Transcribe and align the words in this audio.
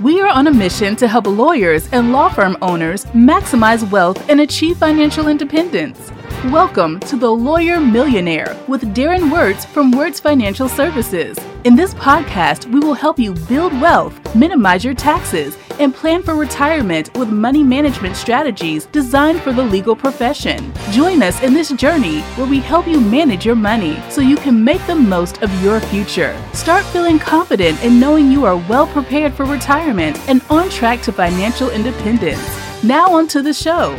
We 0.00 0.18
are 0.22 0.28
on 0.28 0.46
a 0.46 0.50
mission 0.50 0.96
to 0.96 1.06
help 1.06 1.26
lawyers 1.26 1.86
and 1.92 2.10
law 2.10 2.30
firm 2.30 2.56
owners 2.62 3.04
maximize 3.12 3.88
wealth 3.90 4.30
and 4.30 4.40
achieve 4.40 4.78
financial 4.78 5.28
independence. 5.28 6.10
Welcome 6.46 7.00
to 7.00 7.16
The 7.16 7.30
Lawyer 7.30 7.78
Millionaire 7.78 8.56
with 8.66 8.94
Darren 8.94 9.30
Wirtz 9.30 9.66
from 9.66 9.90
Wirtz 9.90 10.20
Financial 10.20 10.70
Services. 10.70 11.36
In 11.64 11.76
this 11.76 11.92
podcast, 11.92 12.64
we 12.72 12.80
will 12.80 12.94
help 12.94 13.18
you 13.18 13.34
build 13.34 13.78
wealth, 13.78 14.34
minimize 14.34 14.82
your 14.82 14.94
taxes, 14.94 15.58
and 15.78 15.94
plan 15.94 16.22
for 16.22 16.34
retirement 16.34 17.14
with 17.18 17.28
money 17.28 17.62
management 17.62 18.16
strategies 18.16 18.86
designed 18.86 19.42
for 19.42 19.52
the 19.52 19.62
legal 19.62 19.94
profession. 19.94 20.72
Join 20.92 21.22
us 21.22 21.42
in 21.42 21.52
this 21.52 21.72
journey 21.72 22.22
where 22.36 22.48
we 22.48 22.60
help 22.60 22.88
you 22.88 23.02
manage 23.02 23.44
your 23.44 23.54
money 23.54 24.02
so 24.08 24.22
you 24.22 24.36
can 24.36 24.64
make 24.64 24.84
the 24.86 24.94
most 24.94 25.42
of 25.42 25.62
your 25.62 25.78
future. 25.78 26.34
Start 26.54 26.86
feeling 26.86 27.18
confident 27.18 27.84
in 27.84 28.00
knowing 28.00 28.32
you 28.32 28.46
are 28.46 28.56
well 28.66 28.86
prepared 28.86 29.34
for 29.34 29.44
retirement 29.44 30.18
and 30.26 30.40
on 30.48 30.70
track 30.70 31.02
to 31.02 31.12
financial 31.12 31.68
independence. 31.68 32.40
Now, 32.82 33.12
on 33.12 33.28
to 33.28 33.42
the 33.42 33.52
show. 33.52 33.94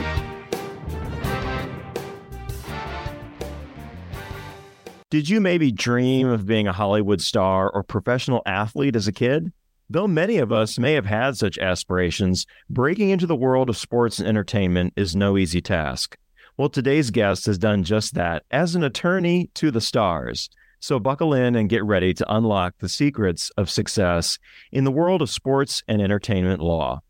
Did 5.11 5.27
you 5.27 5.41
maybe 5.41 5.73
dream 5.73 6.29
of 6.29 6.45
being 6.45 6.70
a 6.70 6.71
Hollywood 6.71 7.19
star 7.19 7.69
or 7.69 7.83
professional 7.83 8.41
athlete 8.45 8.95
as 8.95 9.09
a 9.09 9.11
kid? 9.11 9.52
Though 9.89 10.07
many 10.07 10.38
of 10.38 10.53
us 10.53 10.79
may 10.79 10.93
have 10.93 11.05
had 11.05 11.35
such 11.35 11.57
aspirations, 11.57 12.45
breaking 12.69 13.09
into 13.09 13.27
the 13.27 13.35
world 13.35 13.69
of 13.69 13.75
sports 13.75 14.19
and 14.19 14.27
entertainment 14.29 14.93
is 14.95 15.13
no 15.13 15.38
easy 15.38 15.59
task. 15.59 16.17
Well, 16.55 16.69
today's 16.69 17.11
guest 17.11 17.45
has 17.47 17.57
done 17.57 17.83
just 17.83 18.13
that 18.13 18.43
as 18.52 18.73
an 18.73 18.85
attorney 18.85 19.49
to 19.55 19.69
the 19.69 19.81
stars. 19.81 20.49
So 20.79 20.97
buckle 20.97 21.33
in 21.33 21.57
and 21.57 21.67
get 21.67 21.83
ready 21.83 22.13
to 22.13 22.33
unlock 22.33 22.75
the 22.80 22.88
secrets 22.88 23.52
of 23.57 23.69
success 23.69 24.39
in 24.71 24.85
the 24.85 24.91
world 24.93 25.21
of 25.21 25.30
sports 25.30 25.83
and 25.89 26.02
entertainment 26.02 26.61
law. 26.61 27.02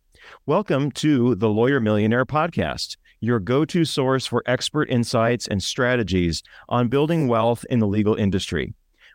Welcome 0.47 0.89
to 0.93 1.35
the 1.35 1.49
Lawyer 1.49 1.79
Millionaire 1.79 2.25
Podcast 2.25 2.97
your 3.21 3.39
go 3.39 3.63
to 3.63 3.85
source 3.85 4.25
for 4.25 4.41
expert 4.47 4.89
insights 4.89 5.47
and 5.47 5.61
strategies 5.61 6.41
on 6.67 6.87
building 6.87 7.27
wealth 7.27 7.63
in 7.69 7.77
the 7.77 7.87
legal 7.87 8.15
industry. 8.15 8.73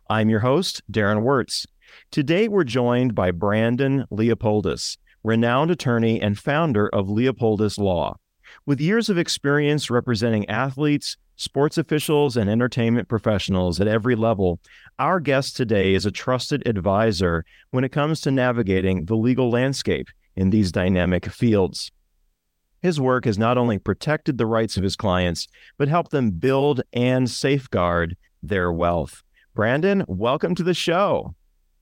I'm 0.08 0.30
your 0.30 0.40
host, 0.40 0.80
Darren 0.90 1.22
Wirtz. 1.22 1.66
Today, 2.12 2.46
we're 2.46 2.62
joined 2.62 3.16
by 3.16 3.32
Brandon 3.32 4.04
Leopoldus, 4.12 4.96
renowned 5.24 5.72
attorney 5.72 6.20
and 6.20 6.38
founder 6.38 6.88
of 6.88 7.08
Leopoldus 7.08 7.78
Law. 7.78 8.16
With 8.64 8.80
years 8.80 9.08
of 9.08 9.18
experience 9.18 9.90
representing 9.90 10.48
athletes, 10.48 11.16
sports 11.34 11.76
officials, 11.76 12.36
and 12.36 12.48
entertainment 12.48 13.08
professionals 13.08 13.80
at 13.80 13.88
every 13.88 14.14
level, 14.14 14.60
our 15.00 15.18
guest 15.18 15.56
today 15.56 15.94
is 15.94 16.06
a 16.06 16.12
trusted 16.12 16.66
advisor 16.66 17.44
when 17.72 17.82
it 17.82 17.90
comes 17.90 18.20
to 18.20 18.30
navigating 18.30 19.06
the 19.06 19.16
legal 19.16 19.50
landscape 19.50 20.06
in 20.36 20.50
these 20.50 20.70
dynamic 20.70 21.26
fields. 21.26 21.90
His 22.86 23.00
work 23.00 23.24
has 23.24 23.36
not 23.36 23.58
only 23.58 23.78
protected 23.78 24.38
the 24.38 24.46
rights 24.46 24.76
of 24.76 24.84
his 24.84 24.94
clients, 24.94 25.48
but 25.76 25.88
helped 25.88 26.12
them 26.12 26.30
build 26.30 26.82
and 26.92 27.28
safeguard 27.28 28.16
their 28.44 28.70
wealth. 28.70 29.24
Brandon, 29.56 30.04
welcome 30.06 30.54
to 30.54 30.62
the 30.62 30.72
show. 30.72 31.34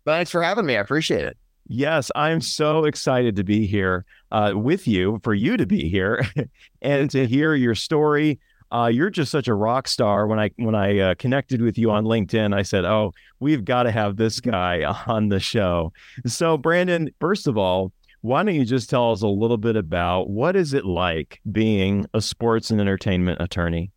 Thanks 0.07 0.31
for 0.31 0.43
having 0.43 0.65
me. 0.65 0.79
I 0.79 0.81
appreciate 0.81 1.27
it. 1.27 1.37
Yes, 1.67 2.11
I'm 2.15 2.41
so 2.41 2.87
excited 2.87 3.37
to 3.37 3.45
be 3.45 3.67
here 3.67 4.07
uh, 4.33 4.53
with 4.55 4.89
you, 4.89 5.21
for 5.23 5.35
you 5.35 5.59
to 5.59 5.67
be 5.67 5.91
here, 5.91 6.25
and 6.81 7.11
to 7.11 7.27
hear 7.27 7.55
your 7.55 7.75
story. 7.75 8.41
Uh, 8.73 8.87
you're 8.87 9.11
just 9.11 9.31
such 9.31 9.47
a 9.47 9.55
rock 9.55 9.89
star. 9.89 10.27
When 10.27 10.39
I 10.39 10.53
when 10.57 10.75
I 10.75 10.99
uh, 11.01 11.15
connected 11.17 11.61
with 11.61 11.77
you 11.77 11.91
on 11.91 12.07
LinkedIn, 12.07 12.55
I 12.55 12.63
said, 12.63 12.87
"Oh, 12.87 13.13
we've 13.41 13.67
got 13.67 13.83
to 13.83 13.91
have 13.91 14.17
this 14.17 14.41
guy 14.41 14.85
on 15.07 15.29
the 15.29 15.39
show." 15.39 15.93
So, 16.25 16.57
Brandon, 16.57 17.11
first 17.21 17.47
of 17.47 17.59
all, 17.59 17.93
why 18.25 18.42
don't 18.42 18.55
you 18.55 18.64
just 18.64 18.89
tell 18.89 19.12
us 19.12 19.20
a 19.20 19.28
little 19.28 19.58
bit 19.58 19.77
about 19.77 20.30
what 20.30 20.56
is 20.56 20.72
it 20.72 20.86
like 20.86 21.42
being 21.53 22.06
a 22.14 22.23
sports 22.23 22.70
and 22.70 22.80
entertainment 22.80 23.39
attorney? 23.39 23.92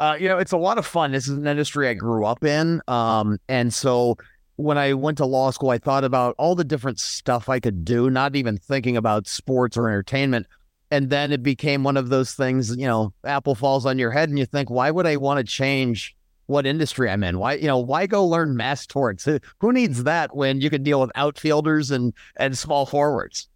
Uh, 0.00 0.16
you 0.18 0.28
know, 0.28 0.38
it's 0.38 0.52
a 0.52 0.56
lot 0.56 0.78
of 0.78 0.86
fun. 0.86 1.12
This 1.12 1.28
is 1.28 1.36
an 1.36 1.46
industry 1.46 1.86
I 1.86 1.92
grew 1.92 2.24
up 2.24 2.42
in. 2.42 2.80
Um, 2.88 3.36
and 3.50 3.72
so 3.74 4.16
when 4.56 4.78
I 4.78 4.94
went 4.94 5.18
to 5.18 5.26
law 5.26 5.50
school, 5.50 5.68
I 5.68 5.76
thought 5.76 6.04
about 6.04 6.34
all 6.38 6.54
the 6.54 6.64
different 6.64 6.98
stuff 6.98 7.50
I 7.50 7.60
could 7.60 7.84
do, 7.84 8.08
not 8.08 8.34
even 8.34 8.56
thinking 8.56 8.96
about 8.96 9.28
sports 9.28 9.76
or 9.76 9.88
entertainment. 9.88 10.46
And 10.90 11.10
then 11.10 11.30
it 11.30 11.42
became 11.42 11.84
one 11.84 11.98
of 11.98 12.08
those 12.08 12.32
things, 12.32 12.74
you 12.74 12.86
know, 12.86 13.12
apple 13.24 13.54
falls 13.54 13.84
on 13.84 13.98
your 13.98 14.10
head 14.10 14.30
and 14.30 14.38
you 14.38 14.46
think, 14.46 14.70
why 14.70 14.90
would 14.90 15.06
I 15.06 15.18
want 15.18 15.36
to 15.36 15.44
change 15.44 16.16
what 16.46 16.64
industry 16.64 17.10
I'm 17.10 17.22
in? 17.22 17.38
Why, 17.38 17.56
you 17.56 17.66
know, 17.66 17.78
why 17.78 18.06
go 18.06 18.26
learn 18.26 18.56
mass 18.56 18.86
torts? 18.86 19.28
Who 19.58 19.70
needs 19.70 20.04
that 20.04 20.34
when 20.34 20.62
you 20.62 20.70
can 20.70 20.82
deal 20.82 21.02
with 21.02 21.12
outfielders 21.14 21.90
and 21.90 22.14
and 22.36 22.56
small 22.56 22.86
forwards? 22.86 23.49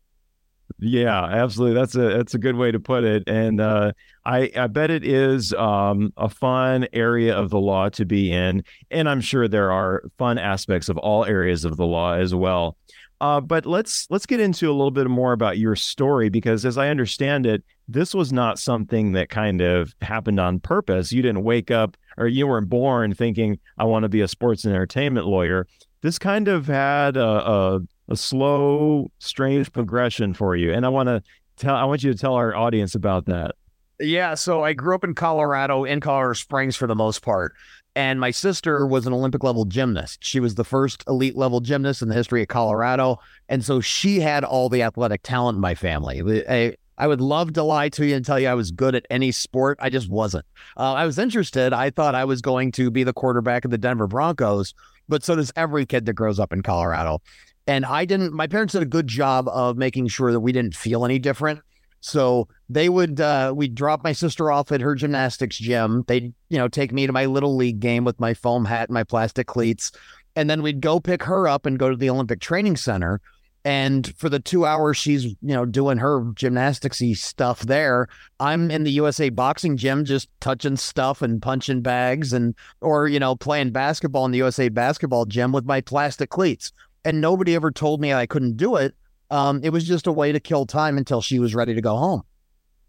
Yeah, 0.79 1.25
absolutely. 1.25 1.75
That's 1.75 1.95
a 1.95 2.17
that's 2.17 2.35
a 2.35 2.39
good 2.39 2.57
way 2.57 2.73
to 2.73 2.81
put 2.81 3.05
it. 3.05 3.23
And 3.29 3.61
uh, 3.61 3.93
I 4.25 4.51
I 4.57 4.67
bet 4.67 4.91
it 4.91 5.05
is 5.05 5.53
um, 5.55 6.13
a 6.17 6.29
fun 6.29 6.87
area 6.93 7.35
of 7.37 7.51
the 7.51 7.61
law 7.61 7.89
to 7.91 8.05
be 8.05 8.33
in, 8.33 8.65
and 8.91 9.09
I'm 9.09 9.21
sure 9.21 9.47
there 9.47 9.71
are 9.71 10.03
fun 10.19 10.37
aspects 10.37 10.89
of 10.89 10.99
all 10.99 11.25
areas 11.25 11.65
of 11.65 11.77
the 11.77 11.87
law 11.87 12.15
as 12.15 12.35
well. 12.35 12.77
Uh, 13.21 13.41
but 13.41 13.65
let's 13.65 14.09
let's 14.11 14.27
get 14.27 14.41
into 14.41 14.69
a 14.69 14.73
little 14.75 14.91
bit 14.91 15.09
more 15.09 15.33
about 15.33 15.59
your 15.59 15.77
story 15.77 16.29
because, 16.29 16.65
as 16.67 16.77
I 16.77 16.89
understand 16.89 17.47
it, 17.47 17.63
this 17.87 18.13
was 18.13 18.33
not 18.33 18.59
something 18.59 19.13
that 19.13 19.29
kind 19.29 19.61
of 19.61 19.95
happened 20.03 20.41
on 20.41 20.59
purpose. 20.59 21.13
You 21.13 21.23
didn't 21.23 21.45
wake 21.45 21.71
up 21.71 21.97
or 22.19 22.27
you 22.27 22.49
weren't 22.49 22.69
born 22.69 23.15
thinking 23.15 23.59
I 23.79 23.85
want 23.85 24.03
to 24.03 24.09
be 24.09 24.21
a 24.23 24.29
sports 24.29 24.65
and 24.65 24.75
entertainment 24.75 25.27
lawyer. 25.27 25.67
This 26.05 26.19
kind 26.19 26.49
of 26.49 26.67
had 26.67 27.17
a, 27.17 27.25
a 27.25 27.81
a 28.09 28.17
slow, 28.17 29.11
strange 29.19 29.73
progression 29.73 30.35
for 30.35 30.55
you. 30.55 30.73
And 30.73 30.85
I 30.85 30.89
want 30.89 31.09
to 31.09 31.23
tell, 31.57 31.75
I 31.75 31.85
want 31.85 32.03
you 32.03 32.13
to 32.13 32.19
tell 32.19 32.35
our 32.35 32.55
audience 32.55 32.95
about 32.95 33.27
that. 33.27 33.55
Yeah. 34.01 34.35
So 34.35 34.63
I 34.63 34.73
grew 34.73 34.95
up 34.95 35.05
in 35.05 35.15
Colorado, 35.15 35.85
in 35.85 36.01
Colorado 36.01 36.35
Springs 36.35 36.77
for 36.77 36.87
the 36.87 36.95
most 36.95 37.23
part. 37.23 37.55
And 37.97 38.19
my 38.19 38.33
sister 38.33 38.87
was 38.87 39.07
an 39.07 39.13
Olympic 39.13 39.45
level 39.45 39.65
gymnast. 39.65 40.19
She 40.23 40.41
was 40.41 40.57
the 40.57 40.65
first 40.65 41.05
elite 41.07 41.37
level 41.37 41.61
gymnast 41.61 42.03
in 42.03 42.09
the 42.09 42.15
history 42.15 42.43
of 42.43 42.49
Colorado. 42.49 43.21
And 43.49 43.65
so 43.65 43.81
she 43.81 44.21
had 44.21 44.45
all 44.45 44.69
the 44.69 44.83
athletic 44.83 45.23
talent 45.23 45.57
in 45.57 45.61
my 45.61 45.77
family. 45.77 46.45
I, 46.49 46.75
I 46.99 47.07
would 47.07 47.21
love 47.21 47.53
to 47.55 47.63
lie 47.63 47.89
to 47.91 48.05
you 48.05 48.17
and 48.17 48.25
tell 48.25 48.39
you 48.39 48.49
I 48.49 48.55
was 48.55 48.71
good 48.71 48.95
at 48.95 49.07
any 49.11 49.33
sport. 49.33 49.79
I 49.81 49.91
just 49.91 50.11
wasn't. 50.11 50.45
Uh, 50.77 50.93
I 50.93 51.07
was 51.07 51.19
interested. 51.19 51.73
I 51.73 51.91
thought 51.91 52.15
I 52.15 52.25
was 52.25 52.43
going 52.43 52.73
to 52.73 52.91
be 52.91 53.05
the 53.05 53.13
quarterback 53.13 53.65
of 53.65 53.71
the 53.71 53.79
Denver 53.79 54.07
Broncos, 54.07 54.75
but 55.09 55.25
so 55.25 55.37
does 55.37 55.53
every 55.57 55.87
kid 55.87 56.07
that 56.07 56.15
grows 56.15 56.39
up 56.39 56.53
in 56.53 56.63
Colorado. 56.63 57.21
And 57.67 57.85
I 57.85 58.05
didn't, 58.05 58.33
my 58.33 58.47
parents 58.47 58.73
did 58.73 58.83
a 58.83 58.87
good 58.87 59.07
job 59.07 59.49
of 59.49 59.77
making 59.77 60.09
sure 60.09 60.33
that 60.33 60.41
we 60.41 60.53
didn't 60.53 60.77
feel 60.77 61.05
any 61.05 61.19
different. 61.19 61.61
So 62.01 62.49
they 62.69 62.91
would, 62.91 63.21
uh, 63.21 63.55
we'd 63.57 63.75
drop 63.75 64.05
my 64.05 64.13
sister 64.13 64.53
off 64.53 64.71
at 64.73 64.83
her 64.83 64.95
gymnastics 64.95 65.57
gym. 65.57 66.05
They'd, 66.07 66.35
you 66.51 66.59
know, 66.59 66.69
take 66.69 66.93
me 66.93 67.07
to 67.07 67.13
my 67.13 67.25
little 67.25 67.57
league 67.57 67.81
game 67.81 68.05
with 68.05 68.21
my 68.21 68.35
foam 68.35 68.67
hat 68.67 68.91
and 68.91 68.95
my 68.95 69.05
plastic 69.05 69.47
cleats. 69.47 69.91
And 70.37 70.51
then 70.51 70.61
we'd 70.61 70.83
go 70.83 71.01
pick 71.01 71.23
her 71.23 71.49
up 71.49 71.65
and 71.65 71.79
go 71.79 71.89
to 71.89 71.97
the 71.97 72.11
Olympic 72.11 72.41
Training 72.41 72.77
Center. 72.77 73.21
And 73.65 74.15
for 74.17 74.29
the 74.29 74.41
two 74.41 74.67
hours 74.67 74.97
she's, 74.97 75.25
you 75.25 75.37
know, 75.41 75.65
doing 75.65 75.99
her 75.99 76.21
gymnasticsy 76.21 77.17
stuff 77.17 77.61
there, 77.61 78.09
I'm 78.39 78.71
in 78.71 78.85
the 78.85 78.91
USA 78.93 79.31
boxing 79.31 79.77
gym 79.77 80.05
just 80.05 80.29
touching 80.41 80.77
stuff 80.77 81.23
and 81.23 81.41
punching 81.41 81.81
bags 81.81 82.33
and 82.33 82.55
or, 82.83 83.09
you 83.09 83.19
know, 83.19 83.35
playing 83.35 83.71
basketball 83.71 84.27
in 84.27 84.33
the 84.33 84.39
USA 84.39 84.69
basketball 84.69 85.25
gym 85.25 85.53
with 85.53 85.65
my 85.65 85.81
plastic 85.81 86.29
cleats 86.29 86.73
and 87.05 87.21
nobody 87.21 87.55
ever 87.55 87.71
told 87.71 88.01
me 88.01 88.13
I 88.13 88.27
couldn't 88.27 88.57
do 88.57 88.77
it. 88.77 88.95
Um, 89.31 89.61
it 89.63 89.71
was 89.71 89.85
just 89.85 90.07
a 90.07 90.13
way 90.13 90.33
to 90.33 90.41
kill 90.41 90.67
time 90.67 90.99
until 90.99 91.21
she 91.21 91.39
was 91.39 91.55
ready 91.55 91.75
to 91.75 91.81
go 91.81 91.97
home. 91.97 92.23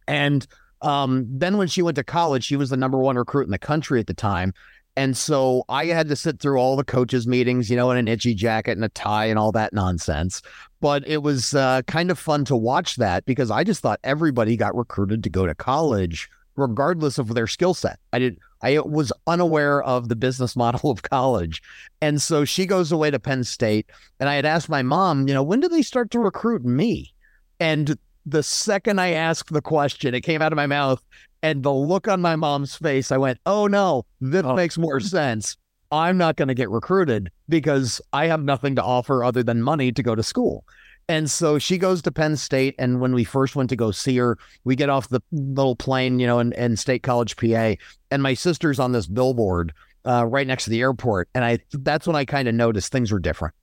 And 0.07 0.45
um, 0.81 1.25
then 1.29 1.57
when 1.57 1.67
she 1.67 1.81
went 1.81 1.95
to 1.95 2.03
college, 2.03 2.43
she 2.43 2.55
was 2.55 2.69
the 2.69 2.77
number 2.77 2.97
one 2.97 3.15
recruit 3.15 3.45
in 3.45 3.51
the 3.51 3.57
country 3.57 3.99
at 3.99 4.07
the 4.07 4.13
time. 4.13 4.53
And 4.97 5.17
so 5.17 5.63
I 5.67 5.85
had 5.87 6.07
to 6.09 6.15
sit 6.15 6.39
through 6.39 6.57
all 6.57 6.75
the 6.75 6.83
coaches' 6.83 7.27
meetings, 7.27 7.69
you 7.69 7.75
know, 7.75 7.91
in 7.91 7.97
an 7.97 8.07
itchy 8.07 8.33
jacket 8.33 8.71
and 8.71 8.85
a 8.85 8.89
tie 8.89 9.25
and 9.25 9.37
all 9.37 9.51
that 9.51 9.73
nonsense. 9.73 10.41
But 10.79 11.05
it 11.07 11.21
was 11.21 11.53
uh, 11.53 11.81
kind 11.83 12.11
of 12.11 12.17
fun 12.17 12.45
to 12.45 12.55
watch 12.55 12.95
that 12.95 13.25
because 13.25 13.51
I 13.51 13.63
just 13.63 13.81
thought 13.81 13.99
everybody 14.03 14.55
got 14.55 14.75
recruited 14.75 15.23
to 15.23 15.29
go 15.29 15.45
to 15.45 15.55
college 15.55 16.29
regardless 16.55 17.17
of 17.17 17.33
their 17.33 17.47
skill 17.47 17.73
set. 17.73 17.99
I 18.13 18.19
did 18.19 18.39
I 18.61 18.79
was 18.79 19.11
unaware 19.27 19.83
of 19.83 20.09
the 20.09 20.15
business 20.15 20.55
model 20.55 20.89
of 20.89 21.03
college. 21.03 21.61
And 22.01 22.21
so 22.21 22.45
she 22.45 22.65
goes 22.65 22.91
away 22.91 23.11
to 23.11 23.19
Penn 23.19 23.43
State 23.43 23.89
and 24.19 24.29
I 24.29 24.35
had 24.35 24.45
asked 24.45 24.69
my 24.69 24.81
mom, 24.81 25.27
you 25.27 25.33
know, 25.33 25.43
when 25.43 25.59
do 25.59 25.67
they 25.67 25.81
start 25.81 26.11
to 26.11 26.19
recruit 26.19 26.63
me? 26.63 27.13
And 27.59 27.97
the 28.25 28.43
second 28.43 28.99
I 28.99 29.11
asked 29.11 29.53
the 29.53 29.61
question, 29.61 30.15
it 30.15 30.21
came 30.21 30.41
out 30.41 30.51
of 30.51 30.57
my 30.57 30.67
mouth 30.67 31.03
and 31.45 31.61
the 31.61 31.71
look 31.71 32.07
on 32.07 32.21
my 32.21 32.35
mom's 32.35 32.75
face, 32.75 33.11
I 33.11 33.17
went, 33.17 33.39
"Oh 33.45 33.67
no, 33.67 34.05
this 34.19 34.43
oh. 34.43 34.55
makes 34.55 34.79
more 34.79 34.99
sense. 34.99 35.55
I'm 35.91 36.17
not 36.17 36.37
going 36.37 36.47
to 36.47 36.55
get 36.55 36.71
recruited 36.71 37.29
because 37.47 38.01
I 38.11 38.25
have 38.25 38.43
nothing 38.43 38.75
to 38.77 38.83
offer 38.83 39.23
other 39.23 39.43
than 39.43 39.61
money 39.61 39.91
to 39.91 40.01
go 40.01 40.15
to 40.15 40.23
school." 40.23 40.65
And 41.07 41.29
so 41.29 41.59
she 41.59 41.77
goes 41.77 42.01
to 42.01 42.11
Penn 42.11 42.35
State. 42.35 42.73
And 42.79 42.99
when 42.99 43.13
we 43.13 43.23
first 43.23 43.55
went 43.55 43.69
to 43.69 43.75
go 43.75 43.91
see 43.91 44.17
her, 44.17 44.39
we 44.63 44.75
get 44.75 44.89
off 44.89 45.09
the 45.09 45.21
little 45.31 45.75
plane, 45.75 46.17
you 46.17 46.25
know, 46.25 46.39
in, 46.39 46.51
in 46.53 46.75
State 46.77 47.03
College, 47.03 47.37
PA. 47.37 47.75
And 48.09 48.23
my 48.23 48.33
sister's 48.33 48.79
on 48.79 48.91
this 48.91 49.05
billboard 49.05 49.71
uh, 50.03 50.25
right 50.25 50.47
next 50.47 50.63
to 50.63 50.71
the 50.71 50.81
airport, 50.81 51.29
and 51.35 51.45
I 51.45 51.59
that's 51.73 52.07
when 52.07 52.15
I 52.15 52.25
kind 52.25 52.47
of 52.47 52.55
noticed 52.55 52.91
things 52.91 53.11
were 53.11 53.19
different. 53.19 53.53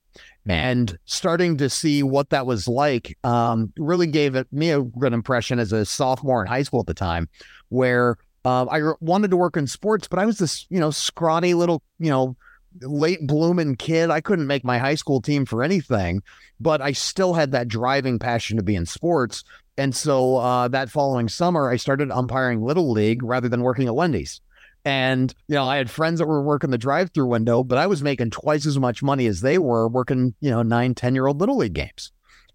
And 0.48 0.98
starting 1.04 1.56
to 1.58 1.70
see 1.70 2.02
what 2.02 2.30
that 2.30 2.46
was 2.46 2.66
like 2.66 3.16
um, 3.22 3.72
really 3.78 4.08
gave 4.08 4.34
it 4.34 4.48
me 4.52 4.70
a 4.70 4.82
good 4.82 5.12
impression 5.12 5.58
as 5.58 5.72
a 5.72 5.84
sophomore 5.84 6.42
in 6.42 6.48
high 6.48 6.64
school 6.64 6.80
at 6.80 6.86
the 6.86 6.94
time, 6.94 7.28
where 7.68 8.16
uh, 8.44 8.66
I 8.66 8.92
wanted 9.00 9.30
to 9.30 9.36
work 9.36 9.56
in 9.56 9.66
sports, 9.66 10.08
but 10.08 10.18
I 10.18 10.26
was 10.26 10.38
this 10.38 10.66
you 10.68 10.80
know 10.80 10.90
scrawny 10.90 11.54
little 11.54 11.82
you 11.98 12.10
know 12.10 12.36
late 12.80 13.26
blooming 13.26 13.76
kid. 13.76 14.10
I 14.10 14.20
couldn't 14.20 14.46
make 14.46 14.64
my 14.64 14.78
high 14.78 14.96
school 14.96 15.20
team 15.20 15.46
for 15.46 15.62
anything, 15.62 16.22
but 16.58 16.80
I 16.80 16.92
still 16.92 17.34
had 17.34 17.52
that 17.52 17.68
driving 17.68 18.18
passion 18.18 18.56
to 18.56 18.62
be 18.62 18.74
in 18.74 18.86
sports. 18.86 19.44
And 19.78 19.94
so 19.94 20.36
uh, 20.36 20.68
that 20.68 20.90
following 20.90 21.28
summer, 21.28 21.70
I 21.70 21.76
started 21.76 22.10
umpiring 22.10 22.62
Little 22.62 22.90
League 22.90 23.22
rather 23.22 23.48
than 23.48 23.62
working 23.62 23.86
at 23.86 23.94
Wendy's. 23.94 24.40
And, 24.84 25.32
you 25.46 25.54
know, 25.54 25.64
I 25.64 25.76
had 25.76 25.90
friends 25.90 26.18
that 26.18 26.26
were 26.26 26.42
working 26.42 26.70
the 26.70 26.78
drive 26.78 27.10
through 27.10 27.26
window, 27.26 27.62
but 27.62 27.78
I 27.78 27.86
was 27.86 28.02
making 28.02 28.30
twice 28.30 28.66
as 28.66 28.78
much 28.78 29.02
money 29.02 29.26
as 29.26 29.40
they 29.40 29.58
were 29.58 29.88
working, 29.88 30.34
you 30.40 30.50
know, 30.50 30.62
nine, 30.62 30.94
10 30.94 31.14
year 31.14 31.26
old 31.26 31.40
Little 31.40 31.56
League 31.56 31.74
games. 31.74 32.10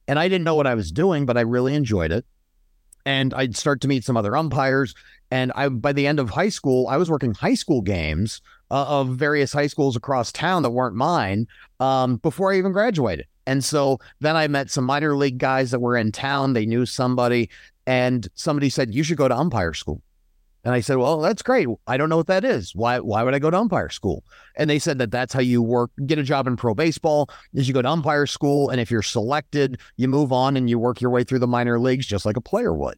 And 0.08 0.20
I 0.20 0.28
didn't 0.28 0.44
know 0.44 0.56
what 0.56 0.68
I 0.68 0.76
was 0.76 0.92
doing, 0.92 1.26
but 1.26 1.38
I 1.38 1.42
really 1.42 1.74
enjoyed 1.74 2.12
it. 2.12 2.26
And 3.06 3.34
I'd 3.34 3.56
start 3.56 3.80
to 3.82 3.88
meet 3.88 4.04
some 4.04 4.18
other 4.18 4.36
umpires. 4.36 4.94
And 5.32 5.54
I, 5.56 5.70
by 5.70 5.94
the 5.94 6.08
end 6.08 6.20
of 6.20 6.30
high 6.30 6.50
school, 6.50 6.88
I 6.88 6.98
was 6.98 7.10
working 7.10 7.34
high 7.34 7.54
school 7.54 7.82
games 7.82 8.42
uh, 8.72 8.86
of 8.88 9.10
various 9.10 9.54
high 9.54 9.68
schools 9.68 9.96
across 9.96 10.32
town 10.32 10.64
that 10.64 10.72
weren't 10.72 10.96
mine 10.96 11.48
um, 11.80 12.18
before 12.18 12.52
I 12.52 12.58
even 12.58 12.74
graduated. 12.74 13.26
And 13.46 13.64
so 13.64 14.00
then 14.20 14.36
I 14.36 14.48
met 14.50 14.70
some 14.70 14.84
minor 14.84 15.16
league 15.16 15.38
guys 15.38 15.72
that 15.72 15.80
were 15.80 15.96
in 15.96 16.12
town. 16.12 16.52
They 16.52 16.66
knew 16.66 16.86
somebody, 16.86 17.50
and 17.86 18.28
somebody 18.36 18.70
said, 18.70 18.94
You 18.94 19.04
should 19.04 19.18
go 19.18 19.30
to 19.30 19.38
umpire 19.38 19.74
school. 19.74 20.02
And 20.68 20.76
I 20.76 20.82
said, 20.82 20.98
"Well, 20.98 21.22
that's 21.22 21.42
great. 21.42 21.70
I 21.88 21.96
don't 21.96 22.10
know 22.10 22.18
what 22.18 22.28
that 22.28 22.44
is. 22.44 22.76
Why? 22.76 23.00
Why 23.00 23.24
would 23.24 23.34
I 23.34 23.40
go 23.40 23.50
to 23.50 23.58
umpire 23.58 23.88
school?" 23.88 24.26
And 24.58 24.70
they 24.70 24.80
said 24.80 24.98
that 24.98 25.12
that's 25.12 25.34
how 25.34 25.40
you 25.40 25.62
work, 25.62 25.92
get 26.06 26.20
a 26.20 26.24
job 26.24 26.46
in 26.46 26.58
pro 26.58 26.74
baseball. 26.74 27.30
Is 27.54 27.70
you 27.70 27.74
go 27.74 27.82
to 27.82 27.90
umpire 27.90 28.26
school, 28.26 28.70
and 28.70 28.82
if 28.82 28.92
you're 28.92 29.02
selected, 29.02 29.80
you 29.96 30.10
move 30.10 30.34
on 30.34 30.58
and 30.58 30.70
you 30.70 30.78
work 30.78 31.00
your 31.00 31.10
way 31.10 31.24
through 31.24 31.40
the 31.40 31.48
minor 31.48 31.80
leagues 31.80 32.06
just 32.06 32.26
like 32.26 32.36
a 32.36 32.42
player 32.42 32.74
would. 32.74 32.98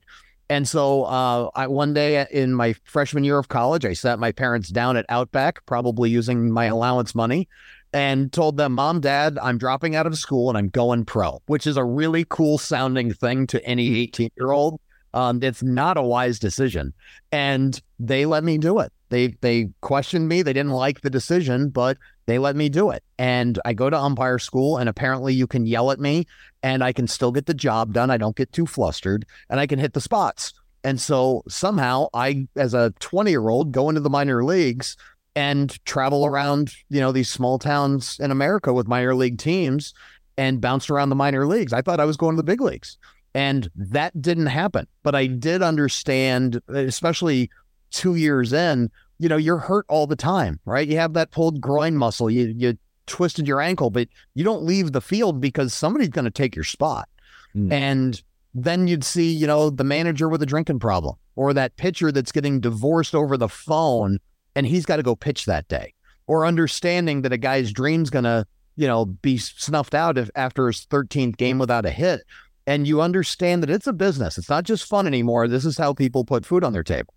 And 0.49 0.67
so, 0.67 1.03
uh, 1.03 1.51
I 1.53 1.67
one 1.67 1.93
day 1.93 2.25
in 2.31 2.55
my 2.55 2.73
freshman 2.85 3.23
year 3.23 3.37
of 3.37 3.49
college, 3.49 3.85
I 3.85 3.93
sat 3.93 4.17
my 4.17 4.31
parents 4.31 4.69
down 4.69 4.97
at 4.97 5.05
Outback, 5.07 5.63
probably 5.67 6.09
using 6.09 6.51
my 6.51 6.65
allowance 6.65 7.13
money, 7.13 7.47
and 7.93 8.33
told 8.33 8.57
them, 8.57 8.73
Mom, 8.73 8.99
Dad, 8.99 9.37
I'm 9.43 9.59
dropping 9.59 9.95
out 9.95 10.07
of 10.07 10.17
school 10.17 10.49
and 10.49 10.57
I'm 10.57 10.69
going 10.69 11.05
pro, 11.05 11.39
which 11.45 11.67
is 11.67 11.77
a 11.77 11.85
really 11.85 12.25
cool 12.27 12.57
sounding 12.57 13.13
thing 13.13 13.45
to 13.45 13.63
any 13.63 13.95
18 13.99 14.31
year 14.37 14.49
old. 14.49 14.81
Um, 15.13 15.41
it's 15.41 15.63
not 15.63 15.97
a 15.97 16.01
wise 16.01 16.39
decision. 16.39 16.93
And 17.31 17.81
they 17.99 18.25
let 18.25 18.43
me 18.43 18.57
do 18.57 18.79
it. 18.79 18.91
They 19.09 19.29
they 19.41 19.69
questioned 19.81 20.27
me. 20.27 20.41
They 20.41 20.53
didn't 20.53 20.71
like 20.71 21.01
the 21.01 21.09
decision, 21.09 21.69
but 21.69 21.97
they 22.27 22.37
let 22.37 22.55
me 22.55 22.69
do 22.69 22.91
it. 22.91 23.03
And 23.17 23.59
I 23.65 23.73
go 23.73 23.89
to 23.89 23.97
umpire 23.97 24.37
school, 24.37 24.77
and 24.77 24.87
apparently 24.87 25.33
you 25.33 25.47
can 25.47 25.65
yell 25.65 25.91
at 25.91 25.99
me 25.99 26.27
and 26.61 26.83
I 26.83 26.93
can 26.93 27.07
still 27.07 27.31
get 27.31 27.45
the 27.45 27.53
job 27.53 27.93
done. 27.93 28.09
I 28.09 28.17
don't 28.17 28.35
get 28.35 28.51
too 28.51 28.65
flustered 28.65 29.25
and 29.49 29.59
I 29.59 29.67
can 29.67 29.79
hit 29.79 29.93
the 29.93 30.01
spots. 30.01 30.53
And 30.83 30.99
so 30.99 31.43
somehow 31.47 32.07
I, 32.13 32.47
as 32.55 32.73
a 32.73 32.93
20 32.99 33.31
year 33.31 33.49
old, 33.49 33.71
go 33.71 33.89
into 33.89 34.01
the 34.01 34.09
minor 34.09 34.43
leagues 34.43 34.95
and 35.35 35.83
travel 35.85 36.25
around, 36.25 36.73
you 36.89 36.99
know, 36.99 37.11
these 37.11 37.29
small 37.29 37.59
towns 37.59 38.17
in 38.19 38.31
America 38.31 38.73
with 38.73 38.87
minor 38.87 39.15
league 39.15 39.37
teams 39.37 39.93
and 40.37 40.61
bounce 40.61 40.89
around 40.89 41.09
the 41.09 41.15
minor 41.15 41.45
leagues. 41.45 41.73
I 41.73 41.81
thought 41.81 41.99
I 41.99 42.05
was 42.05 42.17
going 42.17 42.35
to 42.35 42.41
the 42.41 42.43
big 42.43 42.61
leagues. 42.61 42.97
And 43.33 43.69
that 43.75 44.19
didn't 44.21 44.47
happen. 44.47 44.87
But 45.03 45.15
I 45.15 45.27
did 45.27 45.61
understand, 45.61 46.61
especially 46.67 47.49
two 47.91 48.15
years 48.15 48.53
in, 48.53 48.89
you 49.19 49.29
know, 49.29 49.37
you're 49.37 49.57
hurt 49.57 49.85
all 49.87 50.07
the 50.07 50.15
time, 50.15 50.59
right? 50.65 50.87
You 50.87 50.97
have 50.97 51.13
that 51.13 51.31
pulled 51.31 51.61
groin 51.61 51.95
muscle, 51.95 52.29
you 52.29 52.53
you 52.55 52.77
twisted 53.05 53.47
your 53.47 53.59
ankle, 53.59 53.89
but 53.89 54.07
you 54.35 54.43
don't 54.43 54.63
leave 54.63 54.91
the 54.91 55.01
field 55.01 55.41
because 55.41 55.73
somebody's 55.73 56.09
going 56.09 56.25
to 56.25 56.31
take 56.31 56.55
your 56.55 56.63
spot. 56.63 57.09
Mm. 57.55 57.71
And 57.71 58.23
then 58.53 58.87
you'd 58.87 59.03
see, 59.03 59.31
you 59.31 59.47
know, 59.47 59.69
the 59.69 59.83
manager 59.83 60.29
with 60.29 60.41
a 60.41 60.45
drinking 60.45 60.79
problem 60.79 61.15
or 61.35 61.53
that 61.53 61.75
pitcher 61.77 62.11
that's 62.11 62.31
getting 62.31 62.59
divorced 62.59 63.15
over 63.15 63.35
the 63.35 63.49
phone 63.49 64.19
and 64.55 64.65
he's 64.65 64.85
got 64.85 64.97
to 64.97 65.03
go 65.03 65.15
pitch 65.15 65.45
that 65.45 65.67
day, 65.67 65.93
or 66.27 66.45
understanding 66.45 67.21
that 67.21 67.33
a 67.33 67.37
guy's 67.37 67.71
dream's 67.71 68.09
going 68.09 68.25
to, 68.25 68.45
you 68.75 68.87
know, 68.87 69.05
be 69.05 69.37
snuffed 69.37 69.93
out 69.93 70.17
if, 70.17 70.29
after 70.35 70.67
his 70.67 70.85
13th 70.87 71.37
game 71.37 71.59
without 71.59 71.85
a 71.85 71.91
hit. 71.91 72.21
And 72.69 72.87
you 72.87 73.01
understand 73.01 73.63
that 73.63 73.71
it's 73.71 73.87
a 73.87 73.93
business. 73.93 74.37
It's 74.37 74.47
not 74.47 74.63
just 74.63 74.87
fun 74.87 75.07
anymore. 75.07 75.47
This 75.47 75.65
is 75.65 75.75
how 75.75 75.91
people 75.91 76.23
put 76.23 76.45
food 76.45 76.63
on 76.63 76.71
their 76.71 76.83
table. 76.83 77.15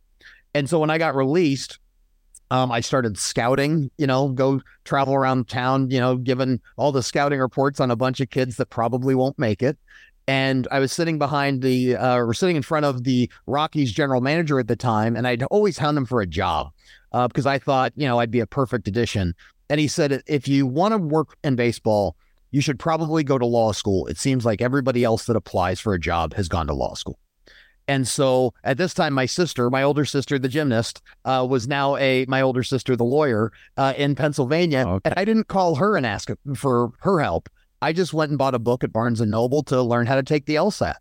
And 0.54 0.66
so 0.66 0.78
when 0.78 0.88
I 0.88 0.96
got 0.96 1.14
released, 1.14 1.78
um, 2.50 2.72
I 2.72 2.81
started 2.81 3.19
scouting, 3.19 3.90
you 3.99 4.06
know, 4.06 4.28
go 4.28 4.62
travel 4.84 5.14
around 5.14 5.49
town, 5.49 5.90
you 5.90 6.00
know, 6.00 6.16
giving 6.16 6.58
all 6.78 6.90
the 6.90 7.02
scouting 7.02 7.38
reports 7.38 7.81
on 7.81 7.90
a 7.90 7.96
bunch 7.96 8.19
of 8.20 8.31
kids 8.31 8.56
that 8.56 8.70
probably 8.70 9.14
won't 9.14 9.38
make 9.38 9.62
it. 9.62 9.76
And 10.26 10.66
I 10.70 10.78
was 10.78 10.90
sitting 10.90 11.19
behind 11.19 11.60
the, 11.60 11.96
uh, 11.96 12.16
or 12.16 12.32
sitting 12.32 12.56
in 12.56 12.62
front 12.62 12.87
of 12.87 13.05
the 13.05 13.31
Rockies 13.46 13.93
general 13.93 14.22
manager 14.22 14.58
at 14.58 14.69
the 14.69 14.76
time, 14.76 15.16
and 15.16 15.26
I'd 15.26 15.43
always 15.44 15.76
hound 15.76 15.98
him 15.98 16.06
for 16.06 16.22
a 16.22 16.26
job 16.26 16.70
uh, 17.12 17.28
because 17.28 17.44
I 17.44 17.58
thought, 17.58 17.93
you 17.94 18.06
know, 18.06 18.19
I'd 18.19 18.31
be 18.31 18.40
a 18.40 18.46
perfect 18.46 18.88
addition. 18.88 19.34
And 19.69 19.78
he 19.78 19.88
said, 19.88 20.22
if 20.26 20.48
you 20.48 20.66
want 20.66 20.93
to 20.93 20.98
work 20.98 21.37
in 21.44 21.56
baseball, 21.56 22.16
you 22.52 22.60
should 22.60 22.78
probably 22.78 23.25
go 23.25 23.38
to 23.38 23.46
law 23.46 23.72
school. 23.72 24.06
It 24.06 24.19
seems 24.19 24.44
like 24.44 24.62
everybody 24.62 25.02
else 25.02 25.25
that 25.25 25.37
applies 25.37 25.81
for 25.81 25.94
a 25.94 26.00
job 26.00 26.34
has 26.34 26.49
gone 26.49 26.69
to 26.69 26.75
law 26.75 26.94
school. 26.94 27.19
And 27.88 28.06
so 28.06 28.54
at 28.62 28.78
this 28.78 28.94
time, 28.94 29.12
my 29.12 29.26
sister, 29.26 29.69
my 29.69 29.82
older 29.82 30.04
sister, 30.04 30.38
the 30.38 30.49
gymnast, 30.49 31.02
uh, 31.25 31.44
was 31.49 31.66
now 31.66 31.96
a 31.96 32.25
my 32.28 32.40
older 32.40 32.62
sister, 32.62 32.94
the 32.94 33.04
lawyer, 33.04 33.52
uh, 33.76 33.94
in 33.96 34.14
Pennsylvania. 34.14 34.87
Okay. 34.87 35.10
And 35.10 35.14
I 35.19 35.25
didn't 35.25 35.49
call 35.49 35.75
her 35.75 35.96
and 35.96 36.06
ask 36.06 36.31
for 36.54 36.93
her 37.00 37.20
help. 37.20 37.49
I 37.81 37.93
just 37.93 38.14
went 38.14 38.31
and 38.31 38.38
bought 38.38 38.55
a 38.55 38.60
book 38.60 38.84
at 38.84 38.93
Barnes 38.93 39.20
and 39.20 39.31
Noble 39.31 39.64
to 39.64 39.82
learn 39.82 40.06
how 40.06 40.14
to 40.14 40.22
take 40.22 40.46
the 40.46 40.55
LSAT. 40.55 40.94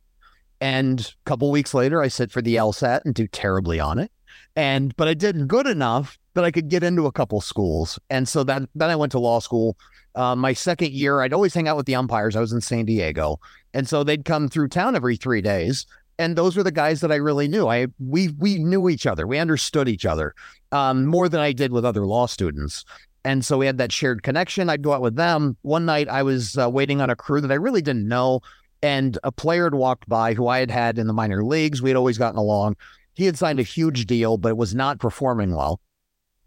And 0.60 1.02
a 1.02 1.30
couple 1.30 1.52
weeks 1.52 1.74
later, 1.74 2.02
I 2.02 2.08
sit 2.08 2.32
for 2.32 2.42
the 2.42 2.56
LSAT 2.56 3.02
and 3.06 3.14
do 3.14 3.28
terribly 3.28 3.80
on 3.80 4.00
it. 4.00 4.12
And 4.56 4.96
but 4.96 5.08
I 5.08 5.14
did 5.14 5.48
good 5.48 5.68
enough 5.68 6.18
that 6.34 6.44
I 6.44 6.52
could 6.52 6.70
get 6.70 6.84
into 6.84 7.06
a 7.06 7.12
couple 7.12 7.42
schools. 7.42 8.00
And 8.10 8.28
so 8.28 8.44
that 8.46 8.64
then 8.74 8.90
I 8.90 8.96
went 8.96 9.12
to 9.12 9.20
law 9.20 9.40
school. 9.40 9.78
Uh, 10.16 10.36
my 10.36 10.54
second 10.54 10.92
year, 10.92 11.22
I'd 11.22 11.34
always 11.34 11.54
hang 11.54 11.68
out 11.68 11.78
with 11.78 11.86
the 11.86 11.96
umpires. 11.96 12.36
I 12.36 12.42
was 12.42 12.52
in 12.52 12.62
San 12.62 12.86
Diego, 12.86 13.40
and 13.74 13.88
so 13.88 14.04
they'd 14.04 14.26
come 14.26 14.50
through 14.50 14.70
town 14.70 14.96
every 14.96 15.16
three 15.16 15.42
days. 15.42 15.86
And 16.20 16.36
those 16.36 16.56
were 16.56 16.64
the 16.64 16.72
guys 16.72 17.02
that 17.02 17.12
I 17.12 17.16
really 17.16 17.48
knew. 17.48 17.68
I 17.68 17.88
we 18.00 18.30
we 18.38 18.60
knew 18.60 18.90
each 18.90 19.08
other. 19.08 19.26
We 19.26 19.40
understood 19.40 19.90
each 19.90 20.06
other 20.06 20.36
um, 20.72 21.06
more 21.06 21.28
than 21.30 21.40
I 21.40 21.52
did 21.52 21.72
with 21.72 21.86
other 21.86 22.06
law 22.06 22.28
students. 22.28 22.86
And 23.24 23.46
so 23.46 23.58
we 23.58 23.66
had 23.66 23.78
that 23.78 23.92
shared 23.92 24.24
connection. 24.24 24.70
I'd 24.70 24.82
go 24.82 24.94
out 24.94 25.02
with 25.02 25.16
them. 25.16 25.58
One 25.62 25.86
night 25.86 26.10
I 26.10 26.24
was 26.24 26.58
uh, 26.58 26.70
waiting 26.70 27.02
on 27.02 27.10
a 27.10 27.16
crew 27.16 27.42
that 27.42 27.52
I 27.52 27.56
really 27.56 27.82
didn't 27.82 28.08
know. 28.08 28.42
And 28.84 29.18
a 29.24 29.32
player 29.32 29.66
had 29.66 29.76
walked 29.76 30.10
by 30.10 30.34
who 30.34 30.48
I 30.48 30.60
had 30.60 30.72
had 30.72 30.98
in 30.98 31.08
the 31.08 31.14
minor 31.14 31.44
leagues. 31.44 31.82
We 31.82 31.90
had 31.92 31.98
always 31.98 32.18
gotten 32.18 32.40
along. 32.40 32.78
He 33.14 33.26
had 33.26 33.38
signed 33.38 33.60
a 33.60 33.64
huge 33.64 34.08
deal, 34.08 34.38
but 34.38 34.50
it 34.50 34.58
was 34.58 34.74
not 34.74 35.00
performing 35.00 35.56
well. 35.56 35.80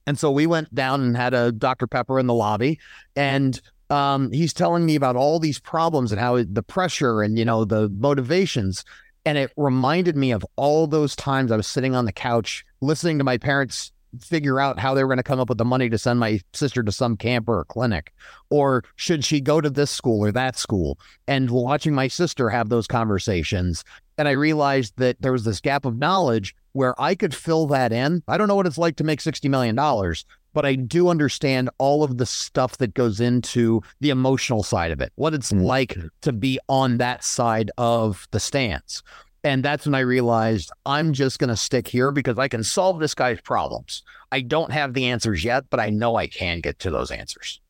And 0.06 0.18
so 0.18 0.30
we 0.30 0.46
went 0.46 0.74
down 0.74 1.00
and 1.00 1.16
had 1.16 1.34
a 1.34 1.52
Dr. 1.52 1.86
Pepper 1.86 2.18
in 2.18 2.26
the 2.26 2.34
lobby. 2.34 2.78
And 3.16 3.60
um, 3.90 4.30
he's 4.32 4.52
telling 4.52 4.86
me 4.86 4.94
about 4.94 5.16
all 5.16 5.38
these 5.38 5.58
problems 5.58 6.12
and 6.12 6.20
how 6.20 6.42
the 6.42 6.62
pressure 6.62 7.22
and, 7.22 7.38
you 7.38 7.44
know, 7.44 7.64
the 7.64 7.88
motivations. 7.88 8.84
And 9.24 9.38
it 9.38 9.52
reminded 9.56 10.16
me 10.16 10.32
of 10.32 10.44
all 10.56 10.86
those 10.86 11.16
times 11.16 11.50
I 11.50 11.56
was 11.56 11.66
sitting 11.66 11.94
on 11.94 12.04
the 12.04 12.12
couch 12.12 12.64
listening 12.80 13.18
to 13.18 13.24
my 13.24 13.38
parents 13.38 13.92
figure 14.20 14.60
out 14.60 14.78
how 14.78 14.94
they 14.94 15.02
were 15.02 15.08
going 15.08 15.18
to 15.18 15.22
come 15.22 15.40
up 15.40 15.48
with 15.48 15.58
the 15.58 15.64
money 15.64 15.88
to 15.88 15.98
send 15.98 16.20
my 16.20 16.40
sister 16.52 16.82
to 16.82 16.92
some 16.92 17.16
camp 17.16 17.48
or 17.48 17.64
clinic 17.64 18.12
or 18.50 18.84
should 18.96 19.24
she 19.24 19.40
go 19.40 19.60
to 19.60 19.70
this 19.70 19.90
school 19.90 20.24
or 20.24 20.32
that 20.32 20.56
school 20.56 20.98
and 21.26 21.50
watching 21.50 21.94
my 21.94 22.08
sister 22.08 22.48
have 22.48 22.68
those 22.68 22.86
conversations 22.86 23.84
and 24.18 24.28
i 24.28 24.32
realized 24.32 24.94
that 24.96 25.20
there 25.20 25.32
was 25.32 25.44
this 25.44 25.60
gap 25.60 25.84
of 25.84 25.98
knowledge 25.98 26.54
where 26.74 27.00
i 27.00 27.14
could 27.14 27.34
fill 27.34 27.66
that 27.66 27.92
in 27.92 28.22
i 28.28 28.36
don't 28.36 28.46
know 28.46 28.54
what 28.54 28.66
it's 28.66 28.78
like 28.78 28.96
to 28.96 29.04
make 29.04 29.20
60 29.20 29.48
million 29.48 29.74
dollars 29.74 30.24
but 30.52 30.64
i 30.64 30.74
do 30.74 31.08
understand 31.08 31.70
all 31.78 32.04
of 32.04 32.18
the 32.18 32.26
stuff 32.26 32.76
that 32.78 32.94
goes 32.94 33.20
into 33.20 33.80
the 34.00 34.10
emotional 34.10 34.62
side 34.62 34.92
of 34.92 35.00
it 35.00 35.12
what 35.16 35.34
it's 35.34 35.50
mm. 35.50 35.62
like 35.62 35.96
to 36.20 36.32
be 36.32 36.58
on 36.68 36.98
that 36.98 37.24
side 37.24 37.70
of 37.78 38.28
the 38.30 38.40
stance 38.40 39.02
and 39.44 39.62
that's 39.62 39.84
when 39.84 39.94
I 39.94 40.00
realized 40.00 40.72
I'm 40.86 41.12
just 41.12 41.38
going 41.38 41.50
to 41.50 41.56
stick 41.56 41.86
here 41.86 42.10
because 42.10 42.38
I 42.38 42.48
can 42.48 42.64
solve 42.64 42.98
this 42.98 43.14
guy's 43.14 43.42
problems. 43.42 44.02
I 44.32 44.40
don't 44.40 44.72
have 44.72 44.94
the 44.94 45.04
answers 45.04 45.44
yet, 45.44 45.64
but 45.68 45.80
I 45.80 45.90
know 45.90 46.16
I 46.16 46.26
can 46.26 46.60
get 46.60 46.78
to 46.80 46.90
those 46.90 47.10
answers. 47.10 47.60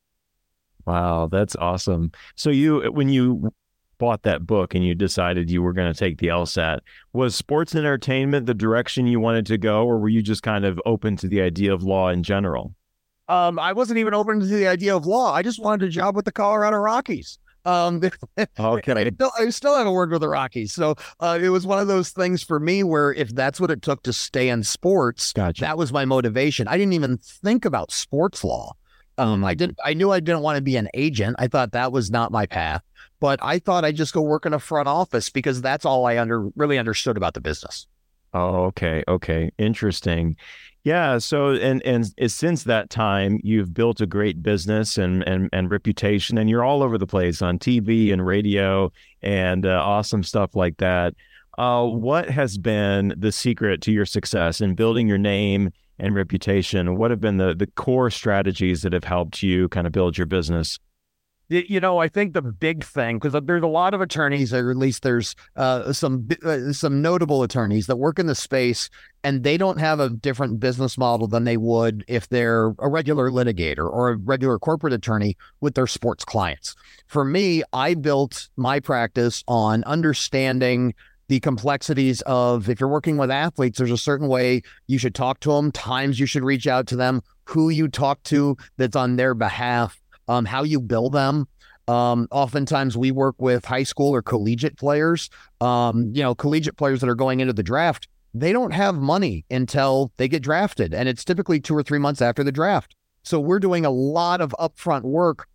Wow, 0.87 1.27
that's 1.27 1.57
awesome. 1.57 2.13
So 2.37 2.51
you 2.51 2.93
when 2.93 3.09
you 3.09 3.53
bought 4.05 4.23
that 4.23 4.47
book 4.47 4.75
and 4.75 4.85
you 4.85 4.95
decided 4.95 5.51
you 5.51 5.63
were 5.63 5.73
going 5.73 5.91
to 5.91 5.99
take 5.99 6.19
the 6.19 6.27
LSAT, 6.27 6.81
was 7.15 7.35
sports 7.35 7.73
and 7.73 7.87
entertainment 7.87 8.45
the 8.45 8.53
direction 8.53 9.07
you 9.07 9.19
wanted 9.19 9.47
to 9.47 9.57
go 9.57 9.87
or 9.87 9.99
were 9.99 10.11
you 10.11 10.21
just 10.21 10.43
kind 10.43 10.67
of 10.67 10.79
open 10.85 11.17
to 11.17 11.27
the 11.27 11.41
idea 11.41 11.73
of 11.73 11.83
law 11.83 12.11
in 12.11 12.23
general? 12.23 12.75
Um, 13.31 13.59
I 13.59 13.73
wasn't 13.73 13.99
even 13.99 14.13
open 14.13 14.41
to 14.41 14.47
the 14.47 14.67
idea 14.67 14.95
of 14.95 15.07
law. 15.07 15.33
I 15.33 15.41
just 15.41 15.59
wanted 15.59 15.89
a 15.89 15.91
job 15.91 16.15
with 16.15 16.27
the 16.27 16.33
Colorado 16.33 16.77
Rockies. 16.77 17.39
Um, 17.65 18.03
okay. 18.59 18.93
I 18.93 19.11
still, 19.11 19.31
I 19.39 19.49
still 19.49 19.75
haven't 19.75 19.95
worked 19.95 20.13
with 20.13 20.21
the 20.21 20.29
Rockies. 20.29 20.75
So 20.75 20.97
uh, 21.21 21.39
it 21.41 21.49
was 21.49 21.67
one 21.67 21.79
of 21.79 21.89
those 21.89 22.11
things 22.11 22.43
for 22.43 22.61
me 22.61 22.85
where 22.85 23.15
if 23.15 23.35
that's 23.35 23.59
what 23.59 23.71
it 23.71 23.81
took 23.81 24.03
to 24.03 24.13
stay 24.13 24.51
in 24.51 24.65
sports, 24.65 25.33
Gotcha. 25.33 25.63
that 25.63 25.79
was 25.79 25.95
my 25.95 26.05
motivation. 26.05 26.69
I 26.69 26.77
didn't 26.77 26.93
even 26.93 27.17
think 27.17 27.65
about 27.65 27.91
sports 27.91 28.45
law. 28.45 28.75
Um, 29.19 29.45
I 29.45 29.55
didn't. 29.55 29.79
I 29.85 29.95
knew 29.95 30.11
I 30.11 30.21
didn't 30.21 30.43
want 30.43 30.57
to 30.57 30.63
be 30.63 30.77
an 30.77 30.89
agent. 30.95 31.37
I 31.39 31.49
thought 31.49 31.73
that 31.73 31.93
was 31.93 32.11
not 32.11 32.33
my 32.33 32.47
path. 32.47 32.83
But 33.21 33.39
I 33.43 33.59
thought 33.59 33.85
I'd 33.85 33.97
just 33.97 34.13
go 34.13 34.21
work 34.21 34.45
in 34.45 34.53
a 34.53 34.59
front 34.59 34.89
office 34.89 35.31
because 35.31 35.63
that's 35.63 35.85
all 35.85 36.07
I 36.07 36.19
under 36.19 36.49
really 36.57 36.79
understood 36.79 37.17
about 37.17 37.35
the 37.35 37.41
business. 37.41 37.87
Oh, 38.35 38.65
okay, 38.65 39.05
okay, 39.07 39.51
interesting. 39.59 40.37
Yeah. 40.83 41.19
So, 41.19 41.53
and 41.53 41.81
and 41.87 42.13
since 42.31 42.65
that 42.65 42.91
time, 42.91 43.41
you've 43.43 43.73
built 43.73 44.01
a 44.01 44.07
great 44.07 44.43
business 44.43 44.99
and 44.99 45.23
and 45.27 45.49
and 45.53 45.71
reputation, 45.71 46.37
and 46.37 46.51
you're 46.51 46.65
all 46.65 46.83
over 46.83 46.99
the 46.99 47.07
place 47.07 47.41
on 47.41 47.59
TV 47.59 48.13
and 48.13 48.27
radio 48.27 48.93
and 49.23 49.65
uh, 49.65 49.81
awesome 49.83 50.23
stuff 50.23 50.55
like 50.55 50.77
that. 50.79 51.15
Uh, 51.57 51.87
what 51.87 52.29
has 52.29 52.59
been 52.59 53.15
the 53.17 53.31
secret 53.31 53.81
to 53.83 53.93
your 53.93 54.05
success 54.05 54.61
in 54.61 54.75
building 54.75 55.07
your 55.07 55.19
name 55.19 55.71
and 55.99 56.15
reputation? 56.15 56.97
What 56.97 57.11
have 57.11 57.21
been 57.21 57.37
the 57.37 57.55
the 57.55 57.67
core 57.67 58.11
strategies 58.11 58.83
that 58.83 58.93
have 58.93 59.05
helped 59.05 59.43
you 59.43 59.69
kind 59.69 59.87
of 59.87 59.93
build 59.93 60.19
your 60.19 60.27
business? 60.27 60.79
You 61.49 61.79
know, 61.79 61.99
I 61.99 62.09
think 62.09 62.33
the 62.33 62.41
big 62.41 62.83
thing 62.83 63.19
because 63.19 63.39
there's 63.45 63.63
a 63.63 63.67
lot 63.67 63.93
of 63.93 64.01
attorneys, 64.01 64.55
or 64.55 64.71
at 64.71 64.79
least 64.79 65.03
there's 65.03 65.37
uh, 65.57 65.93
some 65.93 66.27
uh, 66.43 66.73
some 66.73 67.03
notable 67.03 67.43
attorneys 67.43 67.87
that 67.87 67.97
work 67.97 68.19
in 68.19 68.27
the 68.27 68.35
space, 68.35 68.89
and 69.23 69.45
they 69.45 69.59
don't 69.59 69.79
have 69.79 70.01
a 70.01 70.09
different 70.09 70.59
business 70.59 70.97
model 70.97 71.27
than 71.27 71.45
they 71.45 71.59
would 71.59 72.03
if 72.09 72.31
they're 72.31 72.69
a 72.79 72.89
regular 72.89 73.31
litigator 73.31 73.87
or 73.87 74.09
a 74.09 74.17
regular 74.17 74.59
corporate 74.59 74.95
attorney 74.95 75.37
with 75.61 75.75
their 75.75 75.87
sports 75.87 76.25
clients. 76.25 76.75
For 77.09 77.27
me, 77.27 77.63
I 77.75 77.93
built 77.93 78.49
my 78.57 78.81
practice 78.81 79.45
on 79.47 79.85
understanding 79.85 80.95
the 81.29 81.41
complexities 81.41 82.21
of 82.23 82.69
if 82.69 82.81
you're 82.81 82.89
working 82.89 83.17
with 83.17 83.31
athletes, 83.31 83.79
there's 83.79 83.91
a 83.91 83.97
certain 83.97 84.29
way 84.29 84.63
you 84.87 84.99
should 84.99 85.15
talk 85.15 85.41
to 85.41 85.53
them, 85.53 85.73
times 85.73 86.21
you 86.21 86.27
should 86.27 86.45
reach 86.45 86.67
out 86.67 86.87
to 86.89 86.97
them, 86.97 87.23
who 87.45 87.69
you 87.69 87.89
talk 87.89 88.23
to 88.25 88.57
that's 88.77 88.97
on 88.97 89.17
their 89.17 89.35
behalf 89.35 90.01
um, 90.29 90.45
how 90.45 90.63
you 90.63 90.81
bill 90.81 91.11
them. 91.11 91.47
Um, 91.87 92.29
oftentimes 92.31 92.97
we 92.97 93.11
work 93.11 93.37
with 93.39 93.65
high 93.65 93.83
school 93.83 94.15
or 94.15 94.23
collegiate 94.23 94.79
players. 94.79 95.29
Um, 95.61 96.11
you 96.15 96.23
know, 96.23 96.35
collegiate 96.35 96.77
players 96.77 97.01
that 97.01 97.11
are 97.11 97.15
going 97.15 97.41
into 97.41 97.53
the 97.53 97.63
draft, 97.63 98.09
they 98.33 98.53
don't 98.53 98.73
have 98.73 98.95
money 98.95 99.45
until 99.51 100.13
they 100.17 100.29
get 100.29 100.43
drafted. 100.43 100.95
And 100.95 101.09
it's 101.09 101.25
typically 101.25 101.61
two 101.61 101.77
or 101.77 101.83
three 101.83 101.99
months 101.99 102.23
after 102.23 102.43
the 102.43 102.53
draft. 102.53 102.97
So 103.23 103.39
we're 103.39 103.59
doing 103.61 103.85
a 103.85 103.91
lot 103.91 104.41
of 104.41 104.55
upfront 104.59 105.03
work 105.03 105.47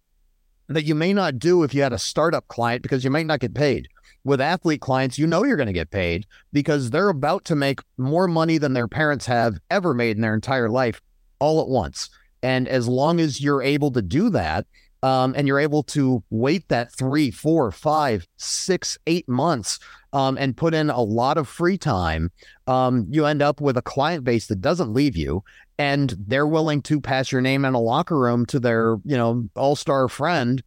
that 0.68 0.86
you 0.86 0.94
may 0.94 1.14
not 1.14 1.40
do 1.40 1.64
if 1.64 1.74
you 1.74 1.82
had 1.82 1.94
a 1.94 2.00
startup 2.00 2.48
client 2.48 2.84
because 2.84 3.04
you 3.04 3.10
might 3.10 3.26
not 3.26 3.40
get 3.40 3.56
paid. 3.56 3.88
With 4.24 4.42
athlete 4.42 4.82
clients, 4.82 5.18
you 5.18 5.28
know 5.28 5.44
you're 5.44 5.58
going 5.58 5.68
to 5.68 5.74
get 5.74 5.92
paid 5.92 6.26
because 6.52 6.90
they're 6.90 7.10
about 7.10 7.46
to 7.46 7.56
make 7.56 7.80
more 7.98 8.28
money 8.28 8.58
than 8.58 8.74
their 8.74 8.88
parents 8.88 9.26
have 9.26 9.60
ever 9.70 9.94
made 9.94 10.18
in 10.18 10.22
their 10.22 10.36
entire 10.36 10.70
life 10.70 11.02
all 11.40 11.62
at 11.62 11.68
once. 11.68 12.10
And 12.44 12.68
as 12.68 12.88
long 12.88 13.20
as 13.20 13.42
you're 13.42 13.62
able 13.62 13.92
to 13.92 14.02
do 14.02 14.30
that, 14.32 14.66
um, 15.02 15.34
and 15.38 15.48
you're 15.48 15.60
able 15.60 15.84
to 15.84 16.22
wait 16.30 16.68
that 16.68 16.92
three, 16.92 17.32
four, 17.32 17.72
five, 17.72 18.28
six, 18.38 18.98
eight 19.08 19.28
months 19.30 19.80
um, 20.12 20.38
and 20.38 20.58
put 20.58 20.74
in 20.74 20.90
a 20.90 21.02
lot 21.02 21.38
of 21.38 21.48
free 21.48 21.78
time, 21.78 22.32
um, 22.68 23.08
you 23.10 23.26
end 23.26 23.42
up 23.42 23.62
with 23.62 23.78
a 23.78 23.82
client 23.82 24.24
base 24.24 24.48
that 24.48 24.62
doesn't 24.62 24.94
leave 24.94 25.16
you, 25.16 25.44
and 25.78 26.16
they're 26.28 26.48
willing 26.48 26.82
to 26.82 27.00
pass 27.00 27.32
your 27.32 27.42
name 27.42 27.64
in 27.64 27.74
a 27.74 27.80
locker 27.80 28.20
room 28.20 28.46
to 28.48 28.60
their, 28.60 28.98
you 29.06 29.16
know, 29.16 29.48
all-star 29.56 30.10
friend, 30.10 30.62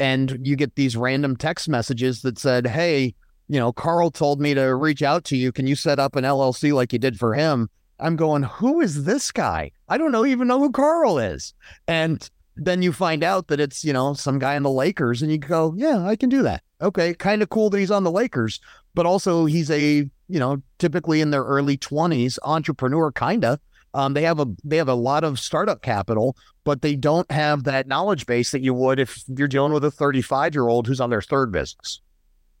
and 0.00 0.38
you 0.42 0.56
get 0.56 0.74
these 0.76 0.96
random 0.96 1.36
text 1.36 1.68
messages 1.68 2.22
that 2.22 2.38
said, 2.38 2.66
"Hey, 2.66 3.14
you 3.48 3.58
know, 3.58 3.72
Carl 3.72 4.10
told 4.10 4.40
me 4.40 4.54
to 4.54 4.74
reach 4.74 5.02
out 5.02 5.24
to 5.24 5.36
you. 5.36 5.52
Can 5.52 5.66
you 5.66 5.74
set 5.74 5.98
up 5.98 6.16
an 6.16 6.24
LLC 6.24 6.72
like 6.72 6.92
you 6.92 6.98
did 6.98 7.18
for 7.18 7.34
him?" 7.34 7.68
I'm 8.00 8.16
going, 8.16 8.44
who 8.44 8.80
is 8.80 9.04
this 9.04 9.30
guy? 9.30 9.72
I 9.88 9.98
don't 9.98 10.12
know 10.12 10.24
even 10.24 10.48
know 10.48 10.58
who 10.58 10.70
Carl 10.70 11.18
is. 11.18 11.52
And 11.86 12.28
then 12.56 12.82
you 12.82 12.92
find 12.92 13.22
out 13.22 13.48
that 13.48 13.60
it's, 13.60 13.84
you 13.84 13.92
know, 13.92 14.14
some 14.14 14.38
guy 14.38 14.54
in 14.54 14.62
the 14.62 14.70
Lakers 14.70 15.22
and 15.22 15.30
you 15.30 15.38
go, 15.38 15.74
yeah, 15.76 16.04
I 16.04 16.16
can 16.16 16.28
do 16.28 16.42
that. 16.42 16.62
Okay. 16.80 17.14
Kind 17.14 17.42
of 17.42 17.48
cool 17.50 17.70
that 17.70 17.78
he's 17.78 17.90
on 17.90 18.04
the 18.04 18.10
Lakers, 18.10 18.60
but 18.94 19.06
also 19.06 19.46
he's 19.46 19.70
a, 19.70 20.08
you 20.28 20.38
know, 20.38 20.62
typically 20.78 21.20
in 21.20 21.30
their 21.30 21.44
early 21.44 21.76
20s 21.76 22.38
entrepreneur 22.44 23.10
kind 23.12 23.44
of. 23.44 23.58
Um, 23.98 24.14
they 24.14 24.22
have 24.22 24.38
a 24.38 24.46
they 24.62 24.76
have 24.76 24.88
a 24.88 24.94
lot 24.94 25.24
of 25.24 25.40
startup 25.40 25.82
capital, 25.82 26.36
but 26.62 26.82
they 26.82 26.94
don't 26.94 27.28
have 27.32 27.64
that 27.64 27.88
knowledge 27.88 28.26
base 28.26 28.52
that 28.52 28.60
you 28.60 28.72
would 28.72 29.00
if 29.00 29.24
you're 29.26 29.48
dealing 29.48 29.72
with 29.72 29.84
a 29.84 29.90
35 29.90 30.54
year 30.54 30.68
old 30.68 30.86
who's 30.86 31.00
on 31.00 31.10
their 31.10 31.20
third 31.20 31.50
business. 31.50 32.00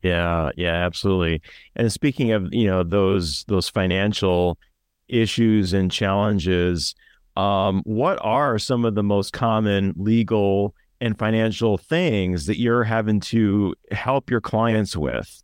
Yeah, 0.02 0.50
yeah, 0.56 0.74
absolutely. 0.84 1.40
And 1.76 1.92
speaking 1.92 2.32
of, 2.32 2.52
you 2.52 2.66
know, 2.66 2.82
those 2.82 3.44
those 3.44 3.68
financial 3.68 4.58
issues 5.06 5.72
and 5.72 5.92
challenges, 5.92 6.96
um, 7.36 7.82
what 7.84 8.18
are 8.20 8.58
some 8.58 8.84
of 8.84 8.96
the 8.96 9.04
most 9.04 9.32
common 9.32 9.94
legal 9.96 10.74
and 11.00 11.16
financial 11.16 11.78
things 11.78 12.46
that 12.46 12.58
you're 12.58 12.82
having 12.82 13.20
to 13.20 13.76
help 13.92 14.28
your 14.28 14.40
clients 14.40 14.96
with? 14.96 15.40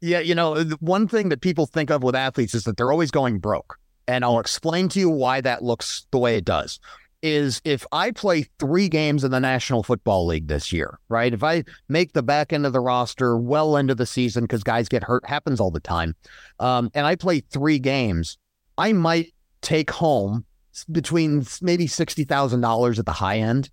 Yeah, 0.00 0.20
you 0.20 0.34
know, 0.34 0.62
one 0.80 1.08
thing 1.08 1.28
that 1.28 1.42
people 1.42 1.66
think 1.66 1.90
of 1.90 2.02
with 2.02 2.14
athletes 2.14 2.54
is 2.54 2.64
that 2.64 2.78
they're 2.78 2.90
always 2.90 3.10
going 3.10 3.38
broke. 3.38 3.78
And 4.08 4.24
I'll 4.24 4.40
explain 4.40 4.88
to 4.90 4.98
you 4.98 5.08
why 5.08 5.40
that 5.42 5.62
looks 5.62 6.06
the 6.10 6.18
way 6.18 6.36
it 6.36 6.44
does. 6.44 6.80
Is 7.20 7.60
if 7.64 7.84
I 7.92 8.10
play 8.12 8.46
three 8.58 8.88
games 8.88 9.24
in 9.24 9.30
the 9.32 9.40
National 9.40 9.82
Football 9.82 10.26
League 10.26 10.48
this 10.48 10.72
year, 10.72 10.98
right? 11.08 11.32
If 11.32 11.42
I 11.42 11.64
make 11.88 12.12
the 12.12 12.22
back 12.22 12.52
end 12.52 12.64
of 12.64 12.72
the 12.72 12.80
roster 12.80 13.36
well 13.36 13.76
into 13.76 13.94
the 13.94 14.06
season 14.06 14.44
because 14.44 14.62
guys 14.62 14.88
get 14.88 15.02
hurt, 15.02 15.26
happens 15.26 15.60
all 15.60 15.72
the 15.72 15.80
time, 15.80 16.14
um, 16.60 16.90
and 16.94 17.06
I 17.06 17.16
play 17.16 17.40
three 17.40 17.80
games, 17.80 18.38
I 18.78 18.92
might 18.92 19.34
take 19.62 19.90
home 19.90 20.44
between 20.92 21.44
maybe 21.60 21.86
$60,000 21.86 22.98
at 22.98 23.06
the 23.06 23.12
high 23.12 23.38
end, 23.38 23.70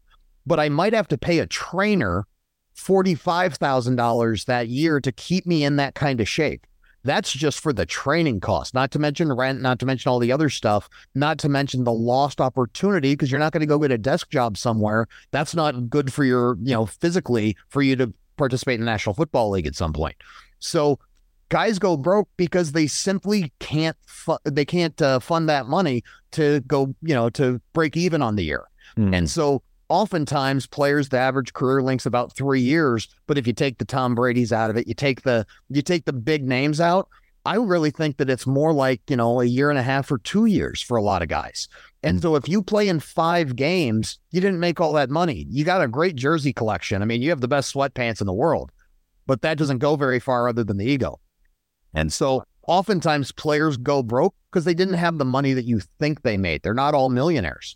but 0.47 0.59
I 0.59 0.69
might 0.69 0.93
have 0.93 1.07
to 1.09 1.17
pay 1.17 1.37
a 1.37 1.45
trainer 1.45 2.25
$45,000 2.75 4.45
that 4.45 4.67
year 4.67 4.99
to 4.99 5.11
keep 5.11 5.45
me 5.45 5.63
in 5.63 5.75
that 5.77 5.95
kind 5.95 6.19
of 6.19 6.27
shape. 6.27 6.65
That's 7.05 7.31
just 7.31 7.59
for 7.59 7.71
the 7.71 7.85
training 7.85 8.39
cost, 8.39 8.74
not 8.74 8.89
to 8.91 9.00
mention 9.00 9.31
rent, 9.31 9.62
not 9.62 9.77
to 9.79 9.85
mention 9.85 10.09
all 10.09 10.17
the 10.17 10.31
other 10.31 10.50
stuff, 10.50 10.89
not 11.13 11.38
to 11.39 11.50
mention 11.50 11.83
the 11.83 11.93
lost 11.93 12.41
opportunity 12.41 13.13
because 13.13 13.31
you're 13.31 13.39
not 13.39 13.53
going 13.53 13.62
to 13.62 13.67
go 13.67 13.77
get 13.77 13.91
a 13.91 13.97
desk 13.97 14.31
job 14.31 14.57
somewhere. 14.57 15.07
That's 15.29 15.53
not 15.53 15.89
good 15.89 16.12
for 16.12 16.24
your, 16.24 16.57
you 16.63 16.74
know, 16.74 16.88
physically 16.88 17.55
for 17.69 17.83
you 17.83 17.95
to 17.97 18.12
participate 18.38 18.75
in 18.75 18.81
the 18.81 18.91
National 18.91 19.13
Football 19.13 19.51
League 19.51 19.67
at 19.67 19.75
some 19.75 19.93
point. 19.93 20.15
So 20.57 21.00
guys 21.50 21.77
go 21.77 21.95
broke 21.95 22.27
because 22.38 22.71
they 22.71 22.88
simply 22.88 23.53
can't 23.59 23.97
fu- 24.07 24.39
they 24.43 24.65
can't 24.65 25.00
uh, 25.01 25.19
fund 25.19 25.47
that 25.47 25.67
money 25.67 26.03
to 26.31 26.59
go 26.62 26.95
you 27.01 27.13
know 27.13 27.29
to 27.29 27.62
break 27.74 27.95
even 27.95 28.21
on 28.21 28.35
the 28.35 28.43
year 28.43 28.65
mm. 28.97 29.15
and 29.15 29.29
so 29.29 29.62
oftentimes 29.89 30.67
players 30.67 31.09
the 31.09 31.17
average 31.17 31.53
career 31.53 31.81
length's 31.81 32.05
about 32.05 32.33
three 32.33 32.61
years 32.61 33.07
but 33.27 33.37
if 33.37 33.45
you 33.45 33.53
take 33.53 33.77
the 33.77 33.85
tom 33.85 34.15
brady's 34.15 34.51
out 34.51 34.69
of 34.69 34.77
it 34.77 34.87
you 34.87 34.93
take 34.93 35.21
the 35.21 35.45
you 35.69 35.81
take 35.81 36.05
the 36.05 36.13
big 36.13 36.43
names 36.43 36.81
out 36.81 37.07
i 37.45 37.55
really 37.55 37.91
think 37.91 38.17
that 38.17 38.29
it's 38.29 38.47
more 38.47 38.73
like 38.73 39.01
you 39.09 39.15
know 39.15 39.41
a 39.41 39.45
year 39.45 39.69
and 39.69 39.79
a 39.79 39.83
half 39.83 40.11
or 40.11 40.17
two 40.19 40.45
years 40.45 40.81
for 40.81 40.97
a 40.97 41.03
lot 41.03 41.21
of 41.21 41.27
guys 41.27 41.67
and 42.03 42.21
so 42.21 42.35
if 42.35 42.47
you 42.49 42.61
play 42.61 42.87
in 42.87 42.99
five 42.99 43.55
games 43.55 44.19
you 44.31 44.41
didn't 44.41 44.59
make 44.59 44.79
all 44.79 44.93
that 44.93 45.09
money 45.09 45.45
you 45.49 45.63
got 45.63 45.81
a 45.81 45.87
great 45.87 46.15
jersey 46.15 46.53
collection 46.53 47.01
i 47.01 47.05
mean 47.05 47.21
you 47.21 47.29
have 47.29 47.41
the 47.41 47.47
best 47.47 47.73
sweatpants 47.73 48.21
in 48.21 48.27
the 48.27 48.33
world 48.33 48.71
but 49.27 49.41
that 49.41 49.57
doesn't 49.57 49.79
go 49.79 49.95
very 49.95 50.19
far 50.19 50.47
other 50.47 50.63
than 50.63 50.77
the 50.77 50.85
ego 50.85 51.19
and 51.93 52.11
so 52.11 52.43
oftentimes 52.67 53.31
players 53.31 53.77
go 53.77 54.03
broke 54.03 54.35
because 54.51 54.65
they 54.65 54.73
didn't 54.73 54.95
have 54.95 55.17
the 55.17 55.25
money 55.25 55.53
that 55.53 55.65
you 55.65 55.81
think 55.99 56.21
they 56.21 56.37
made. 56.37 56.63
They're 56.63 56.73
not 56.73 56.93
all 56.93 57.09
millionaires. 57.09 57.75